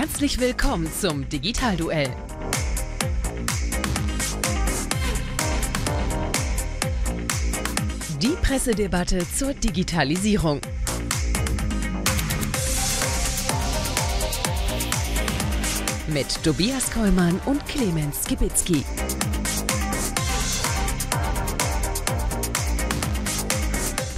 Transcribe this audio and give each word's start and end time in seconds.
Herzlich 0.00 0.40
willkommen 0.40 0.90
zum 0.90 1.28
Digitalduell. 1.28 2.08
Die 8.22 8.34
Pressedebatte 8.40 9.18
zur 9.36 9.52
Digitalisierung. 9.52 10.62
Mit 16.06 16.42
Tobias 16.42 16.90
Kollmann 16.90 17.38
und 17.44 17.66
Clemens 17.66 18.24
Skibitzky. 18.24 18.82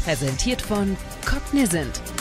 Präsentiert 0.05 0.63
von 0.63 0.97
Cognizant. 1.27 2.12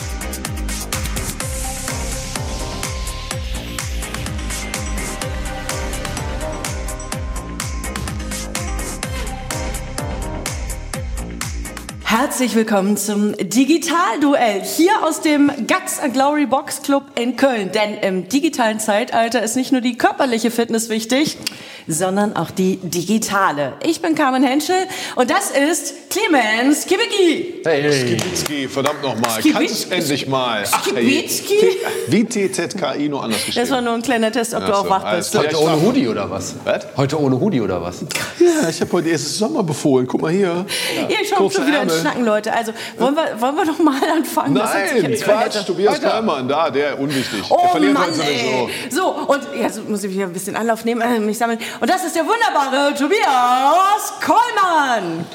Herzlich 12.21 12.53
willkommen 12.53 12.97
zum 12.97 13.35
Digitalduell 13.35 14.61
hier 14.61 14.91
aus 15.03 15.21
dem 15.21 15.51
Guts 15.65 15.99
and 15.99 16.13
Glory 16.13 16.45
Box 16.45 16.83
Club 16.83 17.05
in 17.19 17.35
Köln. 17.35 17.71
Denn 17.71 17.95
im 17.95 18.29
digitalen 18.29 18.79
Zeitalter 18.79 19.41
ist 19.41 19.55
nicht 19.55 19.71
nur 19.71 19.81
die 19.81 19.97
körperliche 19.97 20.51
Fitness 20.51 20.89
wichtig, 20.89 21.39
sondern 21.87 22.35
auch 22.35 22.51
die 22.51 22.77
digitale. 22.77 23.73
Ich 23.83 24.01
bin 24.01 24.15
Carmen 24.15 24.43
Henschel 24.43 24.87
und 25.15 25.29
das 25.29 25.51
ist 25.51 26.09
Clemens 26.09 26.85
Kibicki. 26.85 27.61
Hey, 27.63 27.81
hey. 27.81 27.91
Skibitzki, 27.91 28.67
verdammt 28.67 29.01
nochmal. 29.01 29.39
Kannst 29.51 29.73
es 29.73 29.85
endlich 29.85 30.27
mal. 30.27 30.63
Ach, 30.71 30.83
Skibitzki? 30.83 31.77
Wie 32.07 32.25
TZKI 32.25 33.09
nur 33.09 33.23
anders 33.23 33.45
geschrieben. 33.45 33.65
Das 33.65 33.71
war 33.71 33.81
nur 33.81 33.93
ein 33.93 34.01
kleiner 34.01 34.31
Test, 34.31 34.53
ob 34.53 34.65
du 34.65 34.73
auch 34.73 34.83
so, 34.83 34.89
wach 34.89 35.15
bist. 35.15 35.37
Heute 35.37 35.61
ohne 35.61 35.81
Hoodie 35.81 36.07
oder 36.07 36.29
was? 36.29 36.55
Was? 36.65 36.87
Heute 36.97 37.19
ohne 37.19 37.39
Hoodie 37.39 37.61
oder 37.61 37.81
was? 37.81 38.01
Ja, 38.39 38.69
ich 38.69 38.81
habe 38.81 38.91
heute 38.91 39.09
erstes 39.09 39.37
Sommer 39.37 39.63
befohlen. 39.63 40.07
Guck 40.07 40.21
mal 40.21 40.31
hier. 40.31 40.65
Ihr 41.07 41.25
schaut 41.25 41.53
schon 41.53 41.67
wieder 41.67 41.83
ins. 41.83 41.99
Schnacken, 41.99 42.25
Leute. 42.25 42.53
Also 42.53 42.73
wollen 42.97 43.15
wir, 43.15 43.39
wollen 43.39 43.55
wir 43.55 43.65
doch 43.65 43.79
mal 43.79 44.01
anfangen? 44.17 44.53
Nein, 44.53 45.11
jetzt 45.11 45.23
Quatsch. 45.23 45.65
Tobias. 45.65 46.01
Kallmann, 46.01 46.47
da, 46.47 46.69
der 46.69 46.99
unwichtig. 46.99 47.41
der 47.47 47.51
Oh 47.51 47.67
verliert 47.69 47.93
Mann, 47.93 48.13
sowieso. 48.13 48.69
So, 48.89 49.09
und 49.27 49.41
jetzt 49.59 49.87
muss 49.87 50.03
ich 50.03 50.11
wieder 50.13 50.25
ein 50.25 50.33
bisschen 50.33 50.55
Anlauf 50.55 50.83
nehmen, 50.85 51.01
äh, 51.01 51.19
mich 51.19 51.37
sammeln. 51.37 51.59
Und 51.79 51.89
das 51.89 52.03
ist 52.03 52.15
der 52.15 52.23
wunderbare 52.25 52.93
Tobias 52.95 54.13
Kollmann. 54.25 55.25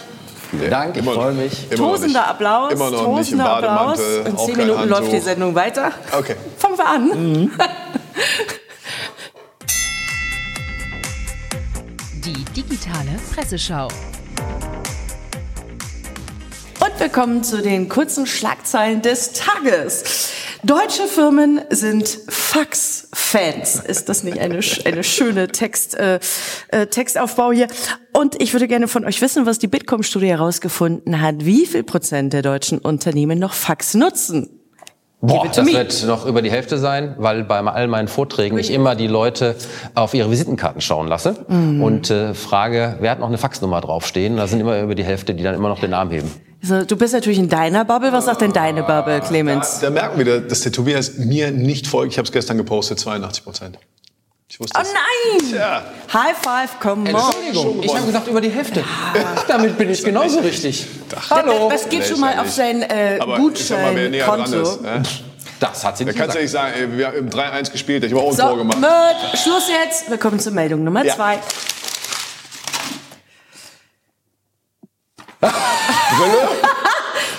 Nee, 0.53 0.69
Danke, 0.71 1.01
ich 1.01 1.05
immer- 1.05 1.15
freue 1.15 1.33
mich. 1.33 1.69
Tosender. 1.71 2.29
Applaus, 2.29 2.73
Immer 2.73 2.91
noch 2.91 3.17
nicht 3.17 3.33
im 3.33 3.39
tosender 3.39 3.51
Applaus. 3.57 3.99
Bademantel. 3.99 4.27
In 4.27 4.39
zehn 4.39 4.57
Minuten 4.57 4.89
läuft 4.89 5.13
die. 5.13 5.21
Sendung 5.21 5.55
weiter. 5.55 5.91
Okay. 6.17 6.37
Fangen 6.59 6.79
wir 6.79 6.87
an. 6.87 7.51
Die 12.25 12.45
digitale 12.55 13.19
Presseschau. 13.35 13.89
Und 16.87 17.01
wir 17.01 17.09
kommen 17.09 17.43
zu 17.43 17.63
den 17.63 17.89
kurzen 17.89 18.27
Schlagzeilen 18.27 19.03
des 19.03 19.33
Tages. 19.33 20.31
Deutsche 20.63 21.09
Firmen 21.09 21.61
sind 21.69 22.07
Fax-Fans. 22.29 23.81
Ist 23.81 24.09
das 24.09 24.23
nicht 24.23 24.39
eine, 24.39 24.61
eine 24.85 25.03
schöne 25.03 25.49
Text, 25.49 25.97
äh, 25.97 26.21
äh, 26.69 26.87
Textaufbau 26.87 27.51
hier? 27.51 27.67
Und 28.13 28.41
ich 28.41 28.53
würde 28.53 28.69
gerne 28.69 28.87
von 28.87 29.05
euch 29.05 29.21
wissen, 29.21 29.47
was 29.47 29.59
die 29.59 29.67
Bitkom-Studie 29.67 30.29
herausgefunden 30.29 31.21
hat. 31.21 31.45
Wie 31.45 31.67
viel 31.67 31.83
Prozent 31.83 32.33
der 32.33 32.43
deutschen 32.43 32.79
Unternehmen 32.79 33.41
noch 33.41 33.55
Fax 33.55 33.95
nutzen? 33.95 34.56
Boah, 35.27 35.47
das 35.53 35.65
me. 35.65 35.73
wird 35.73 36.05
noch 36.07 36.27
über 36.27 36.43
die 36.43 36.51
Hälfte 36.51 36.79
sein, 36.79 37.15
weil 37.19 37.45
bei 37.45 37.59
all 37.61 37.89
meinen 37.89 38.09
Vorträgen 38.09 38.59
ich 38.59 38.71
immer 38.71 38.95
die 38.95 39.07
Leute 39.07 39.57
auf 39.95 40.15
ihre 40.15 40.31
Visitenkarten 40.31 40.81
schauen 40.81 41.09
lasse 41.09 41.37
Mhm. 41.49 41.83
und 41.83 42.11
äh, 42.11 42.35
frage, 42.35 42.97
wer 43.01 43.11
hat 43.11 43.21
noch 43.21 43.29
eine 43.29 43.39
Faxnummer 43.39 43.81
draufstehen? 43.81 44.37
Da 44.37 44.47
sind 44.47 44.61
immer 44.61 44.81
über 44.81 44.95
die 44.95 45.05
Hälfte, 45.05 45.35
die 45.35 45.43
dann 45.43 45.55
immer 45.55 45.69
noch 45.69 45.81
den 45.81 45.91
Namen 45.91 46.11
heben. 46.11 46.31
Also, 46.63 46.85
du 46.85 46.97
bist 46.97 47.13
natürlich 47.15 47.39
in 47.39 47.49
deiner 47.49 47.85
Bubble. 47.85 48.13
Was 48.13 48.25
sagt 48.25 48.41
denn 48.41 48.53
deine 48.53 48.83
Bubble, 48.83 49.21
Clemens? 49.21 49.79
Da 49.81 49.91
merken 49.91 50.19
wir, 50.19 50.41
dass 50.41 50.61
der 50.63 50.73
Tobias 50.73 51.19
mir 51.19 51.51
nicht 51.51 51.87
folgt. 51.87 52.13
Ich 52.13 52.19
habe 52.19 52.27
es 52.27 52.33
gestern 52.33 52.57
gepostet, 52.57 52.99
82 52.99 53.45
Prozent. 53.45 53.79
Ich 54.49 54.61
wusste 54.61 54.79
Oh 54.79 54.83
es. 54.83 54.93
nein! 54.93 55.51
Tja. 55.53 55.83
High 56.13 56.37
five, 56.37 56.79
come 56.81 57.03
on. 57.13 57.17
Entschuldigung, 57.17 57.83
ich 57.83 57.95
habe 57.95 58.07
gesagt 58.07 58.29
über 58.29 58.41
die 58.41 58.49
Hälfte. 58.49 58.83
Damit 59.49 59.77
bin 59.77 59.91
ich 59.91 60.03
genauso 60.05 60.39
richtig. 60.39 60.87
Hallo. 61.31 61.69
Das 61.69 61.89
geht 61.89 62.05
schon 62.07 62.21
mal 62.21 62.39
auf 62.39 62.51
sein 62.51 62.83
äh, 62.83 63.19
Aber 63.21 63.39
ich 63.55 63.65
sag 63.67 63.83
mal, 63.83 63.95
wer 63.97 64.09
näher 64.09 64.25
dran 64.25 64.41
ist. 64.43 64.53
Gutscheinkonto. 64.53 64.83
Ne? 64.83 65.03
Das 65.61 65.85
hat 65.85 65.97
sie 65.97 66.05
Da 66.05 66.11
nicht 66.11 66.19
kannst 66.19 66.37
du 66.37 66.41
nicht 66.41 66.51
sagen, 66.51 66.75
ey, 66.77 66.99
wir 66.99 67.07
haben 67.07 67.17
im 67.17 67.31
3-1 67.31 67.73
gespielt, 67.73 68.05
ich 68.05 68.13
habe 68.13 68.23
auch 68.23 68.31
ein 68.31 68.37
So, 68.37 68.43
Tor 68.43 68.57
gemacht. 68.59 68.79
mit 68.79 69.39
Schluss 69.41 69.69
jetzt. 69.85 70.11
Wir 70.11 70.19
kommen 70.19 70.39
zur 70.39 70.53
Meldung 70.53 70.85
Nummer 70.85 71.05
Ja. 71.05 71.15
zwei. 71.15 71.39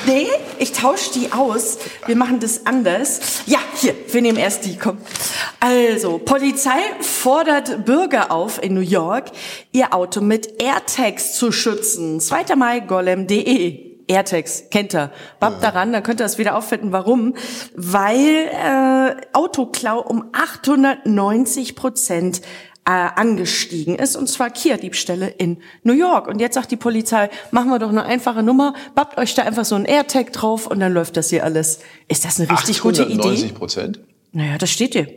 Nee, 0.06 0.28
ich 0.58 0.72
tausche 0.72 1.12
die 1.14 1.34
aus. 1.34 1.80
Wir 2.06 2.16
machen 2.16 2.40
das 2.40 2.66
anders. 2.66 3.20
Ja, 3.46 3.60
hier, 3.76 3.94
wir 4.10 4.22
nehmen 4.22 4.38
erst 4.38 4.64
die, 4.64 4.78
komm. 4.78 5.00
Also, 5.60 6.18
Polizei 6.18 6.80
fordert 7.02 7.84
Bürger 7.84 8.32
auf 8.32 8.64
in 8.64 8.74
New 8.74 8.80
York, 8.80 9.26
ihr 9.74 9.94
Auto 9.94 10.22
mit 10.22 10.62
AirTags 10.62 11.34
zu 11.34 11.52
schützen. 11.52 12.22
2. 12.22 12.56
Mai, 12.56 12.80
golem.de. 12.80 13.87
AirTags, 14.08 14.66
kennt 14.72 14.94
ihr. 14.96 15.12
Bab 15.40 15.62
daran, 15.62 15.92
dann 15.92 16.04
könnt 16.04 16.22
ihr 16.22 16.24
das 16.24 16.38
wieder 16.38 16.56
auffinden. 16.56 16.92
Warum? 16.92 17.36
Weil 17.76 18.50
äh, 18.52 19.16
Autoklau 19.34 20.00
um 20.00 20.30
890 20.34 21.76
Prozent 21.76 22.42
äh, 22.86 22.92
angestiegen 22.92 23.96
ist, 23.96 24.16
und 24.16 24.28
zwar 24.28 24.50
Kia-Diebstähle 24.50 25.28
in 25.28 25.58
New 25.84 25.94
York. 25.94 26.28
Und 26.28 26.40
jetzt 26.40 26.54
sagt 26.54 26.72
die 26.72 26.78
Polizei, 26.78 27.30
machen 27.52 27.70
wir 27.70 27.80
doch 27.80 27.90
eine 27.90 28.06
einfache 28.06 28.44
Nummer, 28.44 28.74
bappt 28.96 29.18
euch 29.18 29.36
da 29.36 29.44
einfach 29.44 29.66
so 29.66 29.76
ein 29.76 29.84
AirTag 29.84 30.32
drauf 30.32 30.68
und 30.68 30.80
dann 30.80 30.94
läuft 30.94 31.18
das 31.18 31.30
hier 31.30 31.44
alles. 31.44 31.80
Ist 32.08 32.24
das 32.24 32.40
eine 32.40 32.50
richtig 32.50 32.80
gute 32.80 33.04
890 33.04 33.44
Idee? 33.44 33.54
Prozent? 33.54 34.00
Naja, 34.32 34.58
das 34.58 34.72
steht 34.72 34.94
hier. 34.94 35.08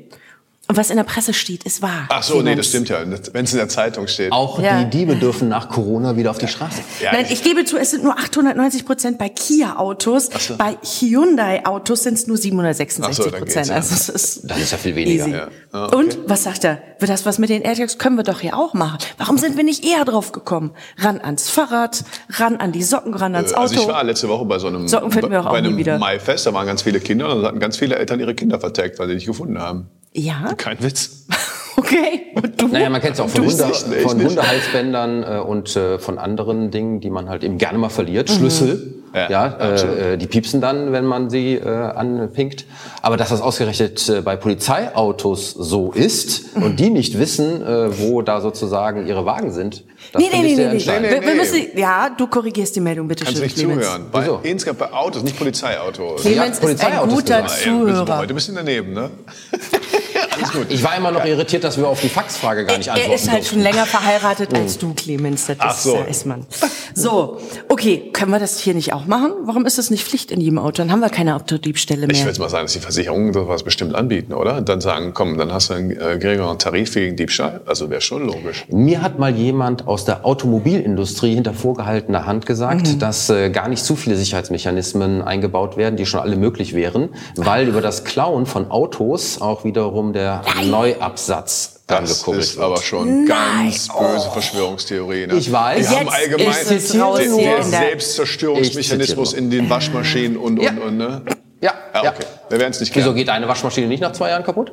Und 0.71 0.77
was 0.77 0.91
in 0.91 0.97
der 0.97 1.03
Presse 1.05 1.35
steht, 1.35 1.65
ist 1.65 1.83
wahr. 1.83 2.07
Ach 2.11 2.23
so, 2.23 2.35
nee, 2.35 2.41
Clemens. 2.43 2.57
das 2.59 2.67
stimmt 2.69 2.89
ja. 2.91 2.99
Wenn 3.33 3.45
es 3.45 3.53
in 3.53 3.59
der 3.59 3.69
Zeitung 3.69 4.07
steht. 4.07 4.31
Auch 4.31 4.63
Ja. 4.63 4.85
die 4.85 4.91
Diebe 4.99 5.17
dürfen 5.17 5.49
nach 5.49 5.69
Corona 5.69 6.17
wieder 6.17 6.31
auf 6.31 6.39
die 6.39 6.47
Straße. 6.47 6.81
Ja, 7.03 7.11
Nein, 7.13 7.27
ich 7.29 7.43
gebe 7.43 7.65
zu, 7.65 7.77
es 7.77 7.91
sind 7.91 8.05
nur 8.05 8.17
890 8.17 8.87
Prozent 8.87 9.19
bei 9.19 9.29
Kia-Autos. 9.29 10.31
so. 10.39 10.57
Bei 10.57 10.77
Hyundai-Autos 10.85 12.05
sind 12.05 12.15
es 12.15 12.27
nur 12.29 12.37
Ach 12.37 12.43
766 12.43 13.17
so, 13.25 13.31
dann 13.31 13.41
Prozent. 13.41 13.57
geht's 13.67 13.69
ja. 13.69 13.75
Also 13.75 13.95
es 13.95 14.09
ist, 14.09 14.49
Das 14.51 14.59
ist 14.61 14.71
ja 14.71 14.79
viel 14.79 14.95
weniger. 14.95 15.27
Easy. 15.27 15.37
Ja. 15.37 15.49
Ah, 15.73 15.87
okay. 15.87 15.97
Und 15.97 16.19
was 16.27 16.45
sagt 16.45 16.63
er? 16.65 16.79
Wird 17.01 17.11
das 17.11 17.27
was 17.27 17.39
mit 17.39 17.51
den 17.51 17.63
AirTags? 17.63 17.99
Können 17.99 18.17
wir 18.17 18.23
doch 18.23 18.39
hier 18.41 18.57
auch 18.57 18.73
machen. 18.73 18.99
Warum 19.19 19.39
sind 19.39 19.57
wir 19.57 19.65
nicht 19.65 19.85
eher 19.85 20.05
drauf 20.05 20.31
gekommen? 20.31 20.71
Ran 20.99 21.21
ans 21.21 21.51
Fahrrad, 21.51 22.05
ran 22.29 22.57
an 22.59 22.71
die 22.71 22.85
Socken, 22.85 23.15
ran 23.15 23.35
ans 23.35 23.53
Auto. 23.55 23.63
Also 23.63 23.75
ich 23.75 23.89
war 23.89 24.05
letzte 24.05 24.29
Woche 24.29 24.45
bei 24.45 24.61
so 24.61 24.69
einem, 24.69 24.87
Socken 24.87 25.11
finden 25.11 25.31
wir 25.33 25.41
auch 25.41 25.45
bei 25.47 25.51
auch 25.51 25.55
einem 25.57 25.77
wieder. 25.77 25.99
Maifest, 25.99 26.47
da 26.47 26.55
waren 26.55 26.67
ganz 26.67 26.83
viele 26.83 27.01
Kinder 27.01 27.35
und 27.35 27.43
da 27.43 27.49
hatten 27.49 27.59
ganz 27.61 27.77
viele 27.77 27.97
Eltern 27.97 28.21
ihre 28.21 28.35
Kinder 28.37 28.61
vertagt, 28.61 28.99
weil 29.01 29.09
sie 29.09 29.15
nicht 29.15 29.27
gefunden 29.27 29.59
haben. 29.59 29.89
Ja, 30.13 30.55
Kein 30.57 30.83
Witz. 30.83 31.27
okay. 31.77 32.23
Und 32.35 32.61
du? 32.61 32.69
Naja, 32.69 32.91
man 32.91 33.01
kennt 33.01 33.15
es 33.15 33.21
auch 33.21 33.29
von, 33.29 33.47
Hunde, 33.47 33.67
nicht, 33.67 33.87
von. 34.03 34.23
Hundehalsbändern 34.23 35.23
äh, 35.23 35.39
und 35.39 35.75
äh, 35.77 35.99
von 35.99 36.19
anderen 36.19 36.71
Dingen, 36.71 37.01
die 37.01 37.11
man 37.11 37.29
halt 37.29 37.45
eben 37.45 37.59
gerne 37.59 37.79
mal 37.79 37.89
verliert. 37.91 38.31
Schlüssel, 38.31 38.95
Ja, 39.15 39.29
ja, 39.31 39.47
äh, 39.47 40.13
äh, 40.13 40.17
die 40.17 40.27
piepsen 40.27 40.61
dann, 40.61 40.93
wenn 40.93 41.05
man 41.05 41.31
sie 41.31 41.55
äh, 41.55 41.69
anpinkt. 41.69 42.67
Aber 43.03 43.17
dass 43.17 43.29
das 43.31 43.41
ausgerechnet 43.41 44.09
äh, 44.09 44.21
bei 44.21 44.37
Polizeiautos 44.37 45.51
so 45.53 45.93
ist 45.93 46.57
und 46.57 46.79
die 46.81 46.91
nicht 46.91 47.19
wissen, 47.19 47.63
äh, 47.63 47.99
wo 47.99 48.23
da 48.23 48.41
sozusagen 48.41 49.07
ihre 49.07 49.25
Wagen 49.27 49.53
sind, 49.53 49.85
das 50.13 50.23
Nee, 50.23 50.29
nee, 50.33 50.43
nee, 50.43 50.55
sehr 50.79 51.01
nee, 51.01 51.09
nee. 51.09 51.21
Nee, 51.21 51.27
Wir, 51.27 51.35
müssen, 51.35 51.67
ja, 51.77 52.09
du 52.11 52.27
korrigierst 52.27 52.75
die 52.75 52.81
Meldung, 52.81 53.07
bitte 53.07 53.25
Kannst 53.25 53.39
schön, 53.39 53.47
nicht 53.47 53.57
Clemens. 53.57 53.85
zuhören. 53.85 54.07
Bei, 54.11 54.23
Wieso? 54.23 54.41
insgesamt 54.43 54.79
bei 54.79 54.93
Autos, 54.93 55.23
nicht 55.23 55.37
Polizeiautos. 55.39 56.23
Clemens 56.23 56.37
Ja, 56.39 56.45
ist 56.45 56.57
ein 56.57 56.63
Polizeiautos 56.63 57.15
guter 57.15 57.43
gesagt. 57.43 57.67
Ja, 57.67 57.73
wir 57.73 57.87
sind 57.87 57.97
Zuhörer. 57.97 58.19
heute 58.19 58.33
ein 58.33 58.35
bisschen 58.35 58.55
daneben, 58.55 58.93
ne? 58.95 59.11
Alles 60.41 60.53
gut. 60.53 60.67
Ich 60.71 60.83
war 60.83 60.97
immer 60.97 61.11
noch 61.11 61.25
irritiert, 61.25 61.65
dass 61.65 61.77
wir 61.79 61.89
auf 61.89 62.01
die 62.01 62.09
Faxfrage 62.09 62.65
gar 62.65 62.77
nicht 62.79 62.87
Er 62.89 62.95
antworten 62.95 63.15
ist 63.15 63.29
halt 63.31 63.39
durften. 63.41 63.55
schon 63.55 63.63
länger 63.63 63.87
verheiratet 63.87 64.55
als 64.55 64.79
du, 64.79 64.95
Clemens. 64.95 65.47
Das 65.47 65.57
Ach 65.61 65.75
ist, 65.77 65.83
so. 65.85 66.05
ist 66.09 66.27
man. 66.27 66.47
So, 66.95 67.39
okay, 67.69 68.11
können 68.13 68.33
wir 68.33 68.39
das 68.41 68.59
hier 68.59 68.75
nicht 68.75 68.93
auch 68.93 69.07
machen? 69.07 69.33
Warum 69.45 69.65
ist 69.67 69.79
das 69.79 69.91
nicht 69.91 70.05
Pflicht 70.05 70.31
in 70.31 70.41
jedem 70.41 70.59
Auto? 70.59 70.79
Dann 70.83 70.91
haben 70.93 71.01
wir 71.01 71.09
keine 71.11 71.37
Autodiebstähle 71.37 72.07
Ich 72.11 72.19
mehr. 72.19 72.27
würde 72.27 72.41
mal 72.41 72.49
sagen, 72.49 72.65
dass 72.65 72.73
die 72.73 72.81
Versicherungen 72.81 73.33
sowas 73.33 73.63
bestimmt 73.63 73.95
anbieten, 73.95 74.33
oder? 74.33 74.57
Und 74.57 74.69
dann 74.69 74.81
sagen, 74.81 75.13
komm, 75.15 75.39
dann 75.39 75.53
hast 75.53 75.71
du 75.71 75.75
einen 75.75 75.91
äh, 75.93 76.19
geringeren 76.19 76.59
Tarif 76.59 76.95
wegen 76.95 77.17
Diebstahl. 77.17 77.61
Also 77.67 77.91
wäre 77.91 78.01
schon 78.01 78.27
logisch. 78.27 78.65
Mir 78.71 79.03
hat 79.03 79.19
mal 79.19 79.35
jemand 79.35 79.87
aus 79.87 80.05
der 80.05 80.25
Automobilindustrie 80.27 81.35
hinter 81.35 81.55
vorgehaltener 81.55 82.27
Hand 82.27 82.47
gesagt, 82.47 82.87
Mhm. 82.89 82.99
dass 82.99 83.31
äh, 83.31 83.51
gar 83.51 83.69
nicht 83.69 83.85
zu 83.85 83.97
viele 83.97 84.17
Sicherheitsmechanismen 84.17 85.23
eingebaut 85.23 85.77
werden, 85.77 85.97
die 85.97 86.07
schon 86.07 86.21
alle 86.21 86.37
möglich 86.37 86.75
wären, 86.75 87.11
weil 87.37 87.69
über 87.69 87.81
das 87.81 88.05
Klauen 88.05 88.47
von 88.47 88.71
Autos 88.71 89.41
auch 89.41 89.65
wiederum 89.65 90.13
der 90.13 90.30
Neuabsatz 90.65 91.81
dran 91.87 92.05
Das 92.05 92.19
gekurbelt 92.19 92.45
ist 92.45 92.57
wird. 92.57 92.65
aber 92.67 92.77
schon 92.83 93.27
ganz 93.27 93.89
böse 93.89 94.31
Verschwörungstheorie. 94.31 95.27
Ne? 95.27 95.35
Ich 95.35 95.51
weiß. 95.51 95.91
Wir 95.91 95.99
haben 95.99 96.07
Jetzt 96.07 96.15
allgemein 96.17 96.47
der, 96.69 96.79
der 96.79 97.21
in 97.27 97.37
der- 97.39 97.63
Selbstzerstörungsmechanismus 97.65 99.33
in 99.33 99.51
den 99.51 99.69
Waschmaschinen 99.69 100.37
und, 100.37 100.59
und, 100.59 100.65
Ja. 100.65 100.73
und, 100.83 100.97
ne? 100.99 101.23
Ja, 101.61 101.75
Ja, 101.95 102.05
ja. 102.05 102.11
okay. 102.13 102.25
Wir 102.49 102.59
werden 102.59 102.71
es 102.73 102.81
nicht 102.81 102.95
Wieso 102.95 103.05
klären. 103.07 103.17
geht 103.17 103.29
eine 103.29 103.49
Waschmaschine 103.49 103.87
nicht 103.87 104.01
nach 104.01 104.13
zwei 104.13 104.31
Jahren 104.31 104.45
kaputt? 104.45 104.73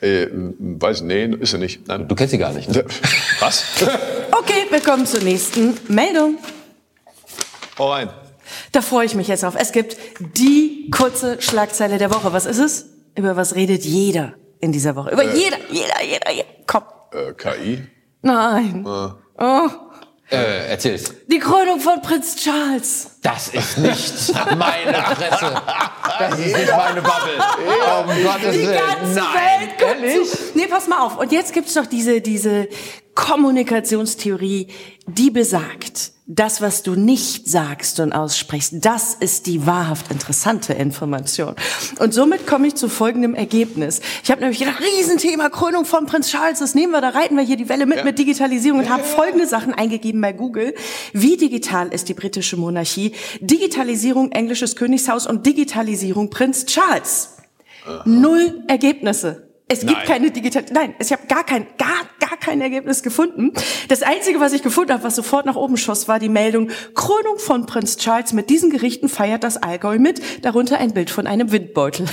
Äh, 0.00 0.26
weiß, 0.32 1.02
nee, 1.02 1.26
ist 1.40 1.52
er 1.52 1.58
nicht. 1.60 1.86
Nein. 1.86 2.08
Du 2.08 2.14
kennst 2.14 2.32
sie 2.32 2.38
gar 2.38 2.52
nicht. 2.52 2.68
Ne? 2.68 2.84
Was? 3.40 3.64
Okay, 4.34 4.64
wir 4.70 4.80
kommen 4.80 5.06
zur 5.06 5.20
nächsten 5.20 5.78
Meldung. 5.88 6.36
Hau 7.78 7.92
rein. 7.92 8.08
Da 8.72 8.80
freue 8.82 9.04
ich 9.06 9.14
mich 9.14 9.28
jetzt 9.28 9.44
auf. 9.44 9.54
Es 9.58 9.70
gibt 9.72 9.96
die 10.36 10.90
kurze 10.90 11.40
Schlagzeile 11.40 11.98
der 11.98 12.10
Woche. 12.10 12.32
Was 12.32 12.46
ist 12.46 12.58
es? 12.58 12.86
Über 13.14 13.36
was 13.36 13.54
redet 13.54 13.84
jeder 13.84 14.32
in 14.62 14.72
dieser 14.72 14.96
Woche? 14.96 15.10
Über 15.10 15.24
jeder, 15.34 15.58
jeder, 15.70 16.02
jeder, 16.02 16.30
jeder. 16.32 16.48
Komm. 16.66 16.84
Äh, 17.12 17.32
KI? 17.34 17.86
Nein. 18.22 18.86
Oh, 18.86 19.10
Äh, 20.30 20.70
erzähl's. 20.70 21.12
die 21.26 21.38
Krönung 21.40 21.78
von 21.80 22.00
Prinz 22.00 22.36
Charles. 22.36 23.18
Das 23.22 23.48
ist 23.48 23.76
nicht 23.76 24.32
meine 24.56 24.92
Presse. 24.92 25.60
Das 26.18 26.38
ist 26.38 26.56
nicht 26.56 26.70
meine 26.74 27.02
Bubble. 27.02 27.38
Oh, 27.68 28.00
um 28.00 28.22
Gottes 28.24 28.52
Die 28.54 28.60
Willen. 28.66 28.78
ganze 28.78 29.14
Nein. 29.20 29.26
Welt 29.34 29.70
Ehrlich? 29.82 30.30
zu. 30.30 30.38
Nee, 30.54 30.66
pass 30.68 30.88
mal 30.88 31.00
auf. 31.04 31.18
Und 31.18 31.32
jetzt 31.32 31.52
gibt's 31.52 31.74
doch 31.74 31.84
diese, 31.86 32.22
diese 32.22 32.68
Kommunikationstheorie, 33.52 34.68
die 35.06 35.30
besagt, 35.30 36.12
das, 36.34 36.62
was 36.62 36.82
du 36.82 36.94
nicht 36.94 37.46
sagst 37.46 38.00
und 38.00 38.12
aussprichst, 38.12 38.74
das 38.80 39.14
ist 39.14 39.46
die 39.46 39.66
wahrhaft 39.66 40.10
interessante 40.10 40.72
Information. 40.72 41.54
Und 41.98 42.14
somit 42.14 42.46
komme 42.46 42.68
ich 42.68 42.74
zu 42.74 42.88
folgendem 42.88 43.34
Ergebnis. 43.34 44.00
Ich 44.24 44.30
habe 44.30 44.40
nämlich 44.40 44.58
gedacht, 44.58 44.80
Riesenthema 44.80 45.50
Krönung 45.50 45.84
von 45.84 46.06
Prinz 46.06 46.30
Charles, 46.30 46.60
das 46.60 46.74
nehmen 46.74 46.92
wir, 46.92 47.02
da 47.02 47.10
reiten 47.10 47.36
wir 47.36 47.44
hier 47.44 47.56
die 47.56 47.68
Welle 47.68 47.84
mit 47.84 47.98
Ja. 47.98 48.04
mit 48.04 48.18
Digitalisierung 48.18 48.80
und 48.80 48.88
habe 48.88 49.02
folgende 49.02 49.46
Sachen 49.46 49.74
eingegeben 49.74 50.20
bei 50.22 50.32
Google. 50.32 50.74
Wie 51.12 51.36
digital 51.36 51.88
ist 51.92 52.08
die 52.08 52.14
britische 52.14 52.56
Monarchie? 52.56 53.12
Digitalisierung 53.40 54.32
englisches 54.32 54.74
Königshaus 54.76 55.26
und 55.26 55.44
Digitalisierung 55.44 56.30
Prinz 56.30 56.64
Charles. 56.64 57.36
Null 58.06 58.62
Ergebnisse. 58.68 59.51
Es 59.72 59.80
gibt 59.80 59.92
Nein. 59.92 60.06
keine 60.06 60.30
digital, 60.30 60.64
nein, 60.70 60.94
ich 60.98 61.10
habe 61.12 61.26
gar 61.28 61.44
kein, 61.44 61.66
gar, 61.78 61.88
gar 62.20 62.36
kein 62.36 62.60
Ergebnis 62.60 63.02
gefunden. 63.02 63.52
Das 63.88 64.02
einzige, 64.02 64.38
was 64.38 64.52
ich 64.52 64.62
gefunden 64.62 64.92
habe, 64.92 65.02
was 65.02 65.16
sofort 65.16 65.46
nach 65.46 65.56
oben 65.56 65.78
schoss, 65.78 66.08
war 66.08 66.18
die 66.18 66.28
Meldung 66.28 66.68
Krönung 66.94 67.38
von 67.38 67.64
Prinz 67.64 67.96
Charles. 67.96 68.34
Mit 68.34 68.50
diesen 68.50 68.68
Gerichten 68.68 69.08
feiert 69.08 69.44
das 69.44 69.56
Allgäu 69.56 69.98
mit. 69.98 70.44
Darunter 70.44 70.78
ein 70.78 70.92
Bild 70.92 71.08
von 71.08 71.26
einem 71.26 71.52
Windbeutel. 71.52 72.06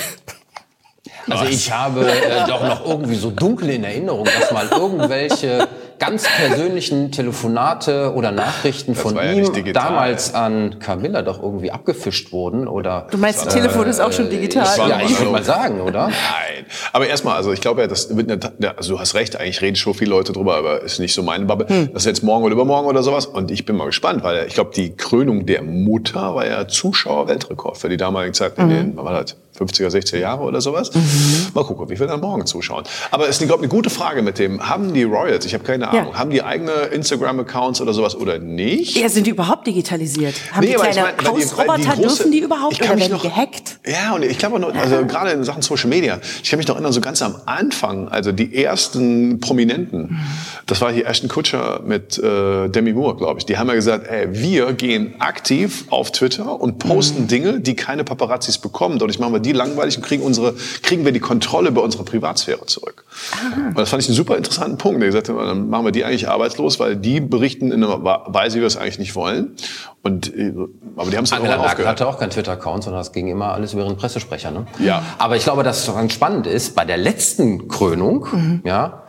Also 1.29 1.45
ich 1.45 1.69
habe 1.69 2.09
äh, 2.09 2.47
doch 2.47 2.63
noch 2.63 2.85
irgendwie 2.87 3.15
so 3.15 3.29
dunkel 3.29 3.71
in 3.71 3.83
Erinnerung, 3.83 4.25
dass 4.25 4.51
mal 4.51 4.69
irgendwelche 4.71 5.67
ganz 5.99 6.23
persönlichen 6.23 7.11
Telefonate 7.11 8.13
oder 8.15 8.31
Nachrichten 8.31 8.95
von 8.95 9.15
war 9.15 9.25
ja 9.25 9.33
ihm 9.33 9.51
digital. 9.53 9.83
damals 9.83 10.33
an 10.33 10.79
Camilla 10.79 11.21
doch 11.21 11.41
irgendwie 11.43 11.71
abgefischt 11.71 12.31
wurden 12.31 12.67
oder. 12.67 13.07
Du 13.11 13.17
meinst, 13.17 13.45
das 13.45 13.53
Telefon 13.53 13.87
ist 13.87 13.99
auch 13.99 14.11
schon 14.11 14.29
digital? 14.29 14.63
das 14.63 14.77
war 14.79 14.89
ja, 14.89 14.99
ich 15.01 15.17
würde 15.19 15.31
mal 15.31 15.43
sagen, 15.43 15.81
oder? 15.81 16.07
Nein. 16.07 16.65
Aber 16.93 17.07
erstmal, 17.07 17.35
also 17.35 17.51
ich 17.51 17.61
glaube 17.61 17.81
ja, 17.81 17.87
das 17.87 18.15
wird 18.15 18.31
eine, 18.31 18.39
ja, 18.59 18.73
also 18.77 18.93
du 18.93 18.99
hast 18.99 19.13
recht, 19.15 19.39
eigentlich 19.39 19.61
reden 19.61 19.75
schon 19.75 19.93
viele 19.93 20.11
Leute 20.11 20.33
drüber, 20.33 20.55
aber 20.57 20.81
ist 20.81 20.99
nicht 20.99 21.13
so 21.13 21.21
meine 21.23 21.45
Bubble. 21.45 21.67
Hm. 21.67 21.89
Das 21.93 22.03
ist 22.03 22.07
jetzt 22.07 22.23
morgen 22.23 22.43
oder 22.45 22.53
übermorgen 22.53 22.87
oder 22.87 23.03
sowas. 23.03 23.25
Und 23.25 23.51
ich 23.51 23.65
bin 23.65 23.75
mal 23.75 23.85
gespannt, 23.85 24.23
weil 24.23 24.45
ich 24.47 24.53
glaube, 24.53 24.71
die 24.75 24.95
Krönung 24.95 25.45
der 25.45 25.61
Mutter 25.63 26.35
war 26.35 26.47
ja 26.47 26.67
Zuschauer-Weltrekord 26.67 27.77
für 27.77 27.89
die 27.89 27.97
damalige 27.97 28.33
Zeit 28.33 28.57
in 28.57 28.65
Mhm. 28.65 28.69
den, 28.69 28.97
war 28.97 29.13
das? 29.23 29.35
50er, 29.59 29.89
60er 29.89 30.17
Jahre 30.17 30.43
oder 30.43 30.61
sowas. 30.61 30.91
Mal 31.53 31.63
gucken, 31.63 31.89
wie 31.89 31.95
viele 31.95 32.07
dann 32.09 32.21
morgen 32.21 32.45
zuschauen. 32.45 32.83
Aber 33.11 33.27
es 33.27 33.39
ist, 33.39 33.47
glaube 33.47 33.63
ich, 33.65 33.69
eine 33.71 33.75
gute 33.77 33.89
Frage 33.89 34.21
mit 34.21 34.39
dem, 34.39 34.67
haben 34.69 34.93
die 34.93 35.03
Royals, 35.03 35.45
ich 35.45 35.53
habe 35.53 35.63
keine 35.63 35.85
Ja. 35.85 35.89
Ahnung, 35.91 36.17
haben 36.17 36.29
die 36.29 36.41
eigene 36.43 36.71
Instagram-Accounts 36.71 37.81
oder 37.81 37.93
sowas 37.93 38.15
oder 38.15 38.39
nicht? 38.39 38.97
Ja, 38.97 39.09
sind 39.09 39.27
die 39.27 39.31
überhaupt 39.31 39.67
digitalisiert? 39.67 40.35
Haben 40.51 40.61
Nee, 40.61 40.67
die 40.71 40.75
aber 40.77 40.85
ich 40.89 40.91
kleine 40.95 41.13
mein, 41.17 41.27
Hausroboter, 41.27 41.95
dürfen 42.01 42.31
die 42.31 42.39
überhaupt? 42.39 42.79
Oder 42.81 42.97
werden 42.97 43.11
noch- 43.11 43.21
gehackt? 43.21 43.79
Ja, 43.85 44.13
und 44.15 44.23
ich 44.23 44.37
glaube 44.37 44.55
auch 44.55 44.59
noch, 44.59 44.75
also 44.75 45.05
gerade 45.05 45.31
in 45.31 45.43
Sachen 45.43 45.61
Social 45.61 45.89
Media, 45.89 46.19
ich 46.43 46.49
kann 46.49 46.57
mich 46.57 46.67
noch 46.67 46.75
erinnern, 46.75 46.93
so 46.93 47.01
ganz 47.01 47.21
am 47.21 47.35
Anfang, 47.45 48.07
also 48.09 48.31
die 48.31 48.55
ersten 48.63 49.39
Prominenten, 49.39 50.19
das 50.65 50.81
war 50.81 50.91
hier 50.91 51.05
Ashton 51.07 51.29
Kutcher 51.29 51.81
mit 51.85 52.17
äh, 52.17 52.67
Demi 52.69 52.93
Moore, 52.93 53.15
glaube 53.17 53.39
ich, 53.39 53.45
die 53.45 53.57
haben 53.57 53.67
ja 53.67 53.73
gesagt, 53.75 54.07
ey, 54.07 54.27
wir 54.31 54.73
gehen 54.73 55.15
aktiv 55.19 55.85
auf 55.89 56.11
Twitter 56.11 56.59
und 56.59 56.79
posten 56.79 57.27
Dinge, 57.27 57.59
die 57.59 57.75
keine 57.75 58.03
Paparazzis 58.03 58.57
bekommen. 58.57 58.99
Dadurch 58.99 59.19
machen 59.19 59.33
wir 59.33 59.39
die 59.39 59.48
langweilig 59.53 59.97
und 59.97 60.03
kriegen 60.03 60.23
unsere, 60.23 60.55
kriegen 60.81 61.05
wir 61.05 61.11
die 61.11 61.19
Kontrolle 61.19 61.69
über 61.69 61.83
unsere 61.83 62.03
Privatsphäre 62.03 62.65
zurück. 62.65 63.05
Und 63.55 63.77
das 63.77 63.89
fand 63.89 64.03
ich 64.03 64.09
einen 64.09 64.15
super 64.15 64.37
interessanten 64.37 64.77
Punkt. 64.77 65.01
Der 65.01 65.07
gesagt 65.07 65.29
hat, 65.29 65.35
dann 65.37 65.69
machen 65.69 65.85
wir 65.85 65.91
die 65.91 66.05
eigentlich 66.05 66.27
arbeitslos, 66.29 66.79
weil 66.79 66.95
die 66.95 67.19
berichten 67.21 67.71
in 67.71 67.83
einer 67.83 68.03
Weise, 68.03 68.57
wie 68.57 68.61
wir 68.61 68.67
es 68.67 68.77
eigentlich 68.77 68.99
nicht 68.99 69.15
wollen. 69.15 69.55
Und, 70.01 70.33
äh, 70.35 70.53
aber 70.95 71.11
die 71.11 71.17
haben 71.17 71.25
es 71.25 71.31
dann 71.31 71.39
Angela 71.39 71.57
auch 71.57 71.65
Merkel 71.65 71.87
hatte 71.87 72.07
auch 72.07 72.19
keinen 72.19 72.29
Twitter-Account, 72.29 72.83
sondern 72.85 73.01
das 73.01 73.11
ging 73.11 73.27
immer 73.27 73.53
alles 73.53 73.73
über 73.73 73.83
ihren 73.83 73.97
Pressesprecher. 73.97 74.51
Ne? 74.51 74.65
Ja. 74.79 75.03
Aber 75.17 75.35
ich 75.35 75.43
glaube, 75.43 75.63
dass 75.63 75.85
ganz 75.85 76.13
spannend 76.13 76.47
ist, 76.47 76.75
bei 76.75 76.85
der 76.85 76.97
letzten 76.97 77.67
Krönung, 77.67 78.27
Mhm. 78.31 78.61
ja, 78.63 79.03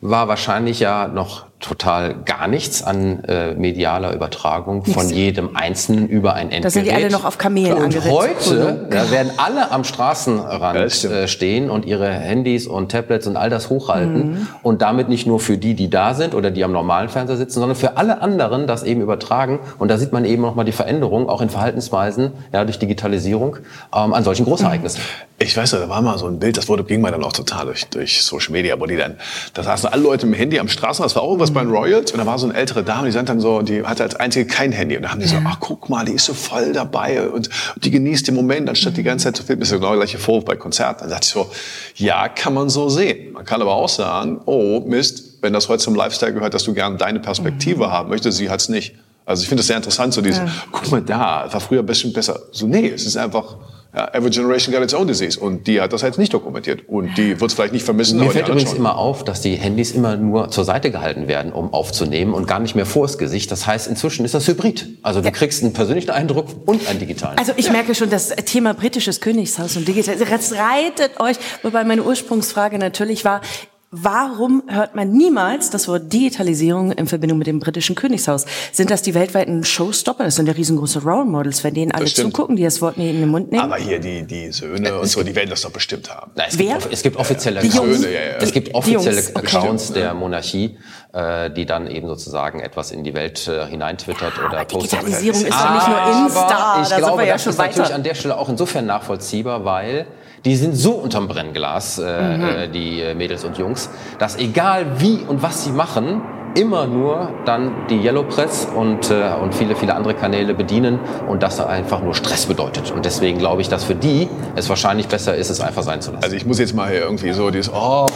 war 0.00 0.28
wahrscheinlich 0.28 0.80
ja 0.80 1.08
noch 1.08 1.46
total 1.60 2.16
gar 2.24 2.48
nichts 2.48 2.82
an 2.82 3.24
äh, 3.24 3.54
medialer 3.54 4.14
Übertragung 4.14 4.84
von 4.84 5.08
jedem 5.08 5.56
Einzelnen 5.56 6.06
über 6.06 6.34
ein 6.34 6.50
Endgerät. 6.50 6.64
Da 6.64 6.70
sind 6.70 6.86
die 6.86 6.92
alle 6.92 7.10
noch 7.10 7.24
auf 7.24 7.38
Kamelen 7.38 7.82
Und 7.82 8.04
heute 8.04 8.88
ja, 8.92 9.10
werden 9.10 9.32
alle 9.38 9.70
am 9.70 9.80
Ja, 9.80 9.84
Straßenrand 9.84 11.04
äh, 11.04 11.28
stehen 11.28 11.70
und 11.70 11.84
ihre 11.86 12.10
Handys 12.10 12.66
und 12.66 12.90
Tablets 12.92 13.26
und 13.26 13.36
all 13.36 13.48
das 13.50 13.70
hochhalten 13.70 14.16
Mhm. 14.16 14.46
und 14.62 14.82
damit 14.82 15.08
nicht 15.08 15.26
nur 15.26 15.40
für 15.40 15.56
die, 15.56 15.74
die 15.74 15.88
da 15.88 16.14
sind 16.14 16.34
oder 16.34 16.50
die 16.50 16.62
am 16.62 16.72
normalen 16.72 17.08
Fernseher 17.08 17.36
sitzen, 17.36 17.60
sondern 17.60 17.76
für 17.76 17.96
alle 17.96 18.20
anderen 18.20 18.66
das 18.66 18.82
eben 18.82 19.00
übertragen. 19.00 19.58
Und 19.78 19.88
da 19.90 19.96
sieht 19.98 20.12
man 20.12 20.24
eben 20.24 20.42
nochmal 20.42 20.64
die 20.64 20.72
Veränderung 20.72 21.28
auch 21.28 21.40
in 21.40 21.48
Verhaltensweisen 21.48 22.32
ja, 22.52 22.64
durch 22.64 22.78
Digitalisierung 22.78 23.56
ähm, 23.94 24.12
an 24.12 24.24
solchen 24.24 24.44
Großereignissen. 24.44 25.00
Ich 25.38 25.56
weiß, 25.56 25.70
da 25.72 25.88
war 25.88 26.00
mal 26.00 26.16
so 26.18 26.26
ein 26.26 26.38
Bild, 26.38 26.56
das 26.56 26.68
wurde, 26.68 26.84
ging 26.84 27.00
mir 27.02 27.10
dann 27.10 27.22
auch 27.24 27.32
total 27.32 27.66
durch, 27.66 27.86
durch 27.88 28.22
Social 28.22 28.52
Media, 28.52 28.78
wo 28.80 28.86
die 28.86 28.96
dann, 28.96 29.16
da 29.54 29.62
saßen 29.62 29.88
alle 29.90 30.02
Leute 30.02 30.26
mit 30.26 30.36
dem 30.36 30.38
Handy 30.38 30.58
am 30.58 30.68
Straßenrand, 30.68 31.10
das 31.10 31.16
war 31.16 31.22
auch 31.22 31.28
irgendwas 31.28 31.50
bei 31.56 31.64
den 31.64 31.72
Royals, 31.72 32.12
und 32.12 32.18
da 32.18 32.26
war 32.26 32.38
so 32.38 32.46
eine 32.46 32.56
ältere 32.56 32.84
Dame, 32.84 33.06
die 33.06 33.12
stand 33.12 33.28
dann 33.28 33.40
so, 33.40 33.60
die 33.62 33.82
hatte 33.82 34.04
als 34.04 34.14
einzige 34.14 34.46
kein 34.46 34.70
Handy, 34.70 34.96
und 34.96 35.02
da 35.02 35.10
haben 35.10 35.20
die 35.20 35.26
so, 35.26 35.36
ach 35.44 35.58
guck 35.58 35.88
mal, 35.88 36.04
die 36.04 36.12
ist 36.12 36.26
so 36.26 36.34
voll 36.34 36.72
dabei, 36.72 37.28
und 37.28 37.50
die 37.76 37.90
genießt 37.90 38.28
den 38.28 38.34
Moment, 38.34 38.68
anstatt 38.68 38.96
die 38.96 39.02
ganze 39.02 39.24
Zeit 39.24 39.36
zu 39.36 39.42
filmen, 39.42 39.62
ist 39.62 39.72
ja 39.72 39.78
genau 39.78 39.90
der 39.90 39.98
gleiche 39.98 40.18
Vorwurf 40.18 40.44
bei 40.44 40.56
Konzerten. 40.56 41.00
Dann 41.00 41.10
dachte 41.10 41.24
ich 41.24 41.30
so, 41.30 41.50
ja, 41.96 42.28
kann 42.28 42.54
man 42.54 42.68
so 42.68 42.88
sehen. 42.88 43.32
Man 43.32 43.44
kann 43.44 43.60
aber 43.60 43.74
auch 43.74 43.88
sagen, 43.88 44.40
oh 44.46 44.80
Mist, 44.86 45.42
wenn 45.42 45.52
das 45.52 45.68
heute 45.68 45.82
zum 45.82 45.94
Lifestyle 45.94 46.32
gehört, 46.32 46.54
dass 46.54 46.64
du 46.64 46.74
gern 46.74 46.98
deine 46.98 47.20
Perspektive 47.20 47.90
haben 47.90 48.10
möchtest, 48.10 48.38
sie 48.38 48.50
hat's 48.50 48.68
nicht. 48.68 48.94
Also 49.24 49.42
ich 49.42 49.48
finde 49.48 49.60
das 49.60 49.66
sehr 49.66 49.76
interessant, 49.76 50.14
so 50.14 50.22
dieses, 50.22 50.40
guck 50.70 50.90
mal 50.90 51.02
da, 51.02 51.48
war 51.50 51.60
früher 51.60 51.80
ein 51.80 51.86
bisschen 51.86 52.12
besser. 52.12 52.38
So, 52.52 52.66
nee, 52.66 52.88
es 52.88 53.06
ist 53.06 53.16
einfach, 53.16 53.56
ja, 53.96 54.10
every 54.12 54.28
generation 54.28 54.74
got 54.74 54.82
its 54.82 54.92
own 54.92 55.08
disease. 55.08 55.40
Und 55.40 55.66
die 55.66 55.80
hat 55.80 55.92
das 55.92 56.02
jetzt 56.02 56.18
nicht 56.18 56.34
dokumentiert. 56.34 56.86
Und 56.86 57.16
die 57.16 57.40
wird 57.40 57.50
es 57.50 57.54
vielleicht 57.54 57.72
nicht 57.72 57.84
vermissen, 57.84 58.20
Mir 58.20 58.30
fällt 58.30 58.48
übrigens 58.48 58.74
immer 58.74 58.98
auf, 58.98 59.24
dass 59.24 59.40
die 59.40 59.54
Handys 59.54 59.92
immer 59.92 60.16
nur 60.16 60.50
zur 60.50 60.64
Seite 60.64 60.90
gehalten 60.90 61.28
werden, 61.28 61.50
um 61.50 61.72
aufzunehmen 61.72 62.34
und 62.34 62.46
gar 62.46 62.60
nicht 62.60 62.74
mehr 62.74 62.84
vors 62.84 63.16
Gesicht. 63.16 63.50
Das 63.50 63.66
heißt, 63.66 63.88
inzwischen 63.88 64.26
ist 64.26 64.34
das 64.34 64.46
Hybrid. 64.46 64.86
Also 65.02 65.22
du 65.22 65.32
kriegst 65.32 65.62
einen 65.62 65.72
persönlichen 65.72 66.10
Eindruck 66.10 66.48
und 66.66 66.86
einen 66.88 66.98
digitalen. 66.98 67.38
Also 67.38 67.52
ich 67.56 67.72
merke 67.72 67.94
schon, 67.94 68.10
das 68.10 68.28
Thema 68.28 68.74
britisches 68.74 69.22
Königshaus 69.22 69.76
und 69.78 69.88
digital, 69.88 70.16
das 70.16 70.52
reitet 70.52 71.18
euch. 71.18 71.36
Wobei 71.62 71.84
meine 71.84 72.02
Ursprungsfrage 72.02 72.78
natürlich 72.78 73.24
war, 73.24 73.40
warum 73.90 74.62
hört 74.68 74.94
man 74.94 75.12
niemals 75.12 75.70
das 75.70 75.88
Wort 75.88 76.12
Digitalisierung 76.12 76.92
in 76.92 77.06
Verbindung 77.06 77.38
mit 77.38 77.46
dem 77.46 77.60
britischen 77.60 77.94
Königshaus? 77.94 78.44
Sind 78.72 78.90
das 78.90 79.02
die 79.02 79.14
weltweiten 79.14 79.64
Showstopper? 79.64 80.24
Das 80.24 80.36
sind 80.36 80.46
ja 80.46 80.52
riesengroße 80.52 81.02
Role 81.02 81.24
Models, 81.24 81.62
wenn 81.64 81.74
denen 81.74 81.92
alle 81.92 82.06
zugucken, 82.06 82.56
die 82.56 82.64
das 82.64 82.80
Wort 82.82 82.98
nie 82.98 83.10
in 83.10 83.20
den 83.20 83.28
Mund 83.28 83.50
nehmen. 83.52 83.62
Aber 83.64 83.76
hier 83.76 83.98
die, 83.98 84.24
die 84.26 84.50
Söhne 84.52 84.98
und 84.98 85.06
so, 85.06 85.22
die 85.22 85.34
werden 85.34 85.50
das 85.50 85.62
doch 85.62 85.70
bestimmt 85.70 86.10
haben. 86.10 86.32
Na, 86.34 86.44
es, 86.48 86.58
Wer? 86.58 86.78
gibt, 86.78 86.92
es 86.92 87.02
gibt 87.02 87.16
offizielle 87.16 87.60
Die. 87.60 87.68
Söhne, 87.70 88.12
ja, 88.12 88.20
ja. 88.20 88.36
Es 88.38 88.52
gibt 88.52 88.74
offizielle 88.74 89.16
Jungs, 89.20 89.32
okay. 89.34 89.56
Accounts 89.56 89.92
der 89.92 90.14
Monarchie, 90.14 90.76
äh, 91.12 91.50
die 91.50 91.64
dann 91.64 91.86
eben 91.86 92.06
sozusagen 92.08 92.60
etwas 92.60 92.90
in 92.90 93.04
die 93.04 93.14
Welt 93.14 93.46
äh, 93.48 93.66
hineintwittert 93.66 94.32
oder 94.38 94.64
postet. 94.64 94.92
Digitalisierung 95.00 95.40
ist 95.42 95.52
doch 95.52 95.74
nicht 95.74 95.88
nur 95.88 96.24
Insta, 96.24 96.40
Aber 96.40 96.82
ich 96.82 96.88
da 96.88 96.94
sind 96.96 96.98
glaube, 96.98 97.18
wir 97.22 97.26
ja 97.26 97.32
das 97.34 97.42
schon 97.44 97.50
ist 97.52 97.58
natürlich 97.58 97.78
weiter. 97.84 97.94
an 97.94 98.02
der 98.02 98.14
Stelle 98.14 98.36
auch 98.36 98.48
insofern 98.48 98.86
nachvollziehbar, 98.86 99.64
weil 99.64 100.06
die 100.46 100.56
sind 100.56 100.74
so 100.76 100.92
unterm 100.92 101.26
Brennglas, 101.28 101.98
äh, 101.98 102.02
Mhm. 102.02 102.42
äh, 102.44 102.68
die 102.68 103.00
äh, 103.00 103.14
Mädels 103.14 103.44
und 103.44 103.58
Jungs, 103.58 103.90
dass 104.18 104.38
egal 104.38 105.00
wie 105.00 105.18
und 105.26 105.42
was 105.42 105.64
sie 105.64 105.72
machen, 105.72 106.22
immer 106.56 106.86
nur 106.86 107.30
dann 107.44 107.86
die 107.88 107.96
Yellow 107.96 108.22
Press 108.24 108.66
und, 108.74 109.10
äh, 109.10 109.30
und 109.40 109.54
viele, 109.54 109.76
viele 109.76 109.94
andere 109.94 110.14
Kanäle 110.14 110.54
bedienen 110.54 110.98
und 111.28 111.42
das 111.42 111.60
einfach 111.60 112.02
nur 112.02 112.14
Stress 112.14 112.46
bedeutet. 112.46 112.90
Und 112.90 113.04
deswegen 113.04 113.38
glaube 113.38 113.60
ich, 113.62 113.68
dass 113.68 113.84
für 113.84 113.94
die 113.94 114.28
es 114.56 114.68
wahrscheinlich 114.68 115.06
besser 115.08 115.34
ist, 115.36 115.50
es 115.50 115.60
einfach 115.60 115.82
sein 115.82 116.00
zu 116.00 116.10
lassen. 116.10 116.24
Also 116.24 116.34
ich 116.36 116.46
muss 116.46 116.58
jetzt 116.58 116.74
mal 116.74 116.90
hier 116.90 117.00
irgendwie 117.02 117.32
so 117.32 117.50
dieses, 117.50 117.72
oh, 117.72 118.06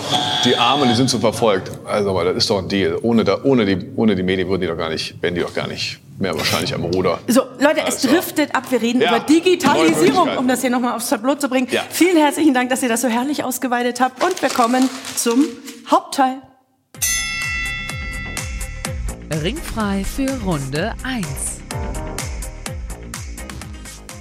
die 0.44 0.56
Armen, 0.56 0.88
die 0.88 0.94
sind 0.94 1.11
so 1.11 1.18
verfolgt. 1.18 1.70
Also, 1.87 2.11
aber 2.11 2.25
das 2.25 2.37
ist 2.37 2.50
doch 2.50 2.59
ein 2.59 2.68
Deal. 2.68 2.99
Ohne, 3.02 3.25
da, 3.25 3.38
ohne, 3.44 3.64
die, 3.66 3.90
ohne 3.97 4.14
die 4.16 4.23
Medien 4.23 4.49
würden 4.49 4.62
die 4.62 4.66
doch 4.66 4.76
gar 4.78 4.88
nicht, 4.88 5.23
wären 5.23 5.35
die 5.35 5.42
doch 5.42 5.54
gar 5.54 5.66
nicht 5.68 6.00
mehr 6.18 6.37
wahrscheinlich 6.37 6.75
am 6.75 6.85
Ruder. 6.85 7.18
So, 7.28 7.42
Leute, 7.59 7.80
es 7.87 7.97
Also. 7.97 8.09
driftet 8.09 8.54
ab. 8.54 8.64
Wir 8.70 8.80
reden 8.82 9.00
Ja, 9.00 9.16
über 9.16 9.20
Digitalisierung, 9.20 10.28
um 10.38 10.49
das 10.49 10.61
hier 10.61 10.70
nochmal 10.70 10.94
aufs 10.94 11.09
Tableau 11.09 11.35
zu 11.35 11.49
bringen. 11.49 11.68
Ja. 11.70 11.82
Vielen 11.90 12.16
herzlichen 12.16 12.52
Dank, 12.54 12.68
dass 12.70 12.82
ihr 12.82 12.88
das 12.88 13.00
so 13.02 13.09
herrlich 13.09 13.42
ausgeweitet 13.44 14.00
habt. 14.00 14.23
Und 14.23 14.40
wir 14.42 14.50
kommen 14.50 14.88
zum 15.16 15.44
Hauptteil. 15.90 16.37
Ringfrei 19.32 20.02
für 20.02 20.28
Runde 20.44 20.92
1. 21.04 21.25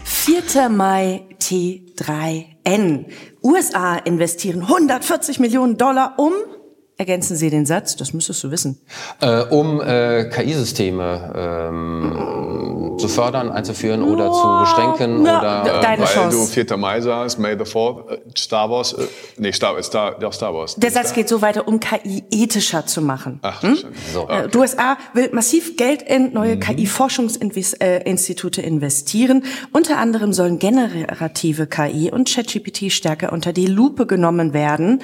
4. 0.03 0.69
Mai, 0.69 1.25
T3N. 1.41 3.05
USA 3.43 3.95
investieren 3.95 4.61
140 4.61 5.39
Millionen 5.39 5.77
Dollar 5.77 6.13
um 6.17 6.33
Ergänzen 6.99 7.37
Sie 7.37 7.49
den 7.49 7.65
Satz, 7.65 7.95
das 7.95 8.11
müsstest 8.13 8.43
du 8.43 8.51
wissen. 8.51 8.77
Äh, 9.21 9.43
um 9.43 9.79
äh, 9.79 10.25
KI-Systeme 10.25 11.33
ähm, 11.33 12.88
zu 12.99 13.07
fördern, 13.07 13.51
einzuführen 13.51 14.03
oder 14.03 14.31
zu 14.31 14.59
beschränken 14.59 15.25
ja, 15.25 15.39
oder 15.39 15.79
äh, 15.79 15.81
deine 15.81 16.03
Weil 16.03 16.07
Chance. 16.07 16.37
du 16.37 16.45
4. 16.45 16.77
Mai 16.77 17.01
sagst, 17.01 17.39
May 17.39 17.57
the 17.57 17.63
4th, 17.63 18.11
äh, 18.11 18.19
Star 18.37 18.69
Wars, 18.69 18.93
äh, 18.93 19.07
nee, 19.37 19.51
Star, 19.51 19.81
Star, 19.81 20.19
doch 20.19 20.33
Star 20.33 20.53
Wars. 20.53 20.75
Der 20.75 20.91
Satz 20.91 21.13
geht 21.13 21.27
so 21.29 21.41
weiter, 21.41 21.67
um 21.67 21.79
KI 21.79 22.23
ethischer 22.31 22.85
zu 22.85 23.01
machen. 23.01 23.39
Ach, 23.41 23.63
hm? 23.63 23.77
so. 24.13 24.27
Äh, 24.27 24.49
Die 24.49 24.57
USA 24.57 24.97
will 25.13 25.29
massiv 25.31 25.77
Geld 25.77 26.01
in 26.01 26.33
neue 26.33 26.59
KI-Forschungsinstitute 26.59 28.61
investieren. 28.61 29.43
Unter 29.71 29.97
anderem 29.97 30.33
sollen 30.33 30.59
generative 30.59 31.67
KI 31.67 32.11
und 32.11 32.29
ChatGPT 32.29 32.91
stärker 32.91 33.31
unter 33.33 33.53
die 33.53 33.67
Lupe 33.67 34.05
genommen 34.05 34.53
werden, 34.53 35.01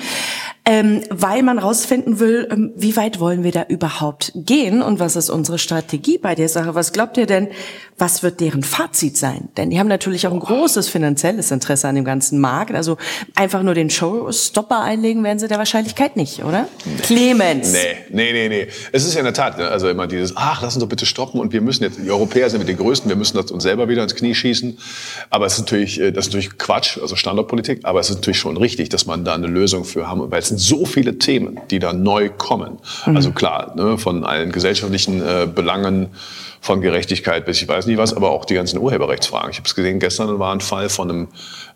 ähm, 0.67 1.03
weil 1.12 1.43
man 1.43 1.60
rausfinden 1.60 2.19
will, 2.19 2.48
ähm, 2.51 2.72
wie 2.75 2.95
weit 2.98 3.19
wollen 3.19 3.43
wir 3.43 3.51
da 3.51 3.65
überhaupt 3.69 4.31
gehen 4.36 4.81
und 4.81 5.00
was 5.00 5.15
ist 5.15 5.29
unsere 5.29 5.60
Strategie 5.60 6.17
bei 6.17 6.34
der 6.34 6.50
Sache. 6.50 6.74
Was 6.74 6.91
glaubt 6.91 7.17
ihr 7.17 7.27
denn, 7.27 7.50
was 7.98 8.24
wird 8.24 8.39
deren 8.39 8.63
Fazit 8.63 9.15
sein? 9.15 9.50
Denn 9.57 9.69
die 9.69 9.79
haben 9.79 9.88
natürlich 9.88 10.25
auch 10.25 10.34
ein 10.34 10.39
großes 10.39 10.89
finanzielles 10.89 11.51
Interesse 11.51 11.88
an 11.88 11.93
dem 11.93 12.03
ganzen 12.03 12.39
Markt. 12.39 12.74
Also 12.74 12.98
einfach 13.36 13.62
nur 13.62 13.75
den 13.75 13.91
Showstopper 13.91 14.81
einlegen 14.81 15.24
werden 15.24 15.38
sie 15.38 15.48
der 15.48 15.60
Wahrscheinlichkeit 15.60 16.17
nicht, 16.17 16.43
oder? 16.43 16.67
Clemens. 17.03 17.72
Nee, 17.72 17.98
nee, 18.10 18.34
nee, 18.34 18.50
nee. 18.50 18.67
Es 18.91 19.05
ist 19.05 19.13
ja 19.13 19.19
in 19.19 19.25
der 19.25 19.36
Tat, 19.36 19.60
ne, 19.60 19.67
also 19.67 19.88
immer 19.88 20.07
dieses, 20.07 20.36
ach, 20.36 20.63
lass 20.63 20.75
uns 20.75 20.81
doch 20.81 20.89
bitte 20.89 21.05
stoppen 21.05 21.39
und 21.39 21.53
wir 21.53 21.62
müssen 21.62 21.84
jetzt, 21.84 22.00
die 22.03 22.10
Europäer 22.10 22.50
sind 22.50 22.60
mit 22.60 22.67
den 22.67 22.77
Größten, 22.77 23.07
wir 23.07 23.15
müssen 23.15 23.38
das 23.38 23.51
uns 23.51 23.62
selber 23.62 23.88
wieder 23.88 24.01
ins 24.01 24.15
Knie 24.15 24.34
schießen. 24.34 24.79
Aber 25.29 25.45
es 25.45 25.53
ist 25.53 25.60
natürlich, 25.60 26.01
äh, 26.01 26.12
das 26.12 26.25
ist 26.25 26.34
natürlich 26.34 26.57
Quatsch, 26.57 26.98
also 27.00 27.15
Standardpolitik, 27.15 27.81
aber 27.84 28.00
es 28.00 28.10
ist 28.10 28.15
natürlich 28.15 28.39
schon 28.39 28.57
richtig, 28.57 28.89
dass 28.89 29.05
man 29.05 29.24
da 29.24 29.36
eine 29.36 29.48
Lösung 29.48 29.86
für 29.86 30.07
haben, 30.07 30.31
weil 30.31 30.39
es 30.39 30.54
sind 30.57 30.79
so 30.79 30.85
viele 30.85 31.17
Themen, 31.17 31.59
die 31.69 31.79
da 31.79 31.93
neu 31.93 32.29
kommen. 32.29 32.77
Also 33.05 33.31
klar, 33.31 33.74
ne, 33.75 33.97
von 33.97 34.24
allen 34.24 34.51
gesellschaftlichen 34.51 35.21
äh, 35.21 35.47
Belangen, 35.47 36.09
von 36.65 36.81
Gerechtigkeit 36.81 37.45
bis 37.45 37.62
ich 37.62 37.67
weiß 37.67 37.85
nicht 37.85 37.97
was, 37.97 38.13
aber 38.13 38.31
auch 38.31 38.43
die 38.43 38.55
ganzen 38.55 38.79
Urheberrechtsfragen. 38.79 39.51
Ich 39.51 39.57
habe 39.57 39.67
es 39.67 39.75
gesehen, 39.75 40.00
gestern 40.00 40.39
war 40.39 40.51
ein 40.51 40.62
Fall 40.62 40.89
von 40.89 41.12
einem, 41.12 41.27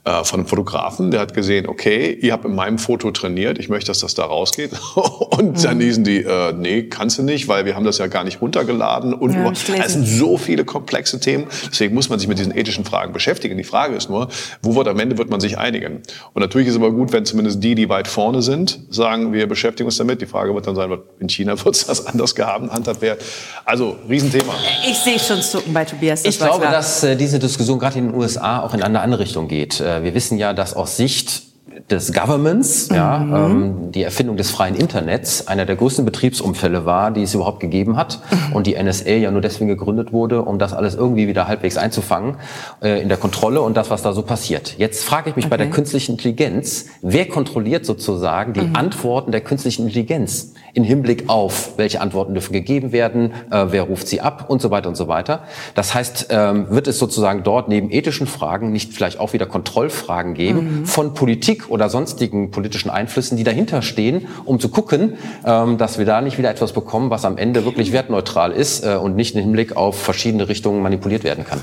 äh, 0.05 0.23
von 0.23 0.39
einem 0.39 0.47
Fotografen, 0.47 1.11
der 1.11 1.19
hat 1.19 1.33
gesehen, 1.33 1.67
okay, 1.67 2.17
ihr 2.21 2.31
habt 2.31 2.45
in 2.45 2.55
meinem 2.55 2.77
Foto 2.77 3.11
trainiert, 3.11 3.59
ich 3.59 3.69
möchte, 3.69 3.87
dass 3.87 3.99
das 3.99 4.15
da 4.15 4.23
rausgeht. 4.23 4.71
und 4.95 5.63
dann 5.63 5.79
hießen 5.79 6.03
die, 6.03 6.23
äh, 6.23 6.53
nee, 6.53 6.83
kannst 6.83 7.17
du 7.17 7.23
nicht, 7.23 7.47
weil 7.47 7.65
wir 7.65 7.75
haben 7.75 7.83
das 7.83 7.97
ja 7.97 8.07
gar 8.07 8.23
nicht 8.23 8.41
runtergeladen. 8.41 9.13
Und 9.13 9.33
Ja, 9.33 9.51
es 9.51 9.93
sind 9.93 10.05
so 10.05 10.37
viele 10.37 10.63
komplexe 10.63 11.19
Themen, 11.19 11.47
deswegen 11.69 11.93
muss 11.93 12.09
man 12.09 12.17
sich 12.17 12.27
mit 12.27 12.39
diesen 12.39 12.55
ethischen 12.55 12.85
Fragen 12.85 13.13
beschäftigen. 13.13 13.57
Die 13.57 13.63
Frage 13.63 13.95
ist 13.95 14.09
nur, 14.09 14.29
wo 14.61 14.75
wird 14.75 14.87
am 14.87 14.99
Ende 14.99 15.17
wird 15.17 15.29
man 15.29 15.39
sich 15.39 15.57
einigen? 15.57 16.01
Und 16.33 16.41
natürlich 16.41 16.67
ist 16.67 16.75
es 16.75 16.79
aber 16.79 16.91
gut, 16.91 17.11
wenn 17.11 17.25
zumindest 17.25 17.63
die, 17.63 17.75
die 17.75 17.89
weit 17.89 18.07
vorne 18.07 18.41
sind, 18.41 18.79
sagen, 18.89 19.33
wir 19.33 19.47
beschäftigen 19.47 19.87
uns 19.87 19.97
damit. 19.97 20.21
Die 20.21 20.27
Frage 20.27 20.55
wird 20.55 20.65
dann 20.65 20.75
sein, 20.75 20.97
in 21.19 21.29
China 21.29 21.63
wird 21.63 21.75
es 21.75 21.85
das 21.85 22.05
anders 22.05 22.35
gehandhabt 22.35 23.01
werden. 23.01 23.19
Also, 23.65 23.97
Riesenthema. 24.07 24.53
Ich 24.89 24.97
sehe 24.97 25.19
schon 25.19 25.41
zucken 25.41 25.73
bei 25.73 25.85
Tobias. 25.85 26.23
Das 26.23 26.35
Ich 26.35 26.39
glaube, 26.39 26.61
klar. 26.61 26.71
dass 26.71 27.03
äh, 27.03 27.15
diese 27.15 27.37
Diskussion 27.37 27.79
gerade 27.79 27.99
in 27.99 28.07
den 28.07 28.15
USA 28.15 28.61
auch 28.61 28.73
in 28.73 28.81
eine 28.81 29.01
andere 29.01 29.21
Richtung 29.21 29.47
geht. 29.47 29.79
Äh, 29.79 29.98
wir 30.03 30.13
wissen 30.13 30.37
ja, 30.37 30.53
dass 30.53 30.75
aus 30.75 30.97
Sicht 30.97 31.49
des 31.89 32.13
Governments, 32.13 32.89
ja, 32.89 33.21
ähm, 33.21 33.91
die 33.91 34.03
Erfindung 34.03 34.37
des 34.37 34.51
freien 34.51 34.75
Internets 34.75 35.47
einer 35.47 35.65
der 35.65 35.75
größten 35.75 36.05
Betriebsumfälle 36.05 36.85
war, 36.85 37.11
die 37.11 37.23
es 37.23 37.33
überhaupt 37.33 37.59
gegeben 37.59 37.95
hat 37.97 38.19
und 38.53 38.67
die 38.67 38.81
NSA 38.81 39.11
ja 39.11 39.31
nur 39.31 39.41
deswegen 39.41 39.67
gegründet 39.67 40.11
wurde, 40.11 40.43
um 40.43 40.59
das 40.59 40.73
alles 40.73 40.95
irgendwie 40.95 41.27
wieder 41.27 41.47
halbwegs 41.47 41.77
einzufangen 41.77 42.35
äh, 42.81 43.01
in 43.01 43.09
der 43.09 43.17
Kontrolle 43.17 43.61
und 43.61 43.77
das, 43.77 43.89
was 43.89 44.01
da 44.01 44.13
so 44.13 44.21
passiert. 44.21 44.75
Jetzt 44.77 45.03
frage 45.03 45.29
ich 45.29 45.35
mich 45.35 45.49
bei 45.49 45.57
der 45.57 45.69
künstlichen 45.69 46.13
Intelligenz, 46.13 46.87
wer 47.01 47.27
kontrolliert 47.27 47.85
sozusagen 47.85 48.53
die 48.53 48.69
Antworten 48.73 49.31
der 49.31 49.41
künstlichen 49.41 49.83
Intelligenz 49.83 50.53
in 50.73 50.83
Hinblick 50.83 51.29
auf, 51.29 51.77
welche 51.77 52.01
Antworten 52.01 52.33
dürfen 52.33 52.53
gegeben 52.53 52.91
werden, 52.91 53.31
äh, 53.51 53.65
wer 53.69 53.83
ruft 53.83 54.07
sie 54.07 54.21
ab 54.21 54.45
und 54.49 54.61
so 54.61 54.71
weiter 54.71 54.89
und 54.89 54.95
so 54.95 55.07
weiter. 55.07 55.43
Das 55.75 55.93
heißt, 55.93 56.27
ähm, 56.29 56.67
wird 56.69 56.87
es 56.87 56.99
sozusagen 56.99 57.43
dort 57.43 57.69
neben 57.69 57.91
ethischen 57.91 58.27
Fragen 58.27 58.71
nicht 58.71 58.93
vielleicht 58.93 59.19
auch 59.19 59.33
wieder 59.33 59.45
Kontrollfragen 59.45 60.33
geben 60.33 60.85
von 60.85 61.13
Politik 61.13 61.69
oder 61.69 61.89
sonstigen 61.89 62.51
politischen 62.51 62.89
Einflüssen, 62.89 63.37
die 63.37 63.43
dahinter 63.43 63.81
stehen, 63.81 64.27
um 64.45 64.59
zu 64.59 64.69
gucken, 64.69 65.13
ähm, 65.45 65.77
dass 65.77 65.97
wir 65.97 66.05
da 66.05 66.21
nicht 66.21 66.37
wieder 66.37 66.49
etwas 66.49 66.73
bekommen, 66.73 67.09
was 67.09 67.25
am 67.25 67.37
Ende 67.37 67.65
wirklich 67.65 67.91
wertneutral 67.91 68.51
ist 68.51 68.85
äh, 68.85 68.95
und 68.95 69.15
nicht 69.15 69.35
im 69.35 69.41
Hinblick 69.41 69.75
auf 69.75 69.99
verschiedene 69.99 70.47
Richtungen 70.49 70.81
manipuliert 70.81 71.23
werden 71.23 71.45
kann. 71.45 71.61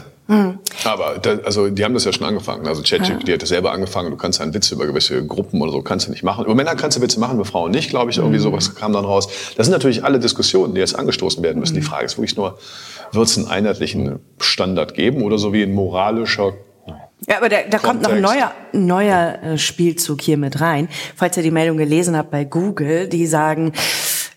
Aber 0.85 1.19
da, 1.23 1.39
also 1.45 1.69
die 1.69 1.85
haben 1.85 1.95
das 1.95 2.05
ja 2.05 2.13
schon 2.13 2.27
angefangen. 2.27 2.67
Also 2.67 2.83
ChatGPT 2.83 3.31
hat 3.33 3.43
das 3.43 3.49
selber 3.49 3.71
angefangen. 3.71 4.11
Du 4.11 4.17
kannst 4.17 4.41
einen 4.41 4.53
Witz 4.55 4.73
über 4.73 4.87
gewisse 4.87 5.25
Gruppen 5.25 5.63
oder 5.63 5.71
so 5.71 5.83
kannst 5.83 6.09
du 6.09 6.11
nicht 6.11 6.25
machen. 6.25 6.45
Über 6.45 6.55
Männer 6.57 6.75
kannst 6.75 6.99
du 6.99 7.03
Witze 7.03 7.21
machen, 7.21 7.37
über 7.37 7.45
Frauen 7.45 7.71
nicht, 7.71 7.91
glaube 7.91 8.11
ich. 8.11 8.19
Irgendwie 8.19 8.39
sowas 8.39 8.75
kam 8.75 8.93
dann 8.97 9.05
raus. 9.05 9.29
Das 9.57 9.67
sind 9.67 9.73
natürlich 9.73 10.05
alle 10.05 10.19
Diskussionen, 10.19 10.75
die 10.75 10.81
jetzt 10.81 10.99
angestoßen 10.99 11.43
werden 11.43 11.61
müssen. 11.61 11.75
Die 11.75 11.83
Frage 11.83 12.07
ist 12.07 12.19
wirklich 12.19 12.37
nur, 12.37 12.59
wird 13.13 13.27
es 13.27 13.37
einen 13.37 13.47
einheitlichen 13.47 14.21
Standard 14.41 14.95
geben 14.95 15.23
oder 15.23 15.39
so 15.39 15.53
wie 15.53 15.63
ein 15.63 15.73
moralischer 15.73 16.55
Ja, 17.29 17.39
aber 17.39 17.49
da, 17.49 17.59
da 17.69 17.79
kommt 17.79 18.03
noch 18.03 18.11
ein 18.11 18.21
neuer, 18.21 18.53
neuer 18.73 19.39
äh, 19.43 19.59
Spielzug 19.59 20.21
hier 20.21 20.37
mit 20.37 20.61
rein. 20.61 20.89
Falls 21.15 21.37
ihr 21.37 21.43
die 21.43 21.51
Meldung 21.51 21.77
gelesen 21.77 22.17
habt 22.17 22.31
bei 22.31 22.45
Google, 22.45 23.09
die 23.09 23.27
sagen, 23.27 23.73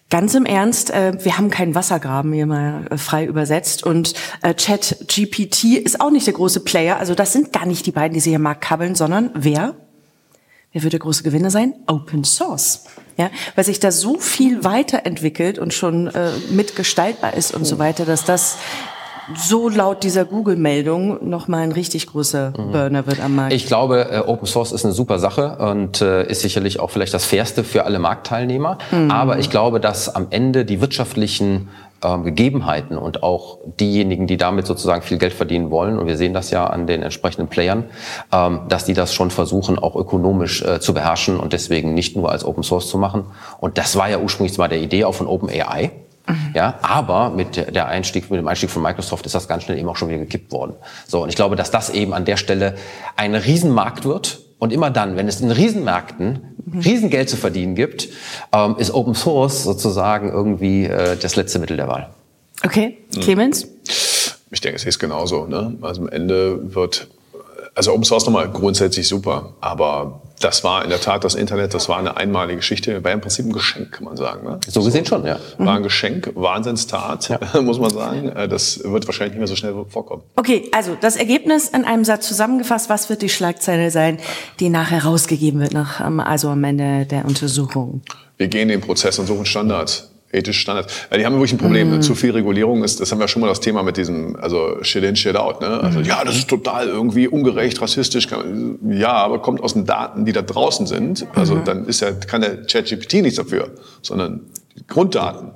ganz 0.10 0.34
im 0.34 0.46
Ernst, 0.46 0.92
äh, 0.92 1.14
wir 1.24 1.38
haben 1.38 1.50
keinen 1.50 1.76
Wassergraben, 1.76 2.34
hier 2.34 2.46
mal 2.46 2.86
äh, 2.90 2.98
frei 2.98 3.26
übersetzt. 3.26 3.84
Und 3.84 4.14
äh, 4.42 4.54
Chat 4.54 5.06
GPT 5.08 5.76
ist 5.76 6.02
auch 6.02 6.12
nicht 6.12 6.28
der 6.28 6.34
große 6.34 6.62
Player. 6.62 6.98
Also 6.98 7.16
das 7.16 7.34
sind 7.34 7.54
gar 7.54 7.66
nicht 7.66 7.86
die 7.86 7.92
beiden, 7.92 8.14
die 8.14 8.20
sie 8.20 8.32
hier 8.32 8.40
Markt 8.40 8.62
kabbeln, 8.62 8.96
sondern 8.96 9.32
wer? 9.34 9.76
Wer 10.72 10.84
wird 10.84 10.94
der 10.94 11.00
große 11.00 11.24
Gewinner 11.24 11.50
sein? 11.50 11.74
Open 11.88 12.24
Source. 12.24 12.86
Ja, 13.20 13.32
weil 13.56 13.66
sich 13.66 13.82
da 13.82 13.92
so 13.92 14.18
viel 14.18 14.64
weiterentwickelt 14.64 15.60
und 15.60 15.74
schon 15.74 16.08
äh, 16.08 16.32
mitgestaltbar 16.52 17.34
ist 17.34 17.54
und 17.54 17.66
so 17.66 17.78
weiter, 17.78 18.06
dass 18.06 18.24
das 18.24 18.58
so 19.36 19.70
laut 19.70 20.04
dieser 20.04 20.26
Google-Meldung 20.26 21.30
nochmal 21.30 21.62
ein 21.62 21.72
richtig 21.72 22.08
großer 22.08 22.52
Burner 22.52 23.06
wird 23.08 23.20
am 23.22 23.36
Markt. 23.36 23.54
Ich 23.54 23.66
glaube, 23.66 24.10
äh, 24.12 24.20
Open 24.20 24.48
Source 24.48 24.72
ist 24.72 24.86
eine 24.86 24.94
super 24.94 25.20
Sache 25.20 25.58
und 25.58 26.02
äh, 26.02 26.28
ist 26.28 26.42
sicherlich 26.42 26.80
auch 26.80 26.90
vielleicht 26.90 27.14
das 27.14 27.26
Fairste 27.26 27.64
für 27.64 27.86
alle 27.86 28.00
Marktteilnehmer. 28.00 28.78
Aber 29.10 29.40
ich 29.40 29.50
glaube, 29.50 29.80
dass 29.80 30.14
am 30.14 30.28
Ende 30.30 30.66
die 30.66 30.82
wirtschaftlichen 30.82 31.70
ähm, 32.04 32.24
Gegebenheiten 32.24 32.98
und 32.98 33.24
auch 33.24 33.58
diejenigen, 33.80 34.28
die 34.28 34.38
damit 34.38 34.66
sozusagen 34.66 35.02
viel 35.02 35.18
Geld 35.18 35.34
verdienen 35.34 35.70
wollen, 35.70 36.00
und 36.00 36.08
wir 36.08 36.18
sehen 36.18 36.34
das 36.34 36.50
ja 36.52 36.66
an 36.68 36.88
den 36.88 37.04
entsprechenden 37.04 37.50
Playern, 37.50 37.86
ähm, 38.32 38.62
dass 38.70 38.86
die 38.86 38.94
das 38.94 39.14
schon 39.14 39.32
versuchen, 39.32 39.78
auch 39.78 39.96
ökonomisch 39.96 40.62
äh, 40.62 40.80
zu 40.80 40.94
beherrschen 40.94 41.38
und 41.38 41.52
deswegen 41.54 41.94
nicht 41.94 42.16
nur 42.16 42.32
als 42.32 42.46
Open 42.46 42.64
Source 42.64 42.88
zu 42.88 42.98
machen. 42.98 43.26
Und 43.60 43.78
das 43.78 43.96
war 43.96 44.10
ja 44.10 44.20
ursprünglich 44.20 44.58
mal 44.58 44.70
der 44.70 44.80
Idee 44.80 45.04
auch 45.04 45.14
von 45.14 45.28
OpenAI. 45.28 45.92
Ja, 46.54 46.80
aber 46.82 47.30
mit 47.30 47.74
der 47.76 47.88
Einstieg, 47.88 48.30
mit 48.30 48.40
dem 48.40 48.48
Einstieg 48.48 48.70
von 48.70 48.82
Microsoft 48.82 49.26
ist 49.26 49.36
das 49.36 49.48
ganz 49.48 49.64
schnell 49.64 49.78
eben 49.78 49.90
auch 49.90 49.96
schon 49.96 50.10
wieder 50.10 50.20
gekippt 50.20 50.52
worden. 50.52 50.74
So, 51.08 51.24
und 51.24 51.30
ich 51.30 51.36
glaube, 51.36 51.56
dass 51.56 51.72
das 51.72 51.90
eben 51.90 52.14
an 52.14 52.26
der 52.26 52.38
Stelle 52.38 52.76
ein 53.16 53.36
Riesenmarkt 53.36 54.06
wird. 54.06 54.42
Und 54.60 54.74
immer 54.74 54.90
dann, 54.90 55.16
wenn 55.16 55.30
es 55.30 55.40
in 55.40 55.52
Riesenmärkten 55.52 56.42
Riesengeld 56.84 57.30
zu 57.30 57.38
verdienen 57.38 57.76
gibt, 57.76 58.10
ähm, 58.52 58.76
ist 58.78 58.94
Open 58.94 59.16
Source 59.16 59.64
sozusagen 59.64 60.30
irgendwie 60.30 60.86
äh, 60.86 61.16
das 61.16 61.38
letzte 61.38 61.60
Mittel 61.60 61.78
der 61.78 61.88
Wahl. 61.88 62.10
Okay, 62.64 62.98
Clemens? 63.22 63.68
Ich 64.52 64.62
denke, 64.62 64.76
es 64.76 64.86
ist 64.86 65.00
genauso. 65.00 65.46
Ne? 65.46 65.78
Also 65.82 66.02
am 66.02 66.10
Ende 66.10 66.74
wird, 66.74 67.08
also 67.80 67.94
Open 67.94 68.04
Source 68.04 68.26
nochmal 68.26 68.50
grundsätzlich 68.50 69.08
super, 69.08 69.54
aber 69.62 70.22
das 70.42 70.66
war 70.66 70.84
in 70.84 70.90
der 70.90 71.00
Tat 71.00 71.24
das 71.24 71.34
Internet, 71.34 71.74
das 71.74 71.88
war 71.88 71.98
eine 71.98 72.18
einmalige 72.18 72.58
Geschichte, 72.58 73.02
war 73.06 73.12
im 73.14 73.22
Prinzip 73.22 73.46
ein 73.46 73.54
Geschenk, 73.54 73.94
kann 73.94 74.04
man 74.04 74.18
sagen. 74.18 74.46
Ne? 74.46 74.60
So 74.68 74.84
gesehen 74.84 75.06
schon, 75.06 75.26
ja. 75.26 75.40
War 75.58 75.78
ein 75.78 75.84
Geschenk, 75.84 76.30
Wahnsinnstat, 76.36 77.40
muss 77.62 77.80
man 77.80 77.90
sagen. 77.90 78.28
Äh, 78.36 78.50
Das 78.50 78.84
wird 78.84 79.08
wahrscheinlich 79.08 79.36
nicht 79.36 79.40
mehr 79.40 79.48
so 79.48 79.56
schnell 79.56 79.74
vorkommen. 79.88 80.24
Okay, 80.36 80.70
also 80.74 80.98
das 81.00 81.16
Ergebnis 81.16 81.70
in 81.70 81.86
einem 81.86 82.04
Satz 82.04 82.28
zusammengefasst. 82.28 82.90
Was 82.90 83.10
wird 83.10 83.22
die 83.22 83.30
Schlagzeile 83.30 83.92
sein, 83.92 84.18
die 84.60 84.68
nachher 84.68 85.06
rausgegeben 85.06 85.62
wird, 85.62 85.72
nach, 85.72 86.02
ähm, 86.06 86.20
also 86.20 86.50
am 86.50 86.64
Ende 86.66 87.06
der 87.06 87.24
Untersuchung? 87.24 88.02
Wir 88.36 88.50
gehen 88.50 88.68
den 88.68 88.82
Prozess 88.82 89.20
und 89.20 89.28
suchen 89.28 89.46
Standards. 89.46 90.10
Ethische 90.32 90.60
Standards. 90.62 90.94
Ja, 91.10 91.18
die 91.18 91.26
haben 91.26 91.34
wirklich 91.34 91.54
ein 91.54 91.58
Problem. 91.58 92.02
Zu 92.04 92.14
viel 92.14 92.32
Regulierung 92.32 92.84
ist, 92.84 93.00
das 93.00 93.12
haben 93.12 93.20
wir 93.20 93.28
schon 93.28 93.42
mal 93.42 93.48
das 93.48 93.60
Thema 93.62 93.82
mit 93.82 93.98
diesem, 93.98 94.36
also 94.36 94.78
shit 94.84 95.04
in, 95.04 95.16
shit 95.16 95.36
out. 95.36 95.60
Ne? 95.62 95.68
Also 95.82 96.02
ja, 96.02 96.24
das 96.24 96.36
ist 96.36 96.48
total 96.48 96.88
irgendwie 96.88 97.28
ungerecht, 97.28 97.82
rassistisch. 97.82 98.28
Kann- 98.28 98.78
Ja, 98.92 99.14
aber 99.14 99.40
kommt 99.42 99.62
aus 99.64 99.74
den 99.74 99.86
Daten, 99.86 100.26
die 100.26 100.32
da 100.32 100.42
draußen 100.44 100.86
sind. 100.86 101.26
Also 101.34 101.56
dann 101.58 101.86
ist 101.86 102.02
ja, 102.02 102.12
kann 102.12 102.42
der 102.42 102.64
ChatGPT 102.66 103.14
nichts 103.24 103.38
dafür, 103.38 103.72
sondern 104.04 104.42
Grunddaten. 104.88 105.52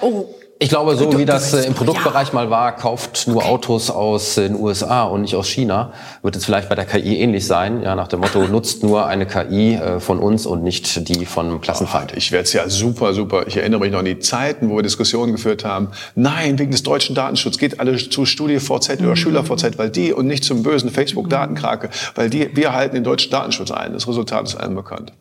Oh, 0.00 0.26
Ich 0.62 0.68
glaube, 0.68 0.94
so 0.94 1.18
wie 1.18 1.24
das 1.24 1.52
äh, 1.54 1.66
im 1.66 1.74
Produktbereich 1.74 2.32
mal 2.32 2.48
war, 2.48 2.76
kauft 2.76 3.26
nur 3.26 3.44
Autos 3.44 3.90
aus 3.90 4.36
den 4.36 4.54
USA 4.54 5.02
und 5.02 5.22
nicht 5.22 5.34
aus 5.34 5.48
China, 5.48 5.92
wird 6.22 6.36
es 6.36 6.44
vielleicht 6.44 6.68
bei 6.68 6.76
der 6.76 6.84
KI 6.84 7.18
ähnlich 7.18 7.48
sein. 7.48 7.82
Ja, 7.82 7.96
nach 7.96 8.06
dem 8.06 8.20
Motto, 8.20 8.44
nutzt 8.46 8.84
nur 8.84 9.06
eine 9.06 9.26
KI 9.26 9.74
äh, 9.74 9.98
von 9.98 10.20
uns 10.20 10.46
und 10.46 10.62
nicht 10.62 11.08
die 11.08 11.26
von 11.26 11.46
einem 11.46 11.60
Klassenfeind. 11.60 12.16
Ich 12.16 12.30
werde 12.30 12.44
es 12.44 12.52
ja 12.52 12.68
super, 12.68 13.12
super. 13.12 13.48
Ich 13.48 13.56
erinnere 13.56 13.80
mich 13.80 13.90
noch 13.90 13.98
an 13.98 14.04
die 14.04 14.20
Zeiten, 14.20 14.70
wo 14.70 14.76
wir 14.76 14.84
Diskussionen 14.84 15.32
geführt 15.32 15.64
haben. 15.64 15.88
Nein, 16.14 16.60
wegen 16.60 16.70
des 16.70 16.84
deutschen 16.84 17.16
Datenschutzes 17.16 17.58
geht 17.58 17.80
alle 17.80 17.96
zu 17.96 18.24
StudiVZ 18.24 19.00
oder 19.00 19.16
SchülerVZ, 19.16 19.78
weil 19.78 19.90
die 19.90 20.12
und 20.12 20.28
nicht 20.28 20.44
zum 20.44 20.62
bösen 20.62 20.90
Facebook-Datenkrake, 20.90 21.90
weil 22.14 22.30
die, 22.30 22.54
wir 22.56 22.72
halten 22.72 22.94
den 22.94 23.04
deutschen 23.04 23.32
Datenschutz 23.32 23.72
ein. 23.72 23.94
Das 23.94 24.06
Resultat 24.06 24.46
ist 24.46 24.54
allen 24.54 24.76
bekannt. 24.76 25.12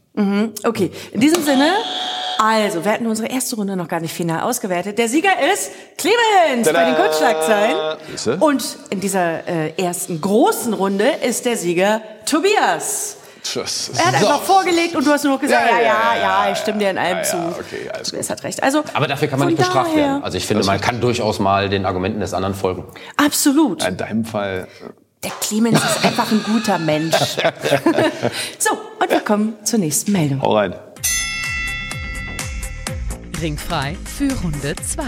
Okay, 0.64 0.92
in 1.14 1.20
diesem 1.20 1.42
Sinne, 1.42 1.72
also, 2.40 2.84
wir 2.86 2.92
hatten 2.92 3.08
unsere 3.08 3.28
erste 3.30 3.56
Runde 3.56 3.76
noch 3.76 3.88
gar 3.88 4.00
nicht 4.00 4.14
final 4.14 4.42
ausgewertet. 4.42 4.98
Der 4.98 5.08
Sieger 5.08 5.32
ist 5.54 5.72
Clemens 5.98 6.72
bei 6.72 6.86
den 6.86 6.96
Tada! 6.96 7.04
Kurzschlagzeilen. 7.08 8.42
Und 8.42 8.78
in 8.90 9.00
dieser 9.00 9.48
äh, 9.48 9.74
ersten 9.82 10.20
großen 10.22 10.74
Runde 10.74 11.06
ist 11.24 11.46
der 11.46 11.58
Sieger 11.58 12.02
Tobias. 12.26 13.18
Ist 13.44 13.98
Er 13.98 14.06
hat 14.06 14.14
einfach 14.16 14.42
vorgelegt 14.44 14.96
und 14.96 15.06
du 15.06 15.12
hast 15.12 15.24
nur 15.24 15.34
noch 15.34 15.42
gesagt, 15.42 15.66
ja, 15.70 15.82
ja, 15.82 16.16
ja, 16.22 16.52
ich 16.52 16.60
stimme 16.60 16.78
dir 16.78 16.92
in 16.92 16.98
allem 17.00 17.18
ja, 17.18 17.24
zu. 17.24 17.38
ja, 17.38 17.50
okay, 17.60 17.90
alles 17.92 18.10
Tobias 18.10 18.30
hat 18.30 18.44
recht. 18.44 18.62
Also, 18.62 18.84
Aber 18.94 19.08
dafür 19.08 19.28
kann 19.28 19.40
man 19.40 19.48
nicht 19.48 19.58
bestraft 19.58 19.88
daher- 19.88 19.98
werden. 19.98 20.24
Also 20.24 20.38
ich 20.38 20.46
finde, 20.46 20.64
man 20.64 20.80
kann 20.80 21.02
durchaus 21.02 21.40
mal 21.40 21.68
den 21.68 21.86
Argumenten 21.88 22.20
des 22.20 22.34
anderen 22.36 22.54
folgen. 22.54 22.86
Absolut. 23.18 23.84
in 23.86 23.98
deinem 23.98 24.26
Fall. 24.26 24.68
Der 25.24 25.32
Clemens 25.42 25.80
ist 25.84 26.06
einfach 26.06 26.32
ein 26.32 26.44
guter 26.44 26.78
Mensch. 26.78 27.16
so, 28.60 28.72
und 29.00 29.10
wir 29.10 29.20
kommen 29.22 29.54
zur 29.64 29.80
nächsten 29.80 30.12
Meldung. 30.12 30.42
Hau 30.42 30.56
rein. 30.56 30.76
Ringfrei 33.42 33.98
für 34.06 34.32
Runde 34.44 34.76
2. 34.76 35.02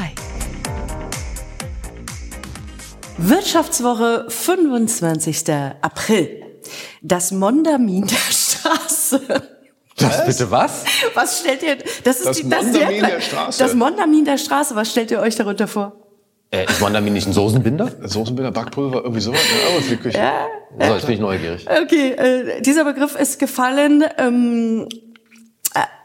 Wirtschaftswoche 3.18 4.26
25. 4.30 5.44
April. 5.82 6.42
Das 7.02 7.32
Mondamin 7.32 8.08
der 8.08 8.16
Straße. 8.32 9.22
Was? 10.00 10.26
Bitte 10.26 10.50
was? 10.52 10.84
Was 11.14 11.40
stellt 11.42 11.62
ihr? 11.64 11.78
Das 12.04 12.18
ist 12.18 12.26
Das 12.26 12.38
die, 12.38 12.50
das 12.50 12.64
Mondamin 12.66 13.00
sehr- 13.00 13.10
der 13.10 13.22
Straße. 13.22 13.60
Das 13.64 13.74
Mondamin 13.76 14.26
der 14.26 14.38
Straße. 14.38 14.76
Was 14.76 14.90
stellt 14.92 15.12
ihr 15.12 15.20
euch 15.20 15.36
darunter 15.36 15.68
vor? 15.68 15.94
Äh, 16.50 16.66
ist 16.66 16.82
Mondamin 16.82 17.14
nicht 17.14 17.28
ein 17.28 17.34
Soßenbinder? 17.34 17.92
Soßenbilder, 18.04 18.52
Backpulver, 18.52 19.02
irgendwie 19.04 19.22
sowas. 19.22 19.40
Ja, 19.42 19.70
aber 19.74 19.82
für 19.82 19.90
die 19.96 20.02
Küche. 20.02 20.32
So, 20.80 20.94
jetzt 20.94 21.06
bin 21.06 21.16
ich 21.16 21.22
neugierig. 21.22 21.68
Okay, 21.70 22.12
äh, 22.12 22.62
dieser 22.62 22.84
Begriff 22.86 23.16
ist 23.16 23.40
gefallen 23.40 24.04
ähm, 24.18 24.88
äh, 24.90 25.13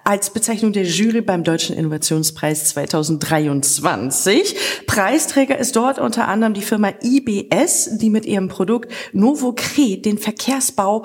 als 0.08 0.30
Bezeichnung 0.30 0.72
der 0.72 0.84
Jury 0.84 1.20
beim 1.20 1.44
Deutschen 1.44 1.76
Innovationspreis 1.76 2.64
2023. 2.70 4.56
Preisträger 4.86 5.58
ist 5.58 5.76
dort 5.76 5.98
unter 5.98 6.28
anderem 6.28 6.54
die 6.54 6.62
Firma 6.62 6.94
IBS, 7.02 7.98
die 7.98 8.08
mit 8.08 8.24
ihrem 8.24 8.48
Produkt 8.48 8.90
Novocret 9.12 10.06
den 10.06 10.16
Verkehrsbau 10.16 11.04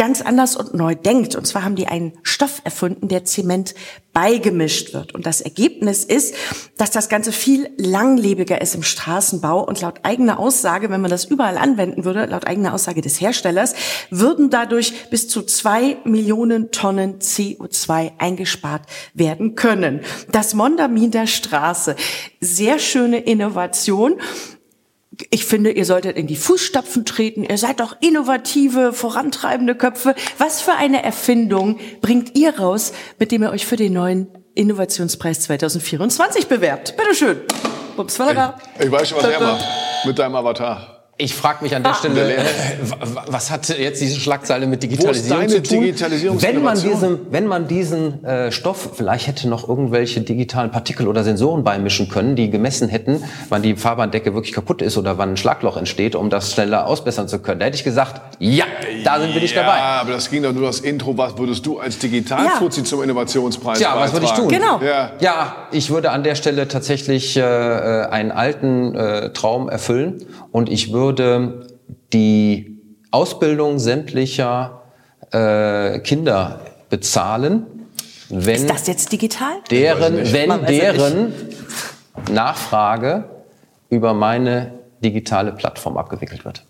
ganz 0.00 0.22
anders 0.22 0.56
und 0.56 0.72
neu 0.72 0.94
denkt. 0.94 1.36
Und 1.36 1.46
zwar 1.46 1.62
haben 1.62 1.76
die 1.76 1.86
einen 1.86 2.14
Stoff 2.22 2.62
erfunden, 2.64 3.08
der 3.08 3.26
Zement 3.26 3.74
beigemischt 4.14 4.94
wird. 4.94 5.14
Und 5.14 5.26
das 5.26 5.42
Ergebnis 5.42 6.04
ist, 6.04 6.34
dass 6.78 6.90
das 6.90 7.10
Ganze 7.10 7.32
viel 7.32 7.68
langlebiger 7.76 8.62
ist 8.62 8.74
im 8.74 8.82
Straßenbau. 8.82 9.62
Und 9.62 9.82
laut 9.82 10.00
eigener 10.04 10.38
Aussage, 10.38 10.88
wenn 10.88 11.02
man 11.02 11.10
das 11.10 11.26
überall 11.26 11.58
anwenden 11.58 12.06
würde, 12.06 12.24
laut 12.24 12.46
eigener 12.46 12.72
Aussage 12.72 13.02
des 13.02 13.20
Herstellers, 13.20 13.74
würden 14.08 14.48
dadurch 14.48 15.10
bis 15.10 15.28
zu 15.28 15.42
zwei 15.42 15.98
Millionen 16.04 16.70
Tonnen 16.70 17.18
CO2 17.18 18.12
eingespart 18.16 18.84
werden 19.12 19.54
können. 19.54 20.00
Das 20.32 20.54
Mondamin 20.54 21.10
der 21.10 21.26
Straße. 21.26 21.94
Sehr 22.40 22.78
schöne 22.78 23.18
Innovation 23.18 24.14
ich 25.30 25.44
finde, 25.44 25.70
ihr 25.72 25.84
solltet 25.84 26.16
in 26.16 26.26
die 26.26 26.36
Fußstapfen 26.36 27.04
treten. 27.04 27.44
Ihr 27.44 27.58
seid 27.58 27.80
doch 27.80 27.96
innovative, 28.00 28.92
vorantreibende 28.92 29.74
Köpfe. 29.74 30.14
Was 30.38 30.60
für 30.60 30.74
eine 30.74 31.02
Erfindung 31.02 31.78
bringt 32.00 32.36
ihr 32.38 32.58
raus, 32.58 32.92
mit 33.18 33.32
dem 33.32 33.42
ihr 33.42 33.50
euch 33.50 33.66
für 33.66 33.76
den 33.76 33.92
neuen 33.92 34.28
Innovationspreis 34.54 35.40
2024 35.40 36.46
bewerbt? 36.46 36.96
Bitteschön. 36.96 37.40
Ups, 37.96 38.18
Valera. 38.18 38.58
Ich 38.78 38.90
weiß 38.90 39.08
schon, 39.08 39.18
was 39.18 39.26
er 39.26 39.40
macht. 39.40 39.64
Mit 40.04 40.18
deinem 40.18 40.34
Avatar. 40.36 40.99
Ich 41.22 41.34
frage 41.34 41.62
mich 41.62 41.74
an 41.76 41.82
der 41.82 41.92
Stelle, 41.94 42.34
äh, 42.34 42.40
wa- 42.82 43.24
was 43.28 43.50
hat 43.50 43.68
jetzt 43.68 44.00
diese 44.00 44.18
Schlagzeile 44.18 44.66
mit 44.66 44.82
Digitalisierung 44.82 45.48
zu 45.48 45.62
tun? 45.62 45.80
Digitalisierungsinnovation? 45.82 46.40
Wenn 46.42 46.62
man 46.62 46.80
diesen, 47.18 47.32
wenn 47.32 47.46
man 47.46 47.68
diesen 47.68 48.24
äh, 48.24 48.50
Stoff 48.50 48.90
vielleicht 48.94 49.26
hätte 49.26 49.46
noch 49.46 49.68
irgendwelche 49.68 50.22
digitalen 50.22 50.70
Partikel 50.70 51.06
oder 51.08 51.22
Sensoren 51.22 51.62
beimischen 51.62 52.08
können, 52.08 52.36
die 52.36 52.48
gemessen 52.48 52.88
hätten, 52.88 53.22
wann 53.50 53.60
die 53.60 53.76
Fahrbahndecke 53.76 54.32
wirklich 54.34 54.54
kaputt 54.54 54.80
ist 54.80 54.96
oder 54.96 55.18
wann 55.18 55.32
ein 55.32 55.36
Schlagloch 55.36 55.76
entsteht, 55.76 56.14
um 56.14 56.30
das 56.30 56.52
schneller 56.54 56.86
ausbessern 56.86 57.28
zu 57.28 57.38
können, 57.40 57.60
da 57.60 57.66
hätte 57.66 57.76
ich 57.76 57.84
gesagt, 57.84 58.20
ja, 58.38 58.64
da 59.04 59.20
sind 59.20 59.34
wir 59.34 59.42
nicht 59.42 59.54
ja, 59.54 59.62
dabei. 59.62 59.78
aber 59.78 60.12
das 60.12 60.30
ging 60.30 60.42
doch 60.42 60.52
nur 60.54 60.62
das 60.68 60.80
Intro. 60.80 61.16
Was 61.18 61.36
würdest 61.36 61.66
du 61.66 61.78
als 61.80 61.98
Digitalfuzzi 61.98 62.82
zum 62.84 63.02
Innovationspreis 63.02 63.78
Tja, 63.78 63.92
was 63.94 64.12
würde 64.14 64.24
ich 64.24 64.32
tun? 64.32 64.48
Genau. 64.48 64.80
Ja. 64.82 65.10
Ja, 65.20 65.56
ich 65.70 65.90
würde 65.90 66.12
an 66.12 66.22
der 66.22 66.34
Stelle 66.34 66.66
tatsächlich 66.66 67.36
äh, 67.36 67.40
äh, 67.42 68.06
einen 68.06 68.30
alten 68.32 68.94
äh, 68.94 69.30
Traum 69.34 69.68
erfüllen 69.68 70.24
und 70.52 70.70
ich 70.70 70.92
würde 70.94 71.09
die 72.12 72.78
Ausbildung 73.10 73.78
sämtlicher 73.78 74.82
äh, 75.32 75.98
Kinder 76.00 76.60
bezahlen, 76.88 77.66
wenn 78.28 78.54
Ist 78.56 78.70
das 78.70 78.86
jetzt 78.86 79.12
digital? 79.12 79.54
deren, 79.70 80.16
nicht. 80.16 80.32
wenn 80.32 80.50
ja 80.50 80.56
deren 80.58 81.32
Nachfrage 82.32 83.24
über 83.88 84.14
meine 84.14 84.72
digitale 85.02 85.52
Plattform 85.52 85.96
abgewickelt 85.96 86.44
wird. 86.44 86.64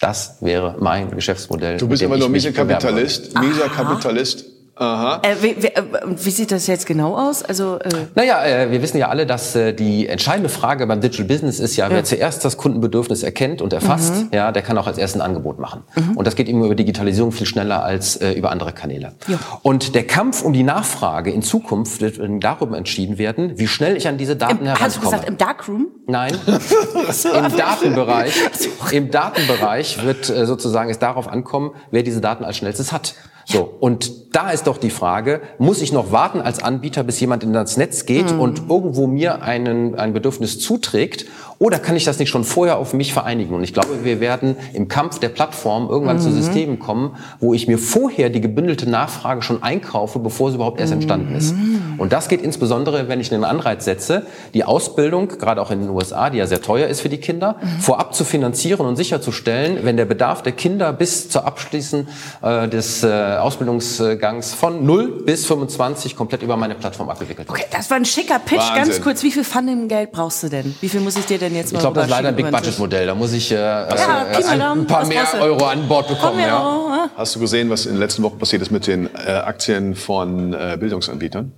Das 0.00 0.38
wäre 0.40 0.76
mein 0.78 1.10
Geschäftsmodell. 1.10 1.78
Du 1.78 1.88
bist 1.88 2.02
aber 2.02 2.18
nur 2.18 2.28
mich 2.28 2.44
mieser 2.44 2.56
würde. 2.56 2.72
Kapitalist. 2.74 3.38
Mieser 3.38 3.68
Kapitalist. 3.68 4.44
Aha. 4.78 5.20
Äh, 5.22 5.36
wie, 5.40 5.62
wie, 5.62 5.66
äh, 5.68 5.82
wie 6.04 6.30
sieht 6.30 6.52
das 6.52 6.66
jetzt 6.66 6.84
genau 6.86 7.16
aus? 7.16 7.42
Also, 7.42 7.78
äh, 7.78 7.88
Naja, 8.14 8.44
äh, 8.44 8.70
wir 8.70 8.82
wissen 8.82 8.98
ja 8.98 9.08
alle, 9.08 9.24
dass 9.24 9.56
äh, 9.56 9.72
die 9.72 10.06
entscheidende 10.06 10.50
Frage 10.50 10.86
beim 10.86 11.00
Digital 11.00 11.24
Business 11.26 11.58
ist 11.60 11.76
ja, 11.76 11.88
wer 11.88 12.04
zuerst 12.04 12.44
das 12.44 12.58
Kundenbedürfnis 12.58 13.22
erkennt 13.22 13.62
und 13.62 13.72
erfasst, 13.72 14.14
Mhm. 14.14 14.28
ja, 14.32 14.52
der 14.52 14.62
kann 14.62 14.76
auch 14.76 14.86
als 14.86 14.98
erstes 14.98 15.20
ein 15.20 15.26
Angebot 15.26 15.58
machen. 15.58 15.82
Und 16.14 16.26
das 16.26 16.36
geht 16.36 16.48
eben 16.48 16.62
über 16.62 16.74
Digitalisierung 16.74 17.32
viel 17.32 17.46
schneller 17.46 17.82
als 17.82 18.16
äh, 18.16 18.32
über 18.32 18.50
andere 18.52 18.72
Kanäle. 18.72 19.14
Ja. 19.28 19.38
Und 19.62 19.94
der 19.94 20.06
Kampf 20.06 20.42
um 20.42 20.52
die 20.52 20.62
Nachfrage 20.62 21.30
in 21.30 21.40
Zukunft 21.42 22.02
wird 22.02 22.18
äh, 22.18 22.28
darüber 22.38 22.76
entschieden 22.76 23.16
werden, 23.16 23.58
wie 23.58 23.68
schnell 23.68 23.96
ich 23.96 24.06
an 24.08 24.18
diese 24.18 24.36
Daten 24.36 24.66
im, 24.66 24.70
hast 24.72 24.96
du 24.98 25.00
herankomme. 25.00 25.04
gesagt, 25.10 25.28
im 25.28 25.38
Darkroom? 25.38 25.86
Nein, 26.06 26.34
im 26.46 27.56
Datenbereich, 27.56 28.34
im 28.92 29.10
Datenbereich 29.10 30.04
wird 30.04 30.28
äh, 30.28 30.44
sozusagen 30.44 30.90
es 30.90 30.98
darauf 30.98 31.28
ankommen, 31.28 31.70
wer 31.90 32.02
diese 32.02 32.20
Daten 32.20 32.44
als 32.44 32.58
schnellstes 32.58 32.92
hat. 32.92 33.14
So, 33.48 33.76
und 33.78 34.34
da 34.34 34.50
ist 34.50 34.66
doch 34.66 34.76
die 34.76 34.90
Frage, 34.90 35.40
muss 35.58 35.80
ich 35.80 35.92
noch 35.92 36.10
warten 36.12 36.40
als 36.40 36.62
Anbieter, 36.62 37.04
bis 37.04 37.20
jemand 37.20 37.44
in 37.44 37.52
das 37.52 37.76
Netz 37.76 38.04
geht 38.04 38.32
Mhm. 38.34 38.40
und 38.40 38.62
irgendwo 38.68 39.06
mir 39.06 39.42
einen, 39.42 39.94
ein 39.94 40.12
Bedürfnis 40.12 40.58
zuträgt? 40.58 41.26
Oder 41.58 41.78
kann 41.78 41.96
ich 41.96 42.04
das 42.04 42.18
nicht 42.18 42.28
schon 42.28 42.44
vorher 42.44 42.76
auf 42.76 42.92
mich 42.92 43.14
vereinigen? 43.14 43.54
Und 43.54 43.62
ich 43.62 43.72
glaube, 43.72 44.04
wir 44.04 44.20
werden 44.20 44.56
im 44.74 44.88
Kampf 44.88 45.20
der 45.20 45.30
Plattform 45.30 45.88
irgendwann 45.88 46.16
Mhm. 46.16 46.20
zu 46.20 46.32
Systemen 46.32 46.78
kommen, 46.80 47.16
wo 47.40 47.54
ich 47.54 47.66
mir 47.66 47.78
vorher 47.78 48.28
die 48.28 48.42
gebündelte 48.42 48.90
Nachfrage 48.90 49.40
schon 49.40 49.62
einkaufe, 49.62 50.18
bevor 50.18 50.50
sie 50.50 50.56
überhaupt 50.56 50.80
erst 50.80 50.92
entstanden 50.92 51.34
ist. 51.34 51.54
Mhm. 51.54 51.94
Und 51.96 52.12
das 52.12 52.28
geht 52.28 52.42
insbesondere, 52.42 53.08
wenn 53.08 53.20
ich 53.20 53.32
einen 53.32 53.44
Anreiz 53.44 53.86
setze, 53.86 54.26
die 54.52 54.64
Ausbildung, 54.64 55.28
gerade 55.28 55.62
auch 55.62 55.70
in 55.70 55.80
den 55.80 55.88
USA, 55.88 56.28
die 56.28 56.36
ja 56.38 56.46
sehr 56.46 56.60
teuer 56.60 56.88
ist 56.88 57.00
für 57.00 57.08
die 57.08 57.18
Kinder, 57.18 57.56
Mhm. 57.62 57.80
vorab 57.80 58.14
zu 58.14 58.24
finanzieren 58.24 58.84
und 58.84 58.96
sicherzustellen, 58.96 59.78
wenn 59.84 59.96
der 59.96 60.04
Bedarf 60.04 60.42
der 60.42 60.52
Kinder 60.52 60.92
bis 60.92 61.30
zur 61.30 61.46
Abschließen 61.46 62.06
äh, 62.42 62.68
des 62.68 63.02
äh, 63.02 63.35
Ausbildungsgangs 63.42 64.54
von 64.54 64.84
0 64.84 65.22
bis 65.24 65.46
25 65.46 66.16
komplett 66.16 66.42
über 66.42 66.56
meine 66.56 66.74
Plattform 66.74 67.08
abgewickelt. 67.10 67.48
Okay, 67.48 67.64
das 67.70 67.88
war 67.90 67.96
ein 67.96 68.04
schicker 68.04 68.38
Pitch. 68.38 68.58
Ganz 68.58 68.88
Wahnsinn. 68.88 69.02
kurz, 69.02 69.22
wie 69.22 69.30
viel 69.30 69.44
Funding-Geld 69.44 70.12
brauchst 70.12 70.42
du 70.42 70.48
denn? 70.48 70.74
Wie 70.80 70.88
viel 70.88 71.00
muss 71.00 71.16
ich 71.16 71.26
dir 71.26 71.38
denn 71.38 71.54
jetzt 71.54 71.72
mal 71.72 71.78
Ich 71.78 71.82
glaube, 71.82 71.94
das 71.96 72.04
ist 72.04 72.10
leider 72.10 72.28
ein? 72.28 72.36
Big-Budget-Modell. 72.36 73.06
Da 73.06 73.14
muss 73.14 73.32
ich 73.32 73.50
äh, 73.52 73.54
Ja, 73.56 73.86
äh, 74.30 74.44
ein, 74.44 74.60
ein 74.62 74.86
paar 74.86 75.06
mehr? 75.06 75.26
Euro 75.40 75.66
an 75.66 75.86
Bord 75.88 76.08
bekommen. 76.08 76.40
Ja. 76.40 77.08
Hast 77.16 77.34
du 77.34 77.40
gesehen, 77.40 77.70
was 77.70 77.86
in 77.86 77.92
den 77.92 78.00
letzten 78.00 78.22
Wochen 78.22 78.38
passiert 78.38 78.62
ist 78.62 78.70
mit 78.70 78.86
den 78.86 79.08
äh, 79.14 79.30
Aktien 79.30 79.94
von 79.94 80.52
äh, 80.52 80.76
Bildungsanbietern? 80.78 81.52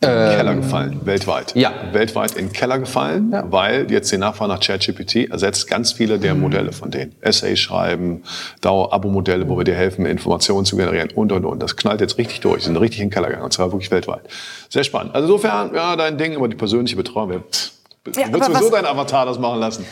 In 0.00 0.08
den 0.10 0.36
Keller 0.36 0.54
gefallen, 0.56 1.00
weltweit. 1.04 1.54
Ja. 1.54 1.72
Weltweit 1.92 2.32
in 2.32 2.52
Keller 2.52 2.78
gefallen, 2.78 3.30
Ja. 3.32 3.44
weil 3.50 3.90
jetzt 3.90 4.12
die 4.12 4.18
Nachfrage 4.18 4.52
nach 4.52 4.60
ChatGPT 4.60 5.30
ersetzt 5.30 5.66
ganz 5.66 5.92
viele 5.92 6.18
der 6.18 6.34
Modelle 6.34 6.72
von 6.72 6.90
denen. 6.90 7.14
Essay 7.22 7.56
schreiben, 7.56 8.22
Dauer-Abo-Modelle, 8.60 9.48
wo 9.48 9.56
wir 9.56 9.64
dir 9.64 9.74
helfen, 9.74 10.04
Informationen 10.04 10.66
zu 10.66 10.76
generieren 10.76 11.10
und, 11.14 11.32
und, 11.32 11.44
und. 11.46 11.62
Das 11.62 11.76
knallt 11.76 12.00
jetzt 12.02 12.18
richtig 12.18 12.40
durch. 12.40 12.64
sind 12.64 12.76
richtig 12.76 13.00
in 13.00 13.06
den 13.08 13.14
Keller 13.14 13.28
gegangen, 13.28 13.44
und 13.44 13.52
zwar 13.52 13.72
wirklich 13.72 13.90
weltweit. 13.90 14.22
Sehr 14.68 14.84
spannend. 14.84 15.14
Also 15.14 15.26
insofern, 15.28 15.74
ja, 15.74 15.96
dein 15.96 16.18
Ding, 16.18 16.36
aber 16.36 16.48
die 16.48 16.56
persönliche 16.56 16.96
Betreuung, 16.96 17.42
pff, 17.50 17.70
Ja, 18.16 18.26
aber 18.26 18.44
sowieso 18.44 18.64
was- 18.64 18.70
dein 18.70 18.86
Avatar 18.86 19.26
das 19.26 19.38
machen 19.38 19.60
lassen. 19.60 19.86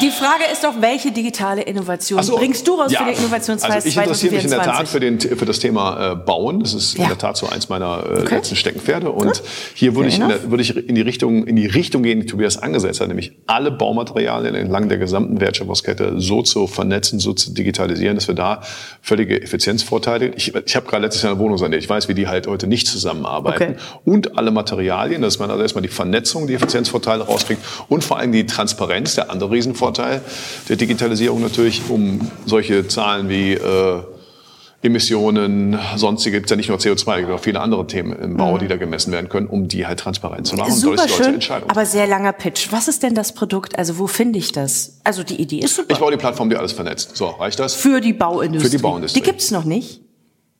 Die 0.00 0.10
Frage 0.10 0.44
ist 0.50 0.64
doch, 0.64 0.74
welche 0.80 1.12
digitale 1.12 1.62
Innovation 1.62 2.22
so, 2.22 2.36
bringst 2.36 2.66
du 2.66 2.74
raus 2.74 2.90
ja. 2.90 3.00
für 3.00 3.12
den 3.12 3.18
Innovationspreis 3.18 3.74
also 3.74 3.88
ich 3.88 3.96
interessiere 3.96 4.34
mich 4.34 4.44
in 4.44 4.50
der 4.50 4.62
Tat 4.62 4.86
2024? 4.86 4.90
für, 5.20 5.28
den, 5.28 5.38
für 5.38 5.44
das 5.44 5.58
Thema 5.58 6.12
äh, 6.12 6.16
Bauen. 6.16 6.60
Das 6.60 6.72
ist 6.72 6.96
Ja. 6.96 7.04
in 7.04 7.08
der 7.10 7.18
Tat 7.18 7.36
so 7.36 7.46
eins 7.48 7.68
meiner 7.68 8.02
äh, 8.04 8.20
Okay. 8.22 8.36
letzten 8.36 8.56
Steckenpferde. 8.56 9.10
Und 9.10 9.42
hier 9.74 9.94
würde 9.94 10.08
ich, 10.08 10.18
in 10.18 10.28
der, 10.28 10.50
würde 10.50 10.62
ich 10.62 10.74
in 10.74 10.94
die 10.94 11.02
Richtung, 11.02 11.46
in 11.46 11.56
die 11.56 11.66
Richtung 11.66 12.02
gehen, 12.02 12.20
die 12.20 12.26
Tobias 12.26 12.58
angesetzt 12.58 13.00
hat, 13.00 13.08
nämlich 13.08 13.32
alle 13.46 13.70
Baumaterialien 13.70 14.54
entlang 14.54 14.88
der 14.88 14.98
gesamten 14.98 15.40
Wertschöpfungskette 15.40 16.14
so 16.20 16.42
zu 16.42 16.66
vernetzen, 16.66 17.20
so 17.20 17.32
zu 17.34 17.52
digitalisieren, 17.52 18.16
dass 18.16 18.28
wir 18.28 18.34
da 18.34 18.62
völlige 19.02 19.40
Effizienzvorteile. 19.42 20.32
Ich, 20.36 20.54
ich 20.54 20.74
habe 20.74 20.86
gerade 20.88 21.02
letztes 21.04 21.22
Jahr 21.22 21.32
eine 21.32 21.40
Wohnung 21.40 21.58
saniert. 21.58 21.82
Ich 21.82 21.88
weiß, 21.88 22.08
wie 22.08 22.14
die 22.14 22.26
halt 22.28 22.46
heute 22.46 22.66
nicht 22.66 22.86
zusammenarbeiten. 22.88 23.62
Okay. 23.62 23.76
Und 24.04 24.38
alle 24.38 24.50
Materialien, 24.50 25.22
dass 25.22 25.38
man 25.38 25.50
also 25.50 25.62
erstmal 25.62 25.82
die 25.82 25.88
Vernetzung, 25.88 26.46
die 26.46 26.54
Effizienzvorteile 26.54 27.28
rauskriegt 27.42 27.62
und 27.88 28.04
vor 28.04 28.18
allem 28.18 28.32
die 28.32 28.46
Transparenz, 28.46 29.14
der 29.14 29.30
andere 29.30 29.50
Riesenvorteil 29.50 30.22
der 30.68 30.76
Digitalisierung 30.76 31.40
natürlich, 31.40 31.82
um 31.88 32.20
solche 32.46 32.86
Zahlen 32.88 33.28
wie 33.28 33.54
äh, 33.54 34.02
Emissionen, 34.84 35.78
sonstige, 35.94 36.38
gibt's 36.38 36.50
ja 36.50 36.56
nicht 36.56 36.68
nur 36.68 36.78
CO2, 36.78 37.14
es 37.14 37.20
gibt 37.20 37.30
auch 37.30 37.40
viele 37.40 37.60
andere 37.60 37.86
Themen 37.86 38.12
im 38.18 38.36
Bau, 38.36 38.58
die 38.58 38.66
da 38.66 38.76
gemessen 38.76 39.12
werden 39.12 39.28
können, 39.28 39.46
um 39.46 39.68
die 39.68 39.86
halt 39.86 40.00
transparent 40.00 40.48
zu 40.48 40.56
machen. 40.56 40.72
Super 40.72 41.08
schön, 41.08 41.38
aber 41.68 41.86
sehr 41.86 42.08
langer 42.08 42.32
Pitch. 42.32 42.72
Was 42.72 42.88
ist 42.88 43.04
denn 43.04 43.14
das 43.14 43.32
Produkt? 43.32 43.78
Also 43.78 43.98
wo 43.98 44.08
finde 44.08 44.40
ich 44.40 44.50
das? 44.50 44.98
Also 45.04 45.22
die 45.22 45.40
Idee 45.40 45.60
ist 45.60 45.76
super. 45.76 45.92
ich 45.92 46.00
baue 46.00 46.10
die 46.10 46.16
Plattform, 46.16 46.50
die 46.50 46.56
alles 46.56 46.72
vernetzt. 46.72 47.16
So, 47.16 47.26
reicht 47.26 47.60
das? 47.60 47.74
für 47.74 48.00
die 48.00 48.12
Bauindustrie. 48.12 48.70
Für 48.70 48.76
die 48.76 48.82
Bauindustrie. 48.82 49.20
Die 49.20 49.24
gibt's 49.24 49.52
noch 49.52 49.64
nicht. 49.64 50.00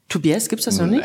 Tobias, 0.09 0.51
gibt's 0.51 0.67
das 0.67 0.79
noch 0.79 0.87
nicht? 0.88 1.05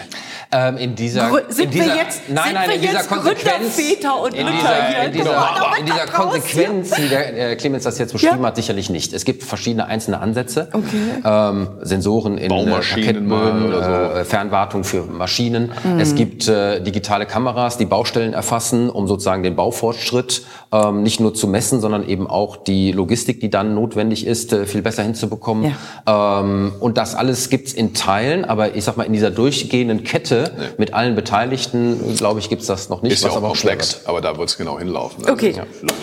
Ähm, 0.52 0.76
in 0.76 0.94
dieser, 0.96 1.30
sind 1.48 1.66
in 1.66 1.72
dieser, 1.72 1.86
wir 1.86 1.96
jetzt- 1.96 2.24
nein, 2.28 2.44
sind 2.44 2.54
nein, 2.56 2.68
wir 2.70 2.76
in 2.76 2.82
dieser 2.82 2.94
jetzt 2.96 3.08
Konsequenz, 3.10 3.78
in 3.80 3.86
dieser, 3.88 4.30
hier? 4.32 5.04
in 5.06 5.14
dieser, 5.14 5.78
in 5.80 5.86
dieser 5.86 6.06
Konsequenz, 6.08 6.98
wie 6.98 7.08
der 7.08 7.52
äh, 7.52 7.56
Clemens 7.56 7.84
das 7.86 7.98
jetzt 8.00 8.12
beschrieben 8.12 8.42
Ja. 8.42 8.48
hat, 8.48 8.58
sicherlich 8.58 8.90
nicht. 8.90 9.14
Es 9.14 9.24
gibt 9.24 9.44
verschiedene 9.44 9.86
einzelne 9.88 10.20
Ansätze, 10.20 10.68
Okay. 10.74 11.22
ähm, 11.24 11.70
Sensoren 11.84 12.38
in 12.38 12.52
äh, 12.52 12.66
Parkettböden, 12.70 13.72
so. 13.72 13.78
äh, 13.80 14.26
Fernwartung 14.26 14.84
für 14.84 15.04
Maschinen. 15.04 15.72
Mhm. 15.86 16.00
Es 16.00 16.16
gibt 16.16 16.50
äh, 16.50 16.82
digitale 16.82 17.26
Kameras, 17.26 17.78
die 17.78 17.86
Baustellen 17.86 18.34
erfassen, 18.34 18.90
um 18.90 19.08
sozusagen 19.08 19.42
den 19.42 19.56
Baufortschritt 19.56 20.46
ähm, 20.74 21.04
nicht 21.04 21.22
nur 21.22 21.34
zu 21.34 21.48
messen, 21.48 21.80
sondern 21.80 22.06
eben 22.06 22.28
auch 22.28 22.58
die 22.58 22.92
Logistik, 22.92 23.40
die 23.40 23.50
dann 23.50 23.74
notwendig 23.74 24.28
ist, 24.28 24.52
äh, 24.52 24.66
viel 24.66 24.82
besser 24.82 25.04
hinzubekommen. 25.04 25.74
Ähm, 26.06 26.74
und 26.82 26.98
das 26.98 27.16
alles 27.16 27.50
gibt's 27.50 27.72
in 27.72 27.94
Teilen, 27.94 28.44
aber 28.44 28.76
ich 28.76 28.84
sag 28.88 28.98
mal, 28.98 29.04
in 29.04 29.14
dieser 29.14 29.30
durchgehenden 29.32 30.04
Kette 30.04 30.52
mit 30.78 30.94
allen 30.94 31.14
Beteiligten, 31.16 32.16
glaube 32.18 32.40
ich, 32.40 32.50
gibt's 32.50 32.66
das 32.66 32.90
noch 32.90 33.02
nicht, 33.04 33.14
Ist 33.14 33.24
ja 33.24 33.30
auch 33.30 33.38
aber 33.38 33.50
komplex, 33.50 34.02
aber 34.06 34.22
da 34.22 34.38
wird 34.38 34.50
es 34.50 34.58
genau 34.58 34.80
hinlaufen. 34.80 35.22
Also, 35.24 35.34
Okay. 35.34 35.52
ja, 35.56 35.64
logisch. 35.82 35.96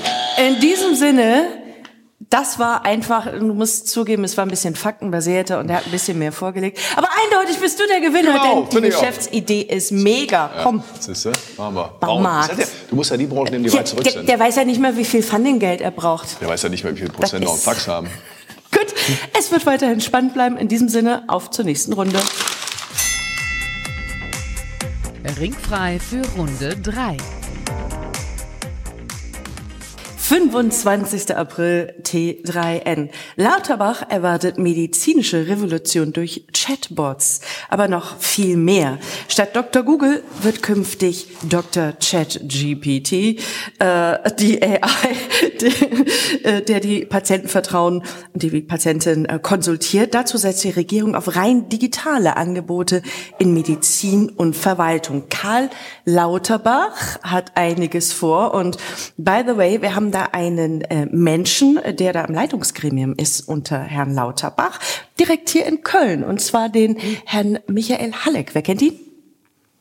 In 0.47 0.61
diesem 0.61 0.95
Sinne, 0.95 1.47
das 2.31 2.59
war 2.59 2.85
einfach, 2.85 3.31
du 3.33 3.53
musst 3.55 3.89
zugeben, 3.89 4.25
es 4.25 4.37
war 4.37 4.45
ein 4.47 4.51
bisschen 4.51 4.75
faktenbasierter 4.77 5.59
und 5.61 5.69
er 5.71 5.77
hat 5.79 5.87
ein 5.87 5.91
bisschen 5.91 6.19
mehr 6.19 6.33
vorgelegt. 6.33 6.79
Aber 6.97 7.09
eindeutig 7.25 7.59
bist 7.61 7.79
du 7.79 7.85
der 7.87 8.01
Gewinner, 8.01 8.33
Genau, 8.33 8.63
denn 8.73 8.83
die 8.83 8.95
auch. 8.95 9.01
Geschäftsidee 9.01 9.61
ist 9.63 9.93
mega. 9.93 10.51
Komm. 10.63 10.83
Siehst 11.01 11.25
du? 11.27 11.33
Machen 11.57 11.75
wir. 11.75 11.89
Baumarkt. 12.01 12.59
Ja- 12.59 12.65
Du 12.91 12.97
musst 12.97 13.11
ja 13.11 13.17
die 13.17 13.27
Branchen 13.27 13.51
nehmen, 13.51 13.65
die 13.65 13.73
weit 13.73 13.89
zurück 13.89 14.05
der, 14.05 14.13
sind. 14.13 14.29
der 14.29 14.39
weiß 14.39 14.57
ja 14.57 14.65
nicht 14.65 14.81
mehr, 14.81 14.97
wie 14.97 15.05
viel 15.05 15.23
Funding-Geld 15.23 15.81
er 15.81 15.91
braucht. 15.91 16.41
Der 16.41 16.49
weiß 16.49 16.63
ja 16.63 16.69
nicht 16.69 16.85
mehr, 16.85 16.95
wie 16.95 17.01
viel 17.01 17.09
Prozent 17.11 17.45
noch 17.45 17.53
im 17.53 17.57
ist- 17.57 17.65
Fax 17.65 17.89
haben. 17.89 18.09
Gut, 18.73 18.87
es 19.39 19.53
wird 19.53 19.65
weiterhin 19.67 20.01
spannend 20.01 20.35
bleiben. 20.35 20.57
In 20.57 20.67
diesem 20.67 20.89
Sinne, 20.89 21.23
auf 21.29 21.51
zur 21.51 21.65
nächsten 21.65 21.93
Runde. 21.93 22.19
Ringfrei 25.39 25.99
für 25.99 26.23
Runde 26.37 26.77
3. 26.77 27.17
25. 30.27 31.37
April 31.37 31.93
T3N. 32.03 33.11
Lauterbach 33.37 34.09
erwartet 34.09 34.57
medizinische 34.57 35.49
Revolution 35.49 36.15
durch 36.15 36.47
Chatbots, 36.55 37.43
aber 37.69 37.89
noch 37.89 38.19
viel 38.21 38.57
mehr. 38.57 38.99
Statt 39.29 39.55
Dr. 39.55 39.83
Google 39.83 40.23
wird 40.41 40.63
künftig 40.63 41.29
Dr. 41.43 41.93
ChatGPT, 41.93 43.13
äh, 43.13 44.31
die 44.39 44.63
AI, 44.63 44.81
die, 45.61 46.43
äh, 46.43 46.63
der 46.63 46.81
die 46.81 47.05
Patienten 47.05 47.49
vertrauen 47.49 48.03
und 48.33 48.43
die 48.43 48.63
Patientin 48.63 49.27
äh, 49.27 49.39
konsultiert. 49.39 50.15
Dazu 50.15 50.39
setzt 50.39 50.65
die 50.65 50.71
Regierung 50.71 51.17
auf 51.17 51.37
rein 51.37 51.69
digitale 51.69 52.39
Angebote 52.39 53.03
in 53.39 53.53
Medizin 53.53 54.31
und 54.31 54.57
Verwaltung. 54.57 55.25
Karl 55.29 55.69
Lauterbach 56.07 57.21
hat 57.23 57.59
einiges 57.59 58.15
vor 58.15 58.55
und 58.55 58.79
by 59.19 59.43
the 59.47 59.59
way, 59.59 59.83
wir 59.83 59.95
haben 59.95 60.14
da 60.15 60.29
einen 60.33 60.83
äh, 60.83 61.07
Menschen, 61.07 61.81
der 61.97 62.13
da 62.13 62.25
im 62.25 62.35
Leitungsgremium 62.35 63.15
ist 63.17 63.49
unter 63.49 63.79
Herrn 63.79 64.15
Lauterbach, 64.15 64.79
direkt 65.19 65.49
hier 65.51 65.67
in 65.67 65.83
Köln 65.83 66.23
und 66.23 66.41
zwar 66.41 66.69
den 66.69 66.97
Herrn 67.25 67.59
Michael 67.67 68.13
Halleck. 68.13 68.55
Wer 68.55 68.63
kennt 68.63 68.83
ihn? 68.83 68.99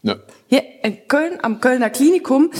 Ja. 0.01 0.15
Hier 0.47 0.63
in 0.83 1.07
Köln 1.07 1.39
am 1.41 1.61
Kölner 1.61 1.89
Klinikum 1.89 2.51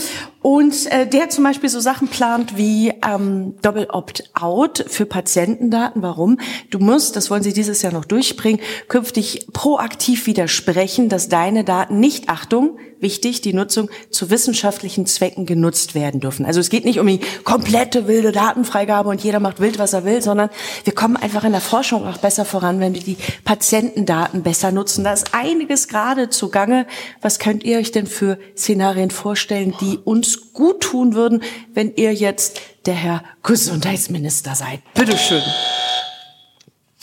und 0.44 0.92
äh, 0.92 1.06
der 1.06 1.30
zum 1.30 1.42
Beispiel 1.42 1.70
so 1.70 1.80
Sachen 1.80 2.06
plant 2.06 2.58
wie 2.58 2.92
ähm, 3.02 3.54
Double 3.62 3.86
Opt-out 3.88 4.84
für 4.88 5.06
Patientendaten. 5.06 6.02
Warum? 6.02 6.38
Du 6.68 6.80
musst, 6.80 7.16
das 7.16 7.30
wollen 7.30 7.42
sie 7.42 7.54
dieses 7.54 7.80
Jahr 7.80 7.94
noch 7.94 8.04
durchbringen, 8.04 8.60
künftig 8.88 9.46
proaktiv 9.54 10.26
widersprechen, 10.26 11.08
dass 11.08 11.30
deine 11.30 11.64
Daten 11.64 11.98
nicht, 11.98 12.28
Achtung, 12.28 12.76
wichtig, 13.00 13.40
die 13.40 13.52
Nutzung 13.52 13.88
zu 14.10 14.30
wissenschaftlichen 14.30 15.06
Zwecken 15.06 15.46
genutzt 15.46 15.94
werden 15.94 16.20
dürfen. 16.20 16.44
Also 16.44 16.60
es 16.60 16.70
geht 16.70 16.84
nicht 16.84 16.98
um 16.98 17.06
die 17.06 17.20
komplette 17.44 18.06
wilde 18.06 18.32
Datenfreigabe 18.32 19.08
und 19.08 19.22
jeder 19.22 19.40
macht 19.40 19.60
wild, 19.60 19.78
was 19.78 19.92
er 19.92 20.04
will, 20.04 20.20
sondern 20.20 20.50
wir 20.84 20.94
kommen 20.94 21.16
einfach 21.16 21.44
in 21.44 21.52
der 21.52 21.60
Forschung 21.60 22.06
auch 22.06 22.18
besser 22.18 22.44
voran, 22.44 22.80
wenn 22.80 22.94
wir 22.94 23.02
die 23.02 23.16
Patientendaten 23.44 24.42
besser 24.42 24.72
nutzen. 24.72 25.04
Da 25.04 25.12
ist 25.12 25.32
einiges 25.32 25.88
gerade 25.88 26.28
zugange. 26.28 26.86
Was 27.20 27.38
könnt 27.38 27.62
ihr 27.62 27.78
euch 27.78 27.92
denn 27.92 28.06
für 28.06 28.38
Szenarien 28.56 29.10
vorstellen, 29.10 29.74
die 29.80 29.98
uns 29.98 30.33
gut 30.52 30.82
tun 30.82 31.14
würden, 31.14 31.42
wenn 31.72 31.94
ihr 31.96 32.12
jetzt 32.14 32.60
der 32.86 32.94
Herr 32.94 33.22
Gesundheitsminister 33.42 34.54
seid? 34.54 34.80
Bitteschön. 34.94 35.42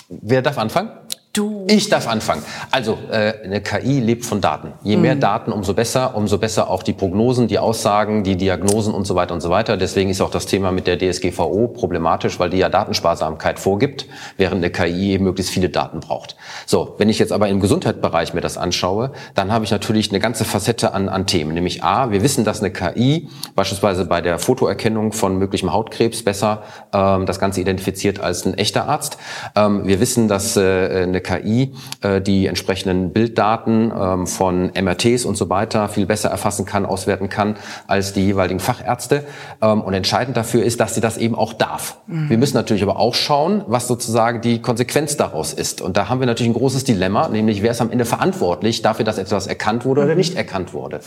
Wer 0.10 0.42
darf 0.42 0.58
anfangen? 0.58 0.92
Du. 1.34 1.66
Ich 1.70 1.88
darf 1.88 2.10
anfangen. 2.10 2.44
Also 2.72 2.98
äh, 3.10 3.34
eine 3.46 3.62
KI 3.62 4.02
lebt 4.02 4.26
von 4.26 4.42
Daten. 4.42 4.74
Je 4.84 4.98
mehr 4.98 5.16
Daten, 5.16 5.54
umso 5.54 5.74
besser, 5.74 6.14
umso 6.16 6.38
besser 6.38 6.70
auch 6.70 6.84
die 6.84 6.92
Prognosen, 6.92 7.48
die 7.48 7.58
Aussagen, 7.58 8.26
die 8.26 8.36
Diagnosen 8.36 8.94
und 8.94 9.08
so 9.08 9.16
weiter 9.16 9.34
und 9.34 9.40
so 9.40 9.50
weiter. 9.50 9.78
Deswegen 9.78 10.10
ist 10.10 10.20
auch 10.20 10.30
das 10.30 10.46
Thema 10.46 10.74
mit 10.74 10.88
der 10.88 10.98
DSGVO 11.00 11.70
problematisch, 11.70 12.38
weil 12.38 12.50
die 12.50 12.58
ja 12.58 12.68
Datensparsamkeit 12.68 13.60
vorgibt, 13.60 14.08
während 14.36 14.58
eine 14.58 14.72
KI 14.72 15.20
möglichst 15.20 15.54
viele 15.54 15.70
Daten 15.70 16.02
braucht. 16.02 16.36
So, 16.66 16.96
wenn 16.98 17.08
ich 17.08 17.18
jetzt 17.18 17.32
aber 17.32 17.48
im 17.48 17.62
Gesundheitsbereich 17.62 18.34
mir 18.34 18.42
das 18.42 18.58
anschaue, 18.58 19.14
dann 19.34 19.54
habe 19.54 19.64
ich 19.64 19.72
natürlich 19.72 20.10
eine 20.10 20.20
ganze 20.20 20.44
Facette 20.44 20.94
an, 20.94 21.08
an 21.08 21.28
Themen. 21.28 21.54
Nämlich 21.54 21.82
A, 21.82 22.12
wir 22.12 22.24
wissen, 22.24 22.44
dass 22.44 22.60
eine 22.60 22.72
KI 22.72 23.30
beispielsweise 23.56 24.04
bei 24.04 24.20
der 24.20 24.38
Fotoerkennung 24.38 25.14
von 25.14 25.38
möglichem 25.38 25.72
Hautkrebs 25.72 26.26
besser 26.26 26.64
ähm, 26.92 27.26
das 27.26 27.40
Ganze 27.40 27.62
identifiziert 27.62 28.20
als 28.20 28.46
ein 28.46 28.56
echter 28.56 28.90
Arzt. 28.90 29.18
Ähm, 29.56 29.88
wir 29.88 30.02
wissen, 30.02 30.28
dass 30.28 30.58
äh, 30.58 31.04
eine 31.04 31.21
KI 31.22 31.74
äh, 32.02 32.22
die 32.22 32.48
entsprechenden 32.48 33.14
Bilddaten 33.14 33.92
ähm, 33.98 34.28
von 34.28 34.72
MRTs 34.74 35.26
und 35.26 35.38
so 35.38 35.50
weiter 35.50 35.88
viel 35.90 36.06
besser 36.06 36.30
erfassen 36.30 36.66
kann, 36.66 36.86
auswerten 36.86 37.30
kann 37.30 37.56
als 37.88 38.14
die 38.14 38.26
jeweiligen 38.26 38.60
Fachärzte. 38.60 39.24
Ähm, 39.62 39.82
und 39.82 39.94
entscheidend 39.94 40.36
dafür 40.36 40.64
ist, 40.64 40.80
dass 40.80 40.96
sie 40.96 41.02
das 41.02 41.18
eben 41.18 41.36
auch 41.36 41.54
darf. 41.54 41.98
Wir 42.08 42.38
müssen 42.38 42.56
natürlich 42.56 42.84
aber 42.84 42.98
auch 42.98 43.16
schauen, 43.16 43.64
was 43.68 43.88
sozusagen 43.88 44.42
die 44.42 44.62
Konsequenz 44.62 45.18
daraus 45.18 45.54
ist. 45.54 45.82
Und 45.82 45.98
da 45.98 46.10
haben 46.10 46.20
wir 46.20 46.28
natürlich 46.28 46.50
ein 46.50 46.56
großes 46.56 46.84
Dilemma, 46.84 47.30
nämlich 47.30 47.62
wer 47.62 47.72
ist 47.72 47.82
am 47.82 47.92
Ende 47.92 48.06
verantwortlich 48.06 48.82
dafür, 48.82 49.06
dass 49.06 49.18
etwas 49.18 49.48
erkannt 49.48 49.86
wurde 49.86 50.04
oder 50.04 50.16
nicht 50.16 50.36
erkannt 50.36 50.74
wurde. 50.74 51.00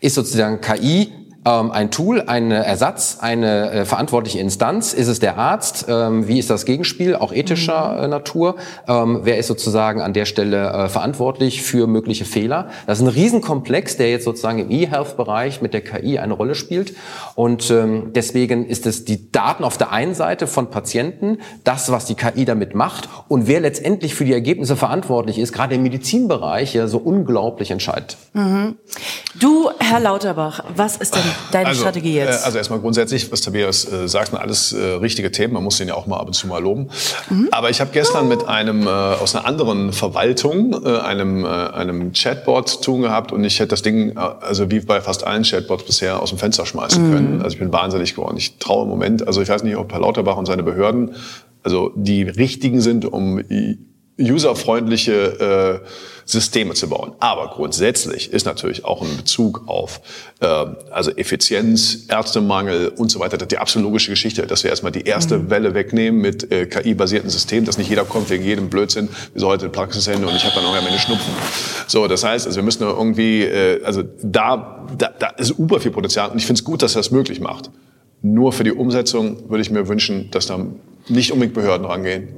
Ist 0.00 0.14
sozusagen 0.14 0.60
KI 0.60 1.12
ähm, 1.44 1.70
ein 1.70 1.90
Tool, 1.90 2.24
ein 2.26 2.50
Ersatz, 2.50 3.18
eine 3.20 3.70
äh, 3.70 3.84
verantwortliche 3.84 4.38
Instanz? 4.38 4.92
Ist 4.92 5.08
es 5.08 5.20
der 5.20 5.38
Arzt? 5.38 5.86
Ähm, 5.88 6.26
wie 6.28 6.38
ist 6.38 6.50
das 6.50 6.64
Gegenspiel, 6.64 7.14
auch 7.14 7.32
ethischer 7.32 8.02
äh, 8.02 8.08
Natur? 8.08 8.56
Ähm, 8.86 9.20
wer 9.22 9.38
ist 9.38 9.46
sozusagen 9.46 10.00
an 10.00 10.12
der 10.12 10.24
Stelle 10.24 10.70
äh, 10.70 10.88
verantwortlich 10.88 11.62
für 11.62 11.86
mögliche 11.86 12.24
Fehler? 12.24 12.68
Das 12.86 12.98
ist 12.98 13.04
ein 13.04 13.08
Riesenkomplex, 13.08 13.96
der 13.96 14.10
jetzt 14.10 14.24
sozusagen 14.24 14.58
im 14.58 14.70
E-Health-Bereich 14.70 15.62
mit 15.62 15.74
der 15.74 15.82
KI 15.82 16.18
eine 16.18 16.34
Rolle 16.34 16.54
spielt. 16.54 16.94
Und 17.34 17.70
ähm, 17.70 18.12
deswegen 18.14 18.66
ist 18.66 18.86
es 18.86 19.04
die 19.04 19.30
Daten 19.30 19.64
auf 19.64 19.78
der 19.78 19.92
einen 19.92 20.14
Seite 20.14 20.46
von 20.46 20.70
Patienten, 20.70 21.38
das, 21.64 21.92
was 21.92 22.04
die 22.06 22.14
KI 22.14 22.44
damit 22.44 22.74
macht 22.74 23.08
und 23.28 23.46
wer 23.46 23.60
letztendlich 23.60 24.14
für 24.14 24.24
die 24.24 24.32
Ergebnisse 24.32 24.76
verantwortlich 24.76 25.38
ist, 25.38 25.52
gerade 25.52 25.74
im 25.74 25.82
Medizinbereich 25.82 26.74
ja 26.74 26.86
so 26.88 26.98
unglaublich 26.98 27.70
entscheidend. 27.70 28.16
Du, 29.38 29.70
Herr 29.78 30.00
Lauterbach, 30.00 30.64
was 30.74 30.96
ist 30.96 31.14
denn 31.14 31.22
deine 31.50 31.68
also, 31.68 31.80
Strategie 31.80 32.14
jetzt? 32.14 32.42
Äh, 32.42 32.46
also 32.46 32.58
erstmal 32.58 32.80
grundsätzlich, 32.80 33.30
was 33.32 33.40
Tobias 33.40 33.90
äh, 33.90 34.08
sagt, 34.08 34.34
alles 34.34 34.72
äh, 34.72 34.82
richtige 34.94 35.30
Themen. 35.30 35.54
Man 35.54 35.64
muss 35.64 35.78
den 35.78 35.88
ja 35.88 35.94
auch 35.94 36.06
mal 36.06 36.18
ab 36.18 36.26
und 36.26 36.34
zu 36.34 36.46
mal 36.46 36.62
loben. 36.62 36.88
Mhm. 37.30 37.48
Aber 37.50 37.70
ich 37.70 37.80
habe 37.80 37.90
gestern 37.92 38.28
mit 38.28 38.46
einem 38.46 38.86
äh, 38.86 38.90
aus 38.90 39.34
einer 39.34 39.46
anderen 39.46 39.92
Verwaltung, 39.92 40.84
äh, 40.84 40.98
einem, 40.98 41.44
äh, 41.44 41.48
einem 41.48 42.12
Chatbot 42.12 42.68
zu 42.68 42.80
tun 42.80 43.02
gehabt 43.02 43.32
und 43.32 43.44
ich 43.44 43.58
hätte 43.58 43.68
das 43.68 43.82
Ding, 43.82 44.10
äh, 44.10 44.14
also 44.18 44.70
wie 44.70 44.80
bei 44.80 45.00
fast 45.00 45.26
allen 45.26 45.42
Chatbots 45.42 45.84
bisher, 45.84 46.22
aus 46.22 46.30
dem 46.30 46.38
Fenster 46.38 46.66
schmeißen 46.66 47.08
mhm. 47.08 47.14
können. 47.14 47.42
Also 47.42 47.54
ich 47.54 47.58
bin 47.58 47.72
wahnsinnig 47.72 48.14
geworden. 48.14 48.36
Ich 48.36 48.58
traue 48.58 48.84
im 48.84 48.88
Moment, 48.88 49.26
also 49.26 49.40
ich 49.42 49.48
weiß 49.48 49.62
nicht, 49.62 49.76
ob 49.76 49.92
Herr 49.92 50.00
Lauterbach 50.00 50.36
und 50.36 50.46
seine 50.46 50.62
Behörden 50.62 51.14
also 51.62 51.92
die 51.96 52.22
richtigen 52.22 52.80
sind, 52.80 53.04
um 53.04 53.42
userfreundliche 54.18 55.82
äh, 55.84 55.88
Systeme 56.28 56.74
zu 56.74 56.90
bauen. 56.90 57.12
Aber 57.20 57.48
grundsätzlich 57.48 58.32
ist 58.32 58.44
natürlich 58.44 58.84
auch 58.84 59.00
ein 59.00 59.16
Bezug 59.16 59.62
auf 59.66 60.00
äh, 60.40 60.46
also 60.90 61.10
Effizienz, 61.12 62.06
Ärztemangel 62.08 62.88
und 62.88 63.10
so 63.10 63.20
weiter 63.20 63.38
die 63.38 63.56
absolut 63.56 63.86
logische 63.86 64.10
Geschichte, 64.10 64.46
dass 64.46 64.62
wir 64.62 64.70
erstmal 64.70 64.92
die 64.92 65.04
erste 65.04 65.38
mhm. 65.38 65.50
Welle 65.50 65.74
wegnehmen 65.74 66.20
mit 66.20 66.52
äh, 66.52 66.66
KI-basierten 66.66 67.30
Systemen, 67.30 67.64
dass 67.64 67.78
nicht 67.78 67.88
jeder 67.88 68.04
kommt 68.04 68.28
wegen 68.28 68.44
jedem 68.44 68.68
Blödsinn, 68.68 69.08
wie 69.32 69.40
so 69.40 69.46
heute 69.46 69.66
ein 69.66 69.72
Praxisende 69.72 70.26
und 70.26 70.36
ich 70.36 70.44
habe 70.44 70.54
dann 70.54 70.66
auch 70.66 70.74
eine 70.74 70.98
Schnupfen. 70.98 71.32
So, 71.86 72.06
das 72.08 72.24
heißt, 72.24 72.46
also 72.46 72.56
wir 72.56 72.64
müssen 72.64 72.82
irgendwie, 72.82 73.44
äh, 73.44 73.82
also 73.84 74.02
da, 74.22 74.86
da, 74.98 75.10
da 75.18 75.28
ist 75.28 75.48
super 75.48 75.80
viel 75.80 75.92
Potenzial 75.92 76.30
und 76.30 76.36
ich 76.36 76.44
finde 76.44 76.58
es 76.58 76.64
gut, 76.64 76.82
dass 76.82 76.94
er 76.94 76.98
das 76.98 77.10
möglich 77.10 77.40
macht. 77.40 77.70
Nur 78.20 78.52
für 78.52 78.64
die 78.64 78.72
Umsetzung 78.72 79.48
würde 79.48 79.62
ich 79.62 79.70
mir 79.70 79.88
wünschen, 79.88 80.30
dass 80.30 80.46
da 80.46 80.66
nicht 81.08 81.32
unbedingt 81.32 81.54
Behörden 81.54 81.86
rangehen. 81.86 82.28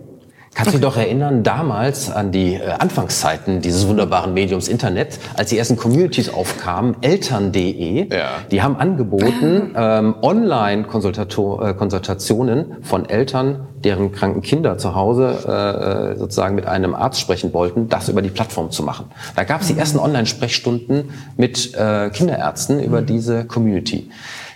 Kannst 0.52 0.74
du 0.74 0.78
dich 0.78 0.86
doch 0.86 0.96
erinnern, 0.96 1.44
damals 1.44 2.10
an 2.10 2.32
die 2.32 2.54
äh, 2.54 2.70
Anfangszeiten 2.70 3.60
dieses 3.60 3.86
wunderbaren 3.86 4.34
Mediums 4.34 4.66
Internet, 4.66 5.20
als 5.36 5.50
die 5.50 5.58
ersten 5.58 5.76
Communities 5.76 6.34
aufkamen, 6.34 6.96
eltern.de, 7.02 8.12
ja. 8.12 8.30
die 8.50 8.60
haben 8.60 8.74
angeboten, 8.76 9.76
ähm, 9.76 10.16
Online-Konsultationen 10.20 12.58
äh, 12.58 12.64
von 12.82 13.08
Eltern, 13.08 13.68
deren 13.84 14.10
kranken 14.10 14.42
Kinder 14.42 14.76
zu 14.76 14.96
Hause 14.96 15.38
äh, 15.46 16.12
äh, 16.12 16.16
sozusagen 16.18 16.56
mit 16.56 16.66
einem 16.66 16.96
Arzt 16.96 17.20
sprechen 17.20 17.52
wollten, 17.52 17.88
das 17.88 18.08
über 18.08 18.20
die 18.20 18.30
Plattform 18.30 18.72
zu 18.72 18.82
machen. 18.82 19.12
Da 19.36 19.44
gab 19.44 19.60
es 19.60 19.68
die 19.68 19.78
ersten 19.78 20.00
Online-Sprechstunden 20.00 21.10
mit 21.36 21.74
äh, 21.74 22.10
Kinderärzten 22.10 22.82
über 22.82 23.02
diese 23.02 23.44
Community. 23.44 24.10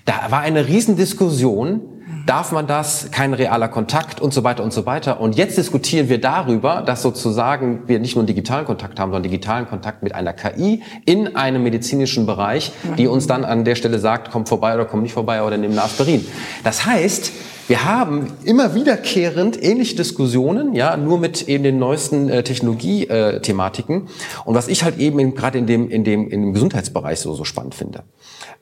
Da 0.04 0.14
war 0.30 0.40
eine 0.40 0.66
Riesendiskussion, 0.66 1.80
Darf 2.26 2.52
man 2.52 2.66
das? 2.66 3.10
Kein 3.10 3.34
realer 3.34 3.68
Kontakt 3.68 4.20
und 4.20 4.32
so 4.32 4.44
weiter 4.44 4.64
und 4.64 4.72
so 4.72 4.86
weiter. 4.86 5.20
Und 5.20 5.36
jetzt 5.36 5.58
diskutieren 5.58 6.08
wir 6.08 6.18
darüber, 6.18 6.80
dass 6.80 7.02
sozusagen 7.02 7.82
wir 7.86 7.98
nicht 7.98 8.14
nur 8.14 8.22
einen 8.22 8.28
digitalen 8.28 8.64
Kontakt 8.64 8.98
haben, 8.98 9.10
sondern 9.10 9.30
digitalen 9.30 9.68
Kontakt 9.68 10.02
mit 10.02 10.14
einer 10.14 10.32
KI 10.32 10.82
in 11.04 11.36
einem 11.36 11.62
medizinischen 11.62 12.24
Bereich, 12.24 12.72
die 12.96 13.08
uns 13.08 13.26
dann 13.26 13.44
an 13.44 13.64
der 13.64 13.74
Stelle 13.74 13.98
sagt, 13.98 14.30
komm 14.32 14.46
vorbei 14.46 14.74
oder 14.74 14.86
komm 14.86 15.02
nicht 15.02 15.12
vorbei 15.12 15.42
oder 15.42 15.58
nimm 15.58 15.72
eine 15.72 15.82
Aspirin. 15.82 16.26
Das 16.62 16.86
heißt, 16.86 17.30
wir 17.68 17.84
haben 17.84 18.32
immer 18.44 18.74
wiederkehrend 18.74 19.62
ähnliche 19.62 19.96
Diskussionen, 19.96 20.74
ja, 20.74 20.96
nur 20.96 21.18
mit 21.18 21.48
eben 21.48 21.64
den 21.64 21.78
neuesten 21.78 22.30
äh, 22.30 22.42
Technologie-Thematiken. 22.42 24.02
Äh, 24.02 24.08
und 24.44 24.54
was 24.54 24.68
ich 24.68 24.82
halt 24.82 24.98
eben 24.98 25.34
gerade 25.34 25.58
in 25.58 25.66
dem, 25.66 25.90
in 25.90 26.04
dem, 26.04 26.28
in 26.28 26.42
dem 26.42 26.52
Gesundheitsbereich 26.54 27.20
so, 27.20 27.34
so 27.34 27.44
spannend 27.44 27.74
finde. 27.74 28.02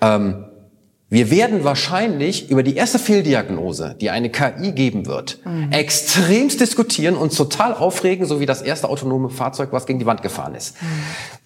Ähm, 0.01 0.47
wir 1.13 1.31
werden 1.31 1.63
wahrscheinlich 1.63 2.49
über 2.49 2.63
die 2.63 2.75
erste 2.75 2.99
Fehldiagnose, 2.99 3.97
die 4.01 4.09
eine 4.09 4.31
KI 4.31 4.73
geben 4.73 5.05
wird, 5.05 5.41
mhm. 5.45 5.71
extremst 5.71 6.59
diskutieren 6.59 7.17
und 7.17 7.37
total 7.37 7.75
aufregen, 7.75 8.25
so 8.25 8.41
wie 8.41 8.47
das 8.47 8.63
erste 8.63 8.89
autonome 8.89 9.29
Fahrzeug, 9.29 9.69
was 9.73 9.85
gegen 9.85 9.99
die 9.99 10.07
Wand 10.07 10.23
gefahren 10.23 10.55
ist. 10.55 10.81
Mhm. 10.81 10.87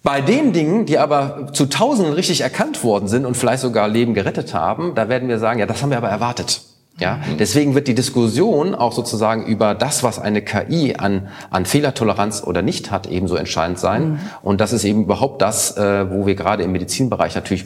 Bei 0.03 0.21
den 0.21 0.53
Dingen, 0.53 0.85
die 0.85 0.97
aber 0.97 1.49
zu 1.51 1.65
Tausenden 1.65 2.13
richtig 2.13 2.39
erkannt 2.39 2.81
worden 2.85 3.09
sind 3.09 3.25
und 3.25 3.35
vielleicht 3.35 3.61
sogar 3.61 3.89
Leben 3.89 4.13
gerettet 4.13 4.53
haben, 4.53 4.95
da 4.95 5.09
werden 5.09 5.27
wir 5.27 5.37
sagen, 5.37 5.59
ja, 5.59 5.65
das 5.65 5.81
haben 5.81 5.89
wir 5.89 5.97
aber 5.97 6.07
erwartet. 6.07 6.61
Ja, 6.99 7.17
mhm. 7.17 7.37
deswegen 7.37 7.75
wird 7.75 7.87
die 7.87 7.93
Diskussion 7.93 8.73
auch 8.73 8.91
sozusagen 8.91 9.45
über 9.45 9.75
das, 9.75 10.01
was 10.01 10.17
eine 10.17 10.41
KI 10.41 10.95
an, 10.97 11.27
an 11.51 11.65
Fehlertoleranz 11.65 12.41
oder 12.43 12.63
nicht 12.63 12.89
hat, 12.89 13.05
ebenso 13.07 13.35
entscheidend 13.35 13.77
sein. 13.77 14.11
Mhm. 14.11 14.19
Und 14.41 14.61
das 14.61 14.73
ist 14.73 14.83
eben 14.83 15.03
überhaupt 15.03 15.41
das, 15.41 15.77
äh, 15.77 16.09
wo 16.09 16.25
wir 16.25 16.33
gerade 16.35 16.63
im 16.63 16.71
Medizinbereich 16.71 17.35
natürlich 17.35 17.65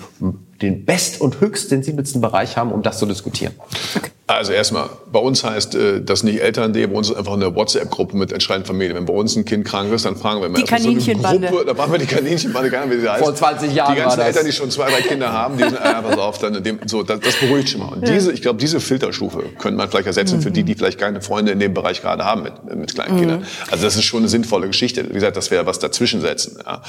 den 0.61 0.85
best- 0.85 1.21
und 1.21 1.41
höchst 1.41 1.69
sensibelsten 1.69 2.21
Bereich 2.21 2.57
haben, 2.57 2.71
um 2.71 2.81
das 2.81 2.99
zu 2.99 3.05
diskutieren. 3.05 3.53
Okay. 3.95 4.11
Also 4.37 4.53
erstmal, 4.53 4.89
bei 5.11 5.19
uns 5.19 5.43
heißt 5.43 5.75
äh, 5.75 6.01
das 6.01 6.23
nicht 6.23 6.41
Eltern.de, 6.41 6.85
bei 6.87 6.95
uns 6.95 7.09
ist 7.09 7.17
einfach 7.17 7.33
eine 7.33 7.53
WhatsApp-Gruppe 7.53 8.15
mit 8.15 8.31
entscheidenden 8.31 8.67
Familien. 8.67 8.95
Wenn 8.95 9.05
bei 9.05 9.13
uns 9.13 9.35
ein 9.35 9.43
Kind 9.43 9.65
krank 9.65 9.91
ist, 9.91 10.05
dann 10.05 10.15
fragen 10.15 10.39
wir 10.39 10.47
immer. 10.47 10.57
Die 10.57 10.63
Kaninchenbande. 10.63 11.49
So 11.49 11.63
da 11.63 11.73
machen 11.73 11.91
wir 11.91 11.99
die 11.99 12.05
Kaninchenbande, 12.05 12.69
gar 12.69 12.85
nicht, 12.85 12.97
wie 12.97 13.01
die 13.01 13.09
heißt. 13.09 13.23
Vor 13.23 13.35
20 13.35 13.73
Jahren 13.73 13.93
Die 13.93 13.99
ganzen 13.99 14.21
Eltern, 14.21 14.45
die 14.45 14.53
schon 14.53 14.71
zwei, 14.71 14.89
drei 14.89 15.01
Kinder 15.01 15.33
haben, 15.33 15.57
die 15.57 15.63
sind 15.63 15.77
einfach 15.77 16.13
so 16.13 16.21
auf, 16.21 16.37
dann 16.37 16.63
dem, 16.63 16.79
so, 16.85 17.03
das, 17.03 17.19
das 17.19 17.35
beruhigt 17.35 17.69
schon 17.69 17.81
mal. 17.81 17.89
Und 17.89 18.07
ja. 18.07 18.13
diese, 18.13 18.31
ich 18.31 18.41
glaube, 18.41 18.57
diese 18.57 18.79
Filterstufe 18.79 19.43
könnte 19.59 19.77
man 19.77 19.89
vielleicht 19.89 20.07
ersetzen 20.07 20.37
mhm. 20.37 20.43
für 20.43 20.51
die, 20.51 20.63
die 20.63 20.75
vielleicht 20.75 20.97
keine 20.97 21.21
Freunde 21.21 21.51
in 21.51 21.59
dem 21.59 21.73
Bereich 21.73 22.01
gerade 22.01 22.23
haben 22.23 22.43
mit, 22.43 22.53
mit 22.75 22.95
kleinen 22.95 23.15
mhm. 23.15 23.19
Kindern. 23.19 23.45
Also 23.69 23.83
das 23.83 23.97
ist 23.97 24.05
schon 24.05 24.19
eine 24.19 24.29
sinnvolle 24.29 24.67
Geschichte. 24.67 25.09
Wie 25.09 25.13
gesagt, 25.13 25.35
dass 25.35 25.51
wir 25.51 25.65
was 25.65 25.79
dazwischen 25.79 26.21
setzen. 26.21 26.57
Ja. 26.65 26.81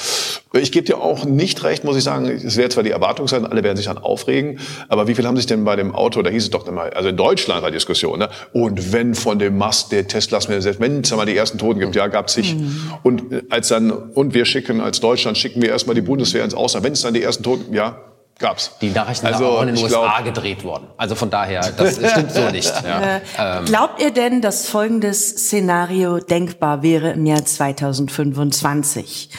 Ich 0.53 0.71
gebe 0.71 0.87
dir 0.87 0.99
auch 0.99 1.25
nicht 1.25 1.65
recht, 1.65 1.83
muss 1.83 1.97
ich 1.97 2.05
sagen. 2.05 2.27
Es 2.27 2.57
wäre 2.57 2.69
zwar 2.69 2.85
die 2.85 2.91
Erwartungshaltung, 2.91 3.51
alle 3.51 3.62
werden 3.63 3.77
sich 3.77 3.87
dann 3.87 3.99
aufregen, 3.99 4.59
aber 4.89 5.07
wie 5.07 5.15
viel 5.15 5.27
haben 5.27 5.37
sich 5.37 5.47
denn 5.47 5.65
bei 5.65 5.77
dem 5.77 5.95
Auto, 5.95 6.23
da 6.23 6.31
hieß 6.31 6.45
es 6.45 6.51
doch 6.51 6.67
immer, 6.67 6.95
also 6.97 7.11
in 7.11 7.17
Deutschland 7.17 7.63
war 7.63 7.71
die 7.71 7.77
Diskussion, 7.77 8.23
Ne? 8.23 8.29
Und 8.53 8.93
wenn 8.93 9.15
von 9.15 9.39
dem 9.39 9.59
Mast 9.59 9.93
der 9.93 10.07
Teslas 10.07 10.49
mir 10.49 10.63
selbst, 10.63 10.81
wenn 10.81 11.01
es 11.01 11.11
mal 11.15 11.27
die 11.27 11.37
ersten 11.37 11.59
Toten 11.59 11.81
gibt, 11.81 11.97
ja, 11.97 12.07
gab 12.07 12.29
es 12.29 12.35
sich. 12.35 12.55
Mhm. 12.55 12.93
Und 13.03 13.33
äh, 13.33 13.43
als 13.51 13.69
dann, 13.69 13.91
und 13.91 14.35
wir 14.35 14.45
schicken 14.45 14.81
als 14.81 15.01
Deutschland, 15.01 15.37
schicken 15.39 15.63
wir 15.63 15.71
erstmal 15.71 15.95
die 15.95 16.03
Bundeswehr 16.03 16.45
ins 16.45 16.55
Ausland. 16.55 16.85
Wenn 16.85 16.93
es 16.93 17.03
dann 17.03 17.15
die 17.15 17.23
ersten 17.23 17.43
Toten, 17.43 17.75
ja, 17.75 17.99
gab's. 18.39 18.73
Die 18.81 18.91
Nachrichten 18.91 19.27
also, 19.27 19.39
sind 19.39 19.47
auch 19.47 19.63
in 19.63 19.75
den 19.75 19.83
USA 19.83 20.21
glaub, 20.21 20.25
gedreht 20.25 20.65
worden. 20.65 20.89
Also 20.97 21.15
von 21.15 21.31
daher, 21.31 21.61
das 21.77 21.97
stimmt 21.97 22.33
so 22.33 22.49
nicht. 22.51 22.73
Ja. 22.85 23.03
Äh, 23.13 23.59
ähm. 23.59 23.65
Glaubt 23.65 24.01
ihr 24.01 24.11
denn, 24.11 24.41
dass 24.41 24.69
folgendes 24.69 25.29
Szenario 25.31 26.19
denkbar 26.19 26.83
wäre 26.83 27.13
im 27.13 27.27
Jahr 27.27 27.45
2025? 27.45 29.31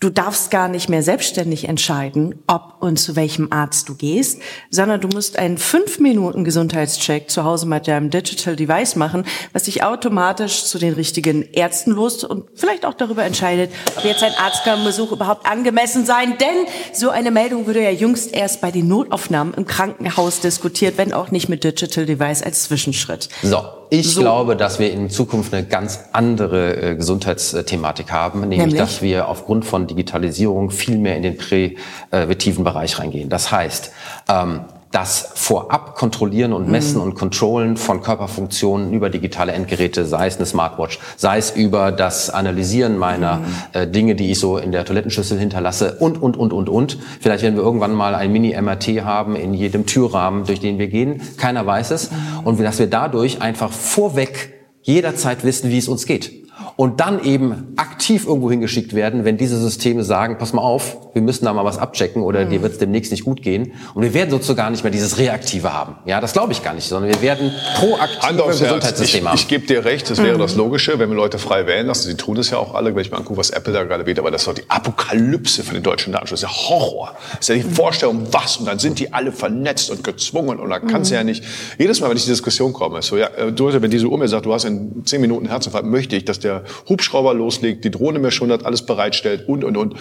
Du 0.00 0.08
darfst 0.08 0.50
gar 0.50 0.68
nicht 0.68 0.88
mehr 0.88 1.02
selbstständig 1.02 1.68
entscheiden, 1.68 2.42
ob 2.46 2.76
und 2.80 2.96
zu 2.96 3.16
welchem 3.16 3.52
Arzt 3.52 3.86
du 3.86 3.94
gehst, 3.94 4.40
sondern 4.70 5.02
du 5.02 5.08
musst 5.08 5.38
einen 5.38 5.58
fünf 5.58 5.98
Minuten 5.98 6.42
Gesundheitscheck 6.42 7.30
zu 7.30 7.44
Hause 7.44 7.66
mit 7.66 7.86
deinem 7.86 8.08
Digital 8.08 8.56
Device 8.56 8.96
machen, 8.96 9.26
was 9.52 9.64
dich 9.64 9.84
automatisch 9.84 10.64
zu 10.64 10.78
den 10.78 10.94
richtigen 10.94 11.42
Ärzten 11.52 11.90
los 11.90 12.24
und 12.24 12.46
vielleicht 12.54 12.86
auch 12.86 12.94
darüber 12.94 13.24
entscheidet, 13.24 13.70
ob 13.94 14.02
jetzt 14.04 14.22
ein 14.22 14.32
Arztbesuch 14.42 15.12
überhaupt 15.12 15.44
angemessen 15.44 16.06
sein. 16.06 16.38
Denn 16.38 16.64
so 16.94 17.10
eine 17.10 17.30
Meldung 17.30 17.66
würde 17.66 17.82
ja 17.82 17.90
jüngst 17.90 18.32
erst 18.32 18.62
bei 18.62 18.70
den 18.70 18.88
Notaufnahmen 18.88 19.52
im 19.52 19.66
Krankenhaus 19.66 20.40
diskutiert, 20.40 20.96
wenn 20.96 21.12
auch 21.12 21.30
nicht 21.30 21.50
mit 21.50 21.62
Digital 21.62 22.06
Device 22.06 22.42
als 22.42 22.62
Zwischenschritt. 22.62 23.28
So, 23.42 23.62
ich 23.90 24.14
so. 24.14 24.20
glaube, 24.20 24.56
dass 24.56 24.78
wir 24.78 24.92
in 24.92 25.10
Zukunft 25.10 25.52
eine 25.52 25.66
ganz 25.66 26.00
andere 26.12 26.90
äh, 26.92 26.94
Gesundheitsthematik 26.96 28.10
haben, 28.12 28.40
nämlich, 28.40 28.58
nämlich, 28.58 28.78
dass 28.78 29.02
wir 29.02 29.28
aufgrund 29.28 29.64
von 29.64 29.86
Digitalisierung 29.86 30.70
viel 30.70 30.98
mehr 30.98 31.16
in 31.16 31.22
den 31.22 31.36
präventiven 31.36 32.64
Bereich 32.64 32.98
reingehen. 32.98 33.28
Das 33.28 33.52
heißt, 33.52 33.92
ähm, 34.28 34.60
das 34.92 35.32
Vorab 35.34 35.94
kontrollieren 35.94 36.52
und 36.52 36.68
messen 36.68 36.96
mhm. 36.96 37.02
und 37.02 37.14
controllen 37.14 37.76
von 37.76 38.02
Körperfunktionen 38.02 38.92
über 38.92 39.08
digitale 39.08 39.52
Endgeräte, 39.52 40.04
sei 40.04 40.26
es 40.26 40.36
eine 40.36 40.46
Smartwatch, 40.46 40.98
sei 41.16 41.38
es 41.38 41.52
über 41.52 41.92
das 41.92 42.28
Analysieren 42.28 42.98
meiner 42.98 43.36
mhm. 43.36 43.44
äh, 43.72 43.86
Dinge, 43.86 44.16
die 44.16 44.32
ich 44.32 44.40
so 44.40 44.58
in 44.58 44.72
der 44.72 44.84
Toilettenschüssel 44.84 45.38
hinterlasse 45.38 45.96
und, 46.00 46.20
und, 46.20 46.36
und, 46.36 46.52
und, 46.52 46.68
und. 46.68 46.98
Vielleicht 47.20 47.44
werden 47.44 47.54
wir 47.54 47.62
irgendwann 47.62 47.94
mal 47.94 48.16
ein 48.16 48.32
Mini-MRT 48.32 49.04
haben 49.04 49.36
in 49.36 49.54
jedem 49.54 49.86
Türrahmen, 49.86 50.44
durch 50.44 50.58
den 50.58 50.78
wir 50.78 50.88
gehen. 50.88 51.20
Keiner 51.36 51.64
weiß 51.64 51.92
es. 51.92 52.10
Mhm. 52.10 52.16
Und 52.44 52.60
dass 52.60 52.80
wir 52.80 52.88
dadurch 52.88 53.40
einfach 53.40 53.70
vorweg 53.70 54.54
jederzeit 54.82 55.44
wissen, 55.44 55.70
wie 55.70 55.78
es 55.78 55.86
uns 55.86 56.04
geht 56.04 56.40
und 56.80 56.98
dann 56.98 57.22
eben 57.22 57.74
aktiv 57.76 58.26
irgendwo 58.26 58.50
hingeschickt 58.50 58.94
werden, 58.94 59.26
wenn 59.26 59.36
diese 59.36 59.60
Systeme 59.60 60.02
sagen, 60.02 60.38
pass 60.38 60.54
mal 60.54 60.62
auf, 60.62 60.96
wir 61.12 61.20
müssen 61.20 61.44
da 61.44 61.52
mal 61.52 61.66
was 61.66 61.76
abchecken 61.76 62.22
oder 62.22 62.46
mhm. 62.46 62.48
dir 62.48 62.62
wird 62.62 62.72
es 62.72 62.78
demnächst 62.78 63.10
nicht 63.10 63.22
gut 63.22 63.42
gehen. 63.42 63.74
Und 63.92 64.02
wir 64.02 64.14
werden 64.14 64.30
sozusagen 64.30 64.56
gar 64.56 64.70
nicht 64.70 64.82
mehr 64.82 64.90
dieses 64.90 65.18
Reaktive 65.18 65.74
haben. 65.74 65.96
Ja, 66.06 66.22
das 66.22 66.32
glaube 66.32 66.54
ich 66.54 66.62
gar 66.62 66.72
nicht, 66.72 66.88
sondern 66.88 67.12
wir 67.12 67.20
werden 67.20 67.52
proaktive 67.76 68.46
Gesundheitssysteme 68.46 69.28
haben. 69.28 69.34
Ich, 69.34 69.42
ich 69.42 69.48
gebe 69.48 69.66
dir 69.66 69.84
recht, 69.84 70.08
das 70.08 70.22
wäre 70.22 70.36
mhm. 70.36 70.40
das 70.40 70.56
Logische, 70.56 70.98
wenn 70.98 71.10
wir 71.10 71.16
Leute 71.16 71.38
frei 71.38 71.66
wählen 71.66 71.86
lassen. 71.86 72.08
Sie 72.08 72.16
tun 72.16 72.38
es 72.38 72.48
ja 72.48 72.56
auch 72.56 72.72
alle, 72.72 72.94
wenn 72.94 73.02
ich 73.02 73.10
mir 73.10 73.18
angucke, 73.18 73.36
was 73.36 73.50
Apple 73.50 73.74
da 73.74 73.84
gerade 73.84 74.04
bietet. 74.04 74.20
Aber 74.20 74.30
das 74.30 74.40
ist 74.40 74.48
doch 74.48 74.54
die 74.54 74.70
Apokalypse 74.70 75.62
für 75.62 75.74
den 75.74 75.82
deutschen 75.82 76.14
Datenschutz. 76.14 76.40
Das 76.40 76.50
ist 76.50 76.56
ja 76.56 76.70
Horror. 76.70 77.14
Das 77.32 77.40
ist 77.40 77.48
ja 77.48 77.56
die 77.56 77.68
mhm. 77.68 77.74
Vorstellung, 77.74 78.26
was. 78.30 78.56
Und 78.56 78.64
dann 78.64 78.78
sind 78.78 78.98
die 78.98 79.12
alle 79.12 79.32
vernetzt 79.32 79.90
und 79.90 80.02
gezwungen. 80.02 80.58
Und 80.58 80.70
dann 80.70 80.86
kannst 80.86 81.10
du 81.10 81.14
ja 81.14 81.24
nicht, 81.24 81.44
jedes 81.78 82.00
Mal, 82.00 82.08
wenn 82.08 82.16
ich 82.16 82.22
in 82.22 82.28
die 82.28 82.32
Diskussion 82.32 82.72
komme, 82.72 83.02
so, 83.02 83.18
ja, 83.18 83.26
äh, 83.36 83.52
du, 83.52 83.70
wenn 83.70 83.90
diese 83.90 84.06
Uhr 84.06 84.16
mir 84.16 84.28
sagt, 84.28 84.46
du 84.46 84.54
hast 84.54 84.64
in 84.64 85.04
zehn 85.04 85.20
Minuten 85.20 85.46
Herzinfarkt, 85.46 85.86
möchte 85.86 86.16
ich, 86.16 86.24
dass 86.24 86.38
der 86.38 86.64
Hubschrauber 86.88 87.34
loslegt, 87.34 87.84
die 87.84 87.90
Drohne 87.90 88.18
mir 88.18 88.30
schon 88.30 88.50
hat, 88.52 88.64
alles 88.64 88.86
bereitstellt 88.86 89.48
und, 89.48 89.64
und, 89.64 89.76
und. 89.76 89.94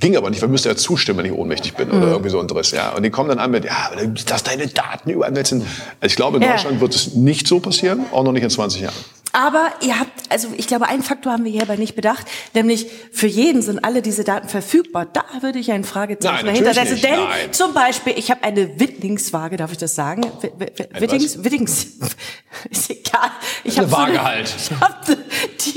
Ging 0.00 0.16
aber 0.16 0.28
nicht, 0.28 0.42
weil 0.42 0.48
müsste 0.48 0.68
ja 0.68 0.76
zustimmen, 0.76 1.20
wenn 1.20 1.26
ich 1.26 1.32
ohnmächtig 1.32 1.74
bin 1.74 1.88
mhm. 1.88 1.98
oder 1.98 2.08
irgendwie 2.08 2.30
so 2.30 2.40
ein 2.40 2.48
Driss. 2.48 2.72
Ja. 2.72 2.94
Und 2.94 3.04
die 3.04 3.10
kommen 3.10 3.28
dann 3.28 3.38
an 3.38 3.50
mit, 3.52 3.64
ja, 3.64 3.90
dass 4.26 4.42
deine 4.42 4.66
Daten 4.66 5.10
überall 5.10 5.46
sind. 5.46 5.62
Also 6.00 6.12
ich 6.12 6.16
glaube, 6.16 6.38
in 6.38 6.42
ja. 6.42 6.52
Deutschland 6.52 6.80
wird 6.80 6.94
es 6.94 7.14
nicht 7.14 7.46
so 7.46 7.60
passieren, 7.60 8.00
auch 8.12 8.24
noch 8.24 8.32
nicht 8.32 8.42
in 8.42 8.50
20 8.50 8.82
Jahren. 8.82 8.94
Aber 9.34 9.66
ihr 9.82 9.98
habt, 9.98 10.12
also 10.30 10.48
ich 10.56 10.68
glaube, 10.68 10.86
einen 10.86 11.02
Faktor 11.02 11.32
haben 11.32 11.44
wir 11.44 11.50
hierbei 11.50 11.74
nicht 11.76 11.96
bedacht, 11.96 12.24
nämlich 12.54 12.86
für 13.12 13.26
jeden 13.26 13.62
sind 13.62 13.84
alle 13.84 14.00
diese 14.00 14.22
Daten 14.22 14.48
verfügbar. 14.48 15.06
Da 15.12 15.24
würde 15.40 15.58
ich 15.58 15.72
ein 15.72 15.82
Fragezeichen 15.82 16.46
Nein, 16.46 16.46
dahinter 16.46 16.72
setzen. 16.72 17.00
Denn 17.02 17.16
Nein. 17.18 17.52
zum 17.52 17.74
Beispiel, 17.74 18.14
ich 18.16 18.30
habe 18.30 18.44
eine 18.44 18.78
Wittlingswaage, 18.78 19.56
darf 19.56 19.72
ich 19.72 19.78
das 19.78 19.94
sagen? 19.96 20.22
Wi- 20.40 20.52
Wi- 20.56 20.72
Wi- 20.76 21.00
Wittings, 21.00 21.42
Wittings, 21.42 21.86
ist 22.70 22.90
egal. 22.90 23.30
Ich 23.64 23.76
Eine 23.76 23.90
hab 23.90 23.90
so 23.90 23.96
Waage 23.96 24.22
halt. 24.22 24.54
Ich 24.56 24.70
habe 24.80 24.94
eine 25.06 25.16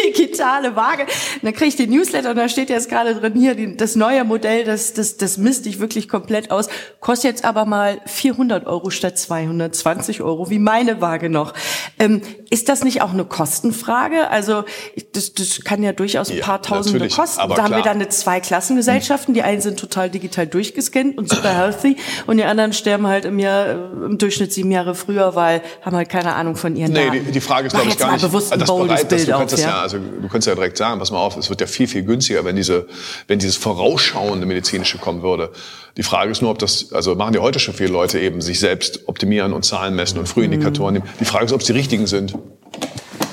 digitale 0.08 0.76
Waage. 0.76 1.04
Und 1.04 1.44
dann 1.44 1.54
kriege 1.54 1.70
ich 1.70 1.76
den 1.76 1.90
Newsletter 1.90 2.30
und 2.30 2.36
da 2.36 2.48
steht 2.50 2.70
jetzt 2.70 2.90
gerade 2.90 3.16
drin, 3.16 3.34
hier, 3.34 3.56
die, 3.56 3.76
das 3.76 3.96
neue 3.96 4.24
Modell, 4.24 4.66
das, 4.66 4.94
das, 4.94 5.18
das 5.18 5.38
misst 5.38 5.66
dich 5.66 5.80
wirklich 5.80 6.08
komplett 6.08 6.52
aus. 6.52 6.68
Kostet 7.00 7.32
jetzt 7.32 7.46
aber 7.46 7.66
mal 7.66 8.00
400 8.06 8.68
Euro 8.68 8.92
statt 8.92 9.18
220 9.18 10.22
Euro, 10.22 10.50
wie 10.52 10.60
meine 10.60 11.02
Waage 11.02 11.30
noch. 11.30 11.54
Ähm, 11.98 12.22
ist 12.50 12.70
das 12.70 12.84
nicht 12.84 13.02
auch 13.02 13.12
eine 13.14 13.26
Kostenfrage? 13.48 14.30
Also 14.30 14.64
das, 15.14 15.34
das 15.34 15.64
kann 15.64 15.82
ja 15.84 15.94
durchaus 15.94 16.30
ein 16.30 16.38
Ja, 16.38 16.44
paar 16.46 16.62
Tausende 16.62 17.00
natürlich, 17.00 17.16
kosten. 17.16 17.50
da 17.56 17.64
haben 17.64 17.76
wir 17.76 17.82
dann 17.84 17.98
eine 17.98 18.10
Zweiklassengesellschaften. 18.10 19.34
Die 19.34 19.42
einen 19.44 19.62
sind 19.62 19.80
total 19.80 20.10
digital 20.10 20.48
durchgescannt 20.48 21.18
und 21.18 21.30
super 21.30 21.50
healthy 21.56 21.98
und 22.28 22.38
die 22.38 22.44
anderen 22.44 22.74
sterben 22.74 23.08
halt 23.08 23.26
im 23.26 23.40
Jahr, 23.40 23.70
im 24.06 24.18
Durchschnitt 24.18 24.54
sieben 24.54 24.72
Jahre 24.72 24.96
früher, 24.96 25.36
weil 25.36 25.62
haben 25.82 25.96
halt 25.96 26.10
keine 26.10 26.36
Ahnung 26.36 26.56
von 26.56 26.76
ihren 26.76 26.92
Nee, 26.94 27.06
Daten. 27.08 27.26
die, 27.26 27.32
die 27.32 27.42
Frage 27.42 27.68
ist, 27.68 27.74
glaube 27.74 27.90
ich, 27.90 27.98
gar 27.98 28.12
nicht. 28.14 28.22
bewusst 28.22 28.52
ein 28.54 28.60
das 28.60 28.68
bereit, 28.70 29.10
Bild 29.10 29.28
du 29.28 29.36
auf, 29.36 29.52
ja. 29.52 29.58
ja, 29.60 29.82
also 29.82 29.98
du 30.00 30.28
kannst 30.28 30.48
ja 30.48 30.56
direkt 30.56 30.78
sagen, 30.78 31.00
pass 31.00 31.12
mal 31.12 31.20
auf, 31.20 31.38
es 31.38 31.50
wird 31.50 31.62
ja 31.62 31.68
viel, 31.68 31.88
viel 31.88 32.04
günstiger, 32.04 32.44
wenn 32.46 32.56
diese, 32.56 32.88
wenn 33.28 33.40
dieses 33.40 33.56
vorausschauende 33.58 34.46
medizinische 34.46 34.98
kommen 34.98 35.22
würde. 35.24 35.52
Die 35.98 36.04
Frage 36.04 36.32
ist 36.32 36.42
nur, 36.42 36.52
ob 36.52 36.60
das, 36.60 36.92
also 36.94 37.16
machen 37.16 37.34
ja 37.34 37.42
heute 37.42 37.60
schon 37.60 37.74
viele 37.74 37.90
Leute 37.92 38.20
eben 38.20 38.42
sich 38.42 38.60
selbst 38.60 39.08
optimieren 39.08 39.54
und 39.54 39.64
Zahlen 39.66 39.96
messen 39.96 40.20
und 40.20 40.28
Frühindikatoren 40.28 40.96
Mhm. 40.96 41.02
nehmen. 41.02 41.14
Die 41.20 41.26
Frage 41.26 41.46
ist, 41.46 41.54
ob 41.54 41.62
es 41.62 41.68
die 41.68 41.74
richtigen 41.74 42.06
sind. 42.08 42.34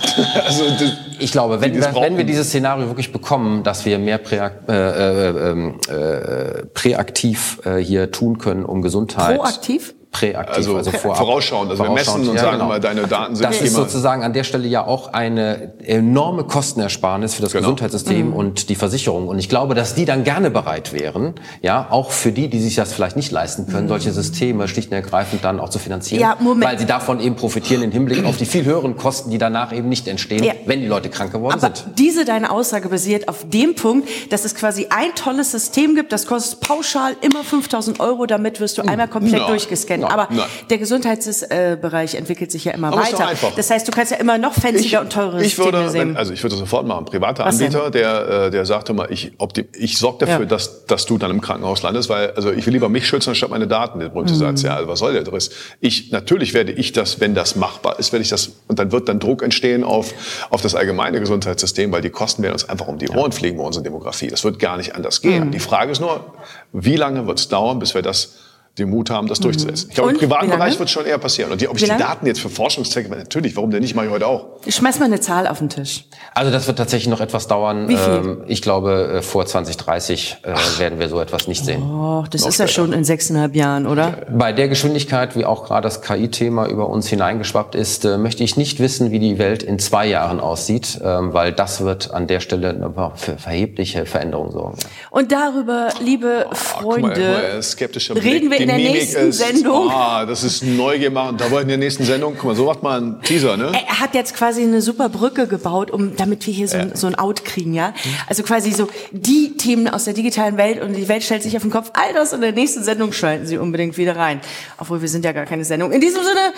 also, 0.47 0.65
das, 0.71 0.93
Ich 1.19 1.33
glaube, 1.33 1.61
wenn, 1.61 1.75
wir, 1.75 1.95
wenn 1.95 2.17
wir 2.17 2.25
dieses 2.25 2.49
Szenario 2.49 2.87
wirklich 2.89 3.13
bekommen, 3.13 3.63
dass 3.63 3.85
wir 3.85 3.99
mehr 3.99 4.19
präak 4.19 4.53
äh, 4.69 4.73
äh, 4.73 5.51
ähm, 5.51 5.79
äh, 5.89 6.67
präaktiv 6.67 7.61
äh, 7.65 7.77
hier 7.77 8.11
tun 8.11 8.39
können, 8.39 8.65
um 8.65 8.83
Gesundheit. 8.83 9.37
Proaktiv? 9.37 9.95
Präaktiv, 10.15 10.55
Also 10.57 10.77
also, 10.77 10.91
vorab. 10.93 11.19
vorausschauend. 11.19 11.71
Also 11.73 11.83
wir 11.83 11.91
messen 11.91 12.29
und 12.29 12.35
ja, 12.37 12.41
sagen 12.41 12.53
genau. 12.59 12.67
immer, 12.71 12.79
deine 12.81 13.03
Daten 13.09 13.35
sind 13.35 13.45
Das 13.45 13.61
ist 13.61 13.75
sozusagen 13.75 14.23
an 14.23 14.33
der 14.33 14.45
Stelle 14.45 14.69
ja 14.69 14.87
auch 14.87 15.13
eine 15.13 15.73
enorme 15.85 16.45
Kostenersparnis 16.45 17.35
für 17.35 17.43
das 17.43 17.51
Genau. 17.53 17.63
Gesundheitssystem 17.63 18.29
Mhm. 18.29 18.33
und 18.37 18.69
die 18.69 18.77
Versicherung. 18.77 19.27
Und 19.27 19.41
ich 19.41 19.49
glaube, 19.49 19.75
dass 19.75 19.95
die 19.97 20.05
dann 20.05 20.23
gerne 20.23 20.51
bereit 20.51 20.93
wären, 20.93 21.35
ja, 21.63 21.89
auch 21.91 22.13
für 22.13 22.31
die, 22.31 22.49
die 22.49 22.61
sich 22.61 22.77
das 22.77 22.93
vielleicht 22.93 23.17
nicht 23.17 23.33
leisten 23.33 23.67
können, 23.67 23.89
solche 23.89 24.13
Systeme 24.13 24.69
schlicht 24.69 24.91
und 24.91 24.95
ergreifend 24.95 25.45
dann 25.45 25.59
auch 25.59 25.69
zu 25.69 25.81
finanzieren. 25.81 26.21
Mhm. 26.21 26.29
Ja, 26.29 26.37
Moment. 26.39 26.71
Weil 26.71 26.79
sie 26.79 26.87
davon 26.87 27.19
eben 27.19 27.35
profitieren 27.35 27.83
im 27.83 27.91
Hinblick 27.91 28.25
auf 28.25 28.37
die 28.37 28.47
viel 28.47 28.65
höheren 28.65 28.97
Kosten, 28.97 29.31
die 29.31 29.39
danach 29.39 29.73
eben 29.73 29.89
nicht 29.89 30.07
entstehen, 30.07 30.45
Ja. 30.45 30.53
wenn 30.67 30.81
die 30.81 30.87
Leute 30.87 31.09
krank 31.11 31.33
geworden 31.33 31.55
Aber 31.61 31.75
sind. 31.75 31.99
diese 31.99 32.25
deine 32.25 32.53
Aussage 32.53 32.89
basiert 32.89 33.29
auf 33.29 33.49
dem 33.49 33.75
Punkt, 33.75 34.09
dass 34.31 34.45
es 34.45 34.55
quasi 34.55 34.87
ein 34.91 35.13
tolles 35.17 35.51
System 35.51 35.97
gibt, 35.97 36.13
das 36.13 36.27
kostet 36.27 36.61
pauschal 36.61 37.17
immer 37.21 37.43
5000 37.43 37.99
Euro, 37.99 38.27
damit 38.27 38.61
wirst 38.61 38.79
du 38.79 38.83
einmal 38.83 39.09
komplett 39.09 39.41
Nein. 39.41 39.49
durchgescannt. 39.49 40.04
Nein. 40.05 40.13
Aber 40.13 40.29
Nein. 40.35 40.47
der 40.71 40.79
Gesundheitsbereich 40.79 42.15
entwickelt 42.15 42.51
sich 42.51 42.65
ja 42.65 42.73
immer 42.73 42.89
Aber 42.89 42.99
weiter. 43.03 43.31
Das 43.57 43.71
heißt, 43.71 43.87
du 43.87 43.93
kannst 43.93 44.13
ja 44.13 44.19
immer 44.19 44.39
noch 44.39 44.53
fanziger 44.55 45.01
und 45.01 45.13
teure 45.13 45.43
ich 45.43 45.55
Systeme 45.55 45.73
würde, 45.73 45.91
sehen. 45.91 46.01
wenn, 46.11 46.17
also 46.17 46.33
ich 46.33 46.43
würde 46.43 46.57
sofort 46.57 46.87
machen. 46.87 47.05
Privater 47.05 47.45
Was 47.45 47.59
denn? 47.59 47.67
Anbieter, 47.69 47.91
der, 47.91 48.29
äh, 48.47 48.51
der 48.51 48.65
sagt 48.67 48.89
immer, 48.89 49.11
ich, 49.11 49.33
optim, 49.39 49.67
ich 49.77 49.99
sorge 49.99 50.27
dafür, 50.27 50.41
Ja. 50.41 50.47
dass, 50.47 50.87
dass 50.87 51.07
du 51.07 51.19
dann 51.19 51.31
im 51.31 51.41
Krankenhaus 51.41 51.83
landest, 51.83 52.09
weil, 52.09 52.31
also 52.33 52.51
ich 52.53 52.65
will 52.67 52.73
lieber 52.73 52.89
mich 52.89 53.07
schützen, 53.07 53.31
anstatt 53.31 53.51
meine 53.51 53.67
Daten, 53.67 54.01
der 54.01 54.09
berühmte 54.09 54.33
Mhm. 54.35 54.39
Satz. 54.39 54.63
Ja, 54.63 54.77
also 54.77 54.89
was 54.89 54.99
soll 54.99 55.13
der 55.13 55.23
Driss? 55.25 55.51
Ich, 55.81 56.11
natürlich 56.13 56.55
werde 56.55 56.73
ich 56.73 56.93
das, 56.93 57.21
wenn 57.21 57.35
das 57.35 57.57
machbar 57.57 57.99
ist, 57.99 58.13
werde 58.13 58.23
ich 58.23 58.29
das, 58.31 58.51
und 58.69 58.79
dann 58.79 58.93
wird 58.93 59.09
dann 59.09 59.19
Druck 59.21 59.43
entstehen 59.43 59.85
auf, 59.85 60.13
auf 60.51 60.61
das 60.63 60.75
allgemeine 60.75 61.21
Gesundheitssystem, 61.21 61.93
weil 61.93 62.03
die 62.03 62.11
Kosten 62.11 62.43
werden 62.43 62.53
uns 62.55 62.69
einfach 62.69 62.87
um 62.89 62.99
die 62.99 63.09
Ohren 63.11 63.33
fliegen 63.33 63.59
bei 63.59 63.65
unserer 63.65 63.83
Demografie. 63.85 64.29
Das 64.29 64.45
wird 64.45 64.59
gar 64.59 64.77
nicht 64.77 64.95
anders 64.95 65.23
Mhm. 65.23 65.29
gehen. 65.29 65.51
Die 65.51 65.61
Frage 65.61 65.93
ist 65.93 66.01
nur, 66.01 66.25
wie 66.73 66.97
lange 66.97 67.27
wird 67.27 67.39
es 67.39 67.49
dauern, 67.49 67.79
bis 67.79 67.95
wir 67.95 68.03
das 68.03 68.35
den 68.79 68.91
Mut 68.91 69.09
haben, 69.09 69.29
das 69.29 69.39
durchzusetzen. 69.39 69.89
Ich 69.89 69.95
glaube, 69.95 70.11
im 70.11 70.19
privaten? 70.19 70.51
Bereich 70.51 70.79
wird 70.79 70.89
es 70.89 70.93
schon 70.93 71.07
eher 71.07 71.19
passieren. 71.19 71.53
Und 71.53 71.61
die, 71.61 71.69
ob 71.69 71.77
ich 71.77 71.85
die? 71.85 71.91
Daten 71.91 72.27
jetzt 72.27 72.41
für 72.41 72.49
Forschungszwecke, 72.49 73.09
natürlich, 73.09 73.55
warum 73.55 73.71
denn 73.71 73.83
nicht, 73.83 73.95
mache 73.95 74.07
ich 74.07 74.13
heute 74.13 74.27
auch. 74.27 74.47
Ich 74.67 74.75
schmeiß 74.75 74.99
mal 74.99 75.05
eine 75.05 75.21
Zahl 75.21 75.47
auf 75.47 75.59
den 75.59 75.69
Tisch. 75.69 76.07
Also 76.35 76.51
das 76.51 76.67
wird 76.67 76.79
tatsächlich 76.79 77.09
noch 77.09 77.21
etwas 77.21 77.47
dauern. 77.47 77.89
Wie 77.89 77.97
viel? 77.97 78.13
Ähm, 78.13 78.45
ich 78.49 78.63
glaube, 78.63 79.19
äh, 79.19 79.23
vor 79.23 79.47
2030 79.47 80.39
äh, 80.43 80.55
werden 80.81 80.99
wir 80.99 81.09
so 81.09 81.21
etwas 81.21 81.47
nicht 81.47 81.65
sehen. 81.65 81.83
Oh, 81.85 82.25
das 82.29 82.41
Noch 82.41 82.49
ist 82.49 82.59
ja 82.59 82.67
später. 82.67 82.87
schon 82.87 82.93
in 82.93 83.05
sechseinhalb 83.05 83.55
Jahren, 83.55 83.87
oder? 83.87 84.27
Bei 84.31 84.53
der 84.53 84.67
Geschwindigkeit, 84.67 85.37
wie 85.37 85.45
auch 85.45 85.67
gerade 85.67 85.83
das 85.83 86.03
KI-Thema 86.03 86.67
über 86.67 86.89
uns 86.89 87.07
hineingeschwappt 87.07 87.77
ist, 87.77 88.05
äh, 88.05 88.19
möchte 88.19 88.43
ich 88.43 88.57
nicht 88.57 88.81
wissen, 88.81 89.13
wie 89.13 89.21
die 89.21 89.39
Welt 89.39 89.63
in 89.63 89.79
zwei 89.79 90.07
Jahren 90.07 90.41
aussieht, 90.41 90.99
ähm, 91.05 91.33
weil 91.33 91.53
das 91.53 91.85
wird 91.85 92.13
an 92.13 92.27
der 92.27 92.41
Stelle 92.41 92.93
für 93.15 93.39
verhebliche 93.39 94.05
Veränderungen 94.05 94.51
sorgen. 94.51 94.79
Und 95.11 95.31
darüber, 95.31 95.91
liebe 96.01 96.47
mal, 96.49 96.55
Freunde, 96.57 97.21
mal, 97.53 97.63
skeptischer 97.63 98.17
reden 98.17 98.51
wir. 98.51 98.64
In 98.65 98.69
der 98.69 98.79
Mimik 98.79 98.93
nächsten 98.95 99.29
ist, 99.29 99.39
Sendung. 99.39 99.91
Ah, 99.91 100.27
das 100.27 100.43
ist 100.43 100.63
Neugier 100.63 101.11
machen. 101.11 101.37
Da 101.39 101.45
wollen 101.51 101.67
wir 101.67 101.75
in 101.75 101.81
der 101.81 101.87
nächsten 101.87 102.05
Sendung. 102.05 102.35
Guck 102.37 102.45
mal, 102.45 102.57
so 102.57 102.65
macht 102.67 102.83
man 102.83 103.03
einen 103.03 103.23
Teaser, 103.23 103.57
ne? 103.57 103.73
Er 103.89 104.01
hat 104.01 104.15
jetzt 104.15 104.35
quasi 104.35 104.63
eine 104.63 104.83
super 104.83 105.09
Brücke 105.09 105.47
gebaut, 105.47 105.91
um, 105.91 106.17
damit 106.17 106.47
wir 106.47 106.53
hier 106.53 106.69
so, 106.69 106.77
ein, 106.77 106.91
Ja. 106.91 106.97
so 106.97 107.07
ein 107.07 107.15
Out 107.15 107.45
kriegen, 107.45 107.75
ja. 107.75 107.95
Also 108.29 108.43
quasi 108.43 108.71
so 108.73 108.89
die 109.13 109.57
Themen 109.57 109.89
aus 109.89 110.05
der 110.05 110.15
digitalen 110.15 110.57
Welt 110.57 110.81
und 110.83 110.95
die 110.95 111.09
Welt 111.09 111.23
stellt 111.23 111.43
sich 111.43 111.57
auf 111.57 111.63
den 111.63 111.71
Kopf. 111.71 111.91
All 111.95 112.13
das 112.13 112.33
in 112.33 112.41
der 112.41 112.53
nächsten 112.53 112.83
Sendung 112.83 113.13
schalten 113.13 113.47
Sie 113.47 113.59
unbedingt 113.59 113.97
wieder 113.97 114.17
rein. 114.17 114.41
Obwohl 114.79 115.01
wir 115.01 115.09
sind 115.09 115.25
ja 115.25 115.33
gar 115.33 115.47
keine 115.47 115.65
Sendung. 115.65 115.93
In 115.93 116.01
diesem 116.01 116.23
Sinne 116.23 116.53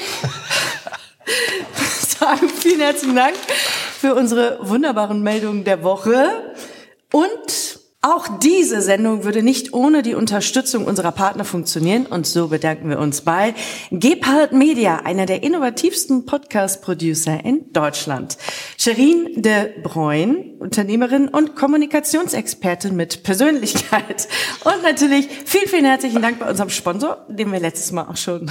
sagen 2.19 2.49
vielen 2.49 2.81
herzlichen 2.81 3.17
Dank 3.17 3.35
für 3.99 4.15
unsere 4.15 4.59
wunderbaren 4.63 5.23
Meldungen 5.23 5.65
der 5.65 5.83
Woche 5.83 6.55
und 7.13 7.76
auch 8.07 8.29
diese 8.39 8.83
Sendung 8.83 9.25
würde 9.25 9.43
nicht 9.43 9.75
ohne 9.75 10.03
die 10.03 10.15
Unterstützung 10.15 10.85
unserer 10.85 11.11
Partner 11.11 11.45
funktionieren 11.45 12.07
und 12.07 12.25
so 12.25 12.47
bedanken 12.49 12.89
wir 12.89 13.01
uns 13.01 13.23
bei 13.23 13.53
Gebhardt 13.91 14.53
Media, 14.53 14.99
einer 14.99 15.27
der 15.27 15.43
innovativsten 15.43 16.25
Podcast-Producer 16.25 17.45
in 17.45 17.73
Deutschland. 17.73 18.39
Sherin 18.79 19.43
de 19.43 19.81
Bruyn, 19.83 20.55
Unternehmerin 20.61 21.27
und 21.27 21.57
Kommunikationsexpertin 21.57 22.95
mit 22.95 23.25
Persönlichkeit. 23.25 24.29
Und 24.63 24.83
natürlich 24.85 25.29
vielen, 25.45 25.67
vielen 25.67 25.85
herzlichen 25.85 26.23
Dank 26.23 26.39
bei 26.39 26.49
unserem 26.49 26.71
Sponsor, 26.71 27.27
den 27.29 27.51
wir 27.51 27.59
letztes 27.59 27.91
Mal 27.91 28.07
auch 28.09 28.17
schon 28.17 28.49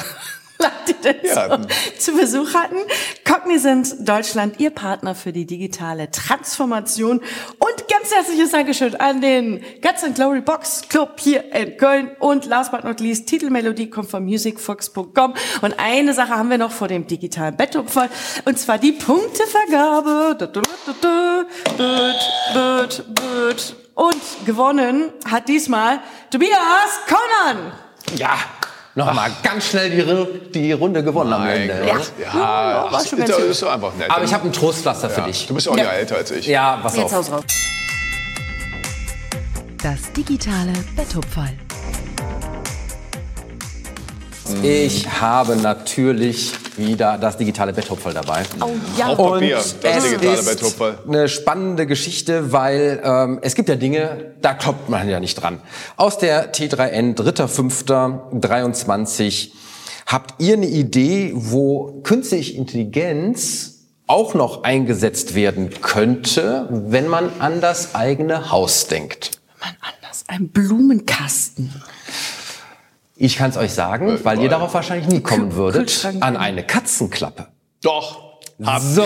Ja. 1.23 1.59
zu 1.99 2.13
Besuch 2.13 2.53
hatten. 2.53 2.77
Cognizant 3.23 3.95
Deutschland, 3.99 4.59
Ihr 4.59 4.69
Partner 4.71 5.15
für 5.15 5.31
die 5.31 5.45
digitale 5.45 6.09
Transformation. 6.11 7.21
Und 7.59 7.87
ganz 7.87 8.13
herzliches 8.13 8.51
Dankeschön 8.51 8.95
an 8.95 9.21
den 9.21 9.63
Guts 9.81 10.03
and 10.03 10.15
Glory 10.15 10.41
Box 10.41 10.83
Club 10.89 11.19
hier 11.19 11.53
in 11.53 11.77
Köln. 11.77 12.11
Und 12.19 12.45
last 12.45 12.71
but 12.71 12.83
not 12.83 12.99
least, 12.99 13.27
Titelmelodie 13.27 13.89
kommt 13.89 14.09
von 14.09 14.25
musicfox.com. 14.25 15.33
Und 15.61 15.79
eine 15.79 16.13
Sache 16.13 16.35
haben 16.35 16.49
wir 16.49 16.57
noch 16.57 16.71
vor 16.71 16.87
dem 16.87 17.07
digitalen 17.07 17.55
Bettopfer. 17.55 18.09
Und 18.45 18.57
zwar 18.59 18.77
die 18.77 18.91
Punktevergabe. 18.93 20.37
Und 23.95 24.45
gewonnen 24.45 25.13
hat 25.29 25.47
diesmal 25.47 25.99
Tobias 26.29 26.99
Conan. 27.07 27.71
Ja, 28.17 28.37
nochmal 28.95 29.31
ganz 29.43 29.65
schnell 29.65 29.89
die, 29.89 30.51
die 30.51 30.71
Runde 30.71 31.03
gewonnen 31.03 31.33
am 31.33 31.43
Mein 31.43 31.69
Ende. 31.69 31.85
Ja, 31.85 32.33
war 32.33 32.89
das 32.91 33.09
schon 33.09 33.19
ist, 33.19 33.31
gut. 33.35 33.45
ist 33.45 33.61
doch 33.61 33.71
einfach 33.71 33.93
nett. 33.95 34.09
Aber 34.09 34.23
ich 34.23 34.33
habe 34.33 34.47
ein 34.47 34.53
Trostpflaster 34.53 35.09
für 35.09 35.21
ja, 35.21 35.27
dich. 35.27 35.47
Du 35.47 35.53
bist 35.53 35.67
ja 35.67 35.73
auch 35.73 35.77
Ja. 35.77 35.83
ja. 35.83 35.91
älter 35.91 36.15
als 36.15 36.31
ich. 36.31 36.47
Ja, 36.47 36.77
pass 36.81 36.95
Jetzt 36.95 37.05
auf. 37.05 37.13
haus 37.13 37.31
raus. 37.31 37.43
Das 39.81 40.11
digitale 40.13 40.73
Betthupferl. 40.95 41.53
Ich 44.63 45.07
habe 45.21 45.55
natürlich 45.55 46.53
wieder 46.77 47.17
das 47.17 47.37
digitale 47.37 47.73
Betthupferl 47.73 48.13
dabei. 48.13 48.43
Oh 48.61 48.69
ja. 48.97 49.07
Auf 49.07 49.17
Papier, 49.17 49.55
das 49.55 49.75
es 49.81 50.03
digitale 50.03 50.39
ist 50.39 50.49
Betthupferl. 50.49 50.97
eine 51.07 51.29
spannende 51.29 51.87
Geschichte, 51.87 52.51
weil 52.51 53.01
ähm, 53.03 53.39
es 53.41 53.55
gibt 53.55 53.69
ja 53.69 53.75
Dinge, 53.75 54.33
da 54.41 54.53
kloppt 54.53 54.89
man 54.89 55.07
ja 55.09 55.19
nicht 55.19 55.35
dran. 55.35 55.61
Aus 55.97 56.17
der 56.17 56.53
T3N 56.53 57.15
3.5.23 57.15 59.51
habt 60.05 60.41
ihr 60.41 60.53
eine 60.55 60.67
Idee, 60.67 61.31
wo 61.35 62.01
künstliche 62.03 62.53
Intelligenz 62.53 63.71
auch 64.07 64.33
noch 64.35 64.63
eingesetzt 64.63 65.35
werden 65.35 65.69
könnte, 65.81 66.67
wenn 66.69 67.07
man 67.07 67.29
an 67.39 67.61
das 67.61 67.95
eigene 67.95 68.51
Haus 68.51 68.87
denkt? 68.87 69.31
Man 69.59 69.71
anders. 69.81 70.23
Ein 70.27 70.49
Blumenkasten. 70.49 71.73
Ich 73.17 73.37
kann 73.37 73.49
es 73.49 73.57
euch 73.57 73.73
sagen, 73.73 74.19
weil 74.23 74.41
ihr 74.41 74.49
darauf 74.49 74.73
wahrscheinlich 74.73 75.07
nie 75.07 75.21
kommen 75.21 75.55
würdet, 75.55 76.05
an 76.19 76.35
eine 76.35 76.63
Katzenklappe. 76.63 77.47
Doch. 77.81 78.34
Hab 78.63 78.81
so, 78.81 79.03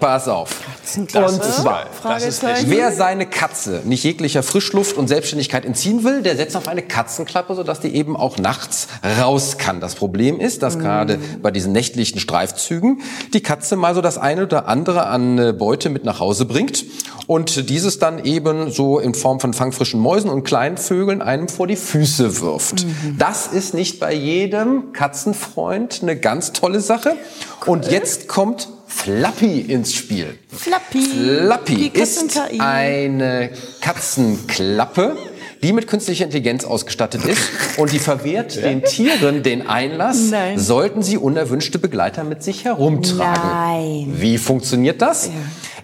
pass 0.00 0.26
auf. 0.26 0.56
Und 0.96 1.08
zwar, 1.08 1.22
geil. 1.22 1.36
Das 1.38 1.46
ist 1.46 1.64
echt 1.64 1.94
Fragezeichen. 2.02 2.70
Wer 2.70 2.90
seine 2.90 3.26
Katze 3.26 3.82
nicht 3.84 4.02
jeglicher 4.02 4.42
Frischluft 4.42 4.96
und 4.96 5.06
Selbstständigkeit 5.06 5.64
entziehen 5.64 6.02
will, 6.02 6.22
der 6.22 6.34
setzt 6.34 6.56
auf 6.56 6.66
eine 6.66 6.82
Katzenklappe, 6.82 7.54
sodass 7.54 7.78
die 7.78 7.94
eben 7.94 8.16
auch 8.16 8.38
nachts 8.38 8.88
raus 9.20 9.56
kann. 9.56 9.78
Das 9.80 9.94
Problem 9.94 10.40
ist, 10.40 10.64
dass 10.64 10.80
gerade 10.80 11.20
bei 11.40 11.52
diesen 11.52 11.70
nächtlichen 11.70 12.18
Streifzügen 12.18 13.02
die 13.32 13.40
Katze 13.40 13.76
mal 13.76 13.94
so 13.94 14.00
das 14.00 14.18
eine 14.18 14.42
oder 14.42 14.66
andere 14.66 15.06
an 15.06 15.56
Beute 15.56 15.88
mit 15.88 16.04
nach 16.04 16.18
Hause 16.18 16.44
bringt 16.44 16.84
und 17.28 17.70
dieses 17.70 18.00
dann 18.00 18.24
eben 18.24 18.72
so 18.72 18.98
in 18.98 19.14
Form 19.14 19.38
von 19.38 19.54
fangfrischen 19.54 20.00
Mäusen 20.00 20.28
und 20.28 20.42
kleinen 20.42 20.76
Vögeln 20.76 21.22
einem 21.22 21.48
vor 21.48 21.68
die 21.68 21.76
Füße 21.76 22.40
wirft. 22.40 22.84
Das 23.16 23.46
ist 23.46 23.74
nicht 23.74 24.00
bei 24.00 24.12
jedem 24.12 24.92
Katzenfreund 24.92 26.00
eine 26.02 26.16
ganz 26.16 26.52
tolle 26.52 26.80
Sache. 26.80 27.16
Und 27.64 27.88
jetzt 27.88 28.26
kommt 28.26 28.68
Flappy 28.94 29.62
ins 29.62 29.94
Spiel. 29.94 30.38
Flappy. 30.48 31.02
Flappy 31.02 31.86
ist 31.88 32.38
eine 32.60 33.50
Katzenklappe, 33.80 35.16
die 35.62 35.72
mit 35.72 35.86
künstlicher 35.86 36.24
Intelligenz 36.24 36.64
ausgestattet 36.64 37.24
ist 37.24 37.40
und 37.76 37.92
die 37.92 37.98
verwehrt 37.98 38.56
den 38.56 38.82
Tieren 38.82 39.42
den 39.42 39.66
Einlass, 39.66 40.30
Nein. 40.30 40.58
sollten 40.58 41.02
sie 41.02 41.16
unerwünschte 41.16 41.78
Begleiter 41.78 42.24
mit 42.24 42.42
sich 42.42 42.64
herumtragen. 42.64 43.42
Nein. 43.42 44.14
Wie 44.16 44.38
funktioniert 44.38 45.00
das? 45.00 45.30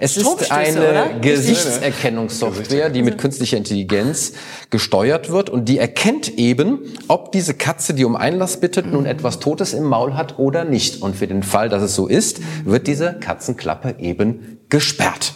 Es 0.00 0.16
ist 0.16 0.50
eine 0.50 0.90
oder? 0.90 1.06
Gesichtserkennungssoftware, 1.20 2.90
die 2.90 3.02
mit 3.02 3.18
künstlicher 3.18 3.56
Intelligenz 3.56 4.32
gesteuert 4.70 5.30
wird 5.30 5.50
und 5.50 5.68
die 5.68 5.78
erkennt 5.78 6.38
eben, 6.38 6.80
ob 7.08 7.32
diese 7.32 7.54
Katze, 7.54 7.94
die 7.94 8.04
um 8.04 8.14
Einlass 8.14 8.60
bittet, 8.60 8.86
nun 8.86 9.06
etwas 9.06 9.40
Totes 9.40 9.74
im 9.74 9.84
Maul 9.84 10.14
hat 10.14 10.38
oder 10.38 10.64
nicht. 10.64 11.02
Und 11.02 11.16
für 11.16 11.26
den 11.26 11.42
Fall, 11.42 11.68
dass 11.68 11.82
es 11.82 11.94
so 11.94 12.06
ist, 12.06 12.40
wird 12.64 12.86
diese 12.86 13.14
Katzenklappe 13.14 13.96
eben 13.98 14.60
gesperrt. 14.68 15.34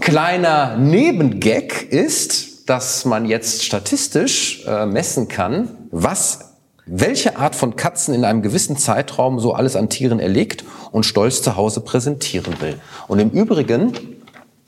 Kleiner 0.00 0.76
Nebengag 0.76 1.82
ist, 1.88 2.51
dass 2.72 3.04
man 3.04 3.26
jetzt 3.26 3.62
statistisch 3.64 4.64
äh, 4.66 4.86
messen 4.86 5.28
kann, 5.28 5.68
was 5.90 6.54
welche 6.86 7.36
Art 7.36 7.54
von 7.54 7.76
Katzen 7.76 8.14
in 8.14 8.24
einem 8.24 8.40
gewissen 8.40 8.78
Zeitraum 8.78 9.40
so 9.40 9.52
alles 9.52 9.76
an 9.76 9.90
Tieren 9.90 10.18
erlegt 10.18 10.64
und 10.90 11.04
stolz 11.04 11.42
zu 11.42 11.56
Hause 11.56 11.82
präsentieren 11.82 12.62
will. 12.62 12.80
Und 13.08 13.18
im 13.18 13.28
Übrigen, 13.28 13.92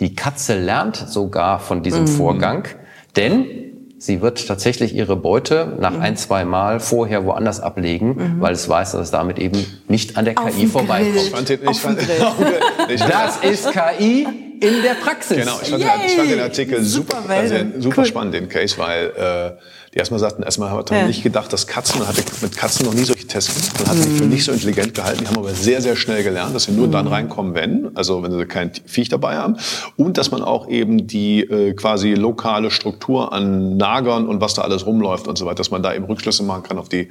die 0.01 0.15
Katze 0.15 0.61
lernt 0.61 0.97
sogar 0.97 1.61
von 1.61 1.83
diesem 1.83 2.07
Vorgang, 2.07 2.69
denn 3.17 3.64
sie 4.05 4.21
wird 4.21 4.47
tatsächlich 4.47 4.95
ihre 4.95 5.17
Beute 5.17 5.77
nach 5.81 5.99
ein, 5.99 6.17
zwei 6.17 6.45
Mal 6.45 6.79
vorher 6.79 7.25
woanders 7.25 7.61
ablegen, 7.61 8.37
weil 8.39 8.53
es 8.53 8.69
weiß, 8.69 8.93
dass 8.93 9.01
es 9.01 9.11
damit 9.11 9.39
eben 9.39 9.65
nicht 9.89 10.19
an 10.19 10.27
der 10.27 10.39
Auf 10.39 10.55
KI 10.55 10.67
vorbeikommt. 10.67 11.17
Ich 11.17 11.31
fand 11.31 11.49
den, 11.49 11.71
ich 11.71 11.81
fand, 11.81 11.99
ich 12.89 13.01
fand, 13.01 13.13
Das 13.13 13.37
ist 13.39 13.71
KI 13.73 14.27
in 14.61 14.83
der 14.83 14.95
Praxis. 15.03 15.39
Genau, 15.39 15.59
ich 15.63 15.71
fand, 15.71 15.83
den, 15.83 15.89
ich 16.07 16.17
fand 16.17 16.31
den! 16.31 16.41
Artikel 16.41 16.83
super, 16.83 17.23
Super 17.23 17.35
also 17.35 17.57
super 17.79 18.03
Cool. 18.03 18.07
spannend, 18.07 18.35
den 18.35 18.49
Case, 18.51 18.77
weil 18.77 19.07
äh, 19.17 19.53
die 19.95 19.99
erstmal 19.99 20.19
sagten, 20.19 20.43
erstmal 20.43 20.71
hat 20.71 20.91
man 20.91 21.01
Ja. 21.01 21.07
nicht 21.07 21.23
gedacht, 21.23 21.53
dass 21.53 21.69
Katzen, 21.69 22.01
man 22.01 22.09
hatte 22.09 22.23
mit 22.43 22.57
Katzen 22.57 22.85
noch 22.85 22.95
nie 22.95 23.05
solche 23.05 23.27
Tests 23.29 23.55
gemacht, 23.55 23.79
man 23.79 23.97
hat 23.97 24.05
die 24.05 24.11
für 24.17 24.25
nicht 24.25 24.45
so 24.45 24.51
intelligent 24.51 24.93
gehalten, 24.93 25.21
die 25.21 25.29
haben 25.29 25.39
aber 25.39 25.55
sehr, 25.55 25.81
sehr 25.81 25.95
schnell 25.95 26.25
gelernt, 26.25 26.53
dass 26.55 26.65
sie 26.65 26.73
nur 26.73 26.89
dann 26.89 27.07
reinkommen, 27.07 27.55
wenn, 27.55 27.91
also 27.95 28.23
wenn 28.25 28.33
sie 28.33 28.45
kein 28.47 28.73
Viech 28.87 29.09
dabei 29.09 29.37
haben 29.37 29.57
und 29.97 30.19
dass 30.19 30.33
man 30.33 30.43
auch 30.43 30.69
eben 30.69 31.07
die 31.07 31.43
äh, 31.43 31.75
quasi 31.75 32.15
lokale 32.15 32.73
Struktur 32.73 33.33
an 33.33 33.77
Nagern 33.77 34.27
und 34.27 34.41
was 34.41 34.55
da 34.55 34.63
alles 34.63 34.85
rumläuft 34.85 35.29
und 35.29 35.39
so 35.39 35.47
weiter, 35.47 35.57
dass 35.57 35.71
man 35.71 35.83
da 35.85 35.95
eben 35.95 36.07
Rückschlüsse 36.07 36.43
machen 36.43 36.65
kann 36.65 36.79
auf 36.79 36.89
die, 36.89 37.09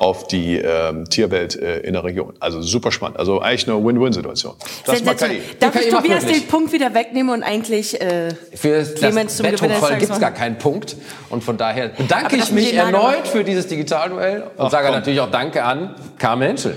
auf 0.00 0.26
die 0.26 0.56
ähm, 0.56 1.04
Tierwelt 1.08 1.54
äh, 1.54 1.78
in 1.80 1.92
der 1.92 2.02
Region. 2.02 2.32
Also 2.40 2.60
super 2.60 2.90
spannend, 2.90 3.20
also 3.20 3.40
eigentlich 3.40 3.68
eine 3.68 3.84
Win-Win-Situation. 3.84 4.54
Das 4.84 4.88
war 4.88 4.96
Sensationell. 4.96 5.38
KI. 5.38 5.58
Darf 5.60 5.76
ich 5.76 5.88
Tobias 5.90 6.26
den 6.26 6.46
Punkt 6.48 6.72
wieder 6.72 6.92
wegnehmen 6.92 7.32
und 7.32 7.42
eigentlich 7.44 8.00
äh, 8.00 8.34
Für 8.54 8.78
das 8.80 8.94
Clemens 8.96 9.36
zum 9.36 9.46
Gewinner 9.46 9.96
gibt 9.98 10.10
es 10.12 10.18
gar 10.18 10.32
keinen 10.32 10.58
Punkt. 10.58 10.96
Und 11.28 11.42
von 11.44 11.56
daher 11.56 11.88
bedanke 11.88 12.15
Aber 12.24 12.34
ich 12.34 12.50
mich 12.52 12.72
erneut 12.74 13.28
für 13.28 13.44
dieses 13.44 13.66
Digitalduell 13.66 14.42
und 14.56 14.66
Ach, 14.66 14.70
sage 14.70 14.86
komm. 14.86 14.96
natürlich 14.96 15.20
auch 15.20 15.30
Danke 15.30 15.62
an 15.64 15.94
Carmen 16.18 16.42
Henschel. 16.48 16.76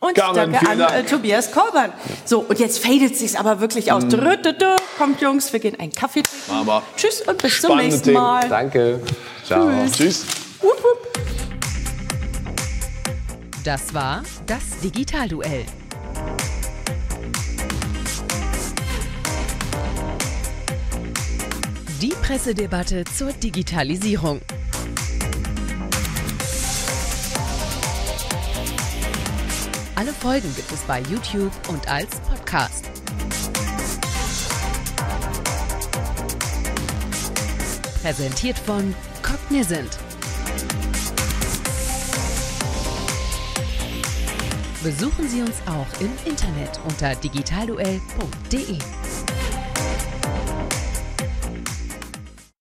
Und 0.00 0.14
Carmen, 0.14 0.52
danke 0.52 0.66
an 0.68 0.78
Dank. 0.78 0.92
äh, 0.94 1.02
Tobias 1.02 1.52
Kolbern. 1.52 1.92
So, 2.24 2.40
und 2.40 2.58
jetzt 2.58 2.82
fadet 2.82 3.16
sich's 3.16 3.36
aber 3.36 3.60
wirklich 3.60 3.92
aus. 3.92 4.08
Drö, 4.08 4.36
drö, 4.38 4.54
drö. 4.54 4.76
Kommt, 4.96 5.20
Jungs, 5.20 5.52
wir 5.52 5.60
gehen 5.60 5.78
einen 5.78 5.92
Kaffee 5.92 6.22
trinken. 6.22 6.52
Aber 6.68 6.82
Tschüss 6.96 7.20
und 7.20 7.36
bis 7.36 7.60
zum 7.60 7.76
nächsten 7.76 8.04
Themen. 8.04 8.14
Mal. 8.16 8.48
Danke. 8.48 9.00
Ciao. 9.46 9.68
Tschüss. 9.92 10.24
Wupp, 10.62 10.82
wupp. 10.82 11.08
Das 13.62 13.92
war 13.92 14.22
das 14.46 14.62
Digitalduell. 14.82 15.66
Die 22.00 22.14
Pressedebatte 22.22 23.04
zur 23.04 23.32
Digitalisierung. 23.32 24.40
Alle 29.96 30.12
Folgen 30.12 30.54
gibt 30.56 30.72
es 30.72 30.80
bei 30.82 31.00
YouTube 31.02 31.52
und 31.68 31.86
als 31.88 32.20
Podcast. 32.20 32.90
Präsentiert 38.02 38.58
von 38.58 38.94
Cognizant. 39.22 39.98
Besuchen 44.82 45.28
Sie 45.28 45.42
uns 45.42 45.56
auch 45.66 46.00
im 46.00 46.10
Internet 46.24 46.80
unter 46.88 47.14
digitalduell.de. 47.14 48.78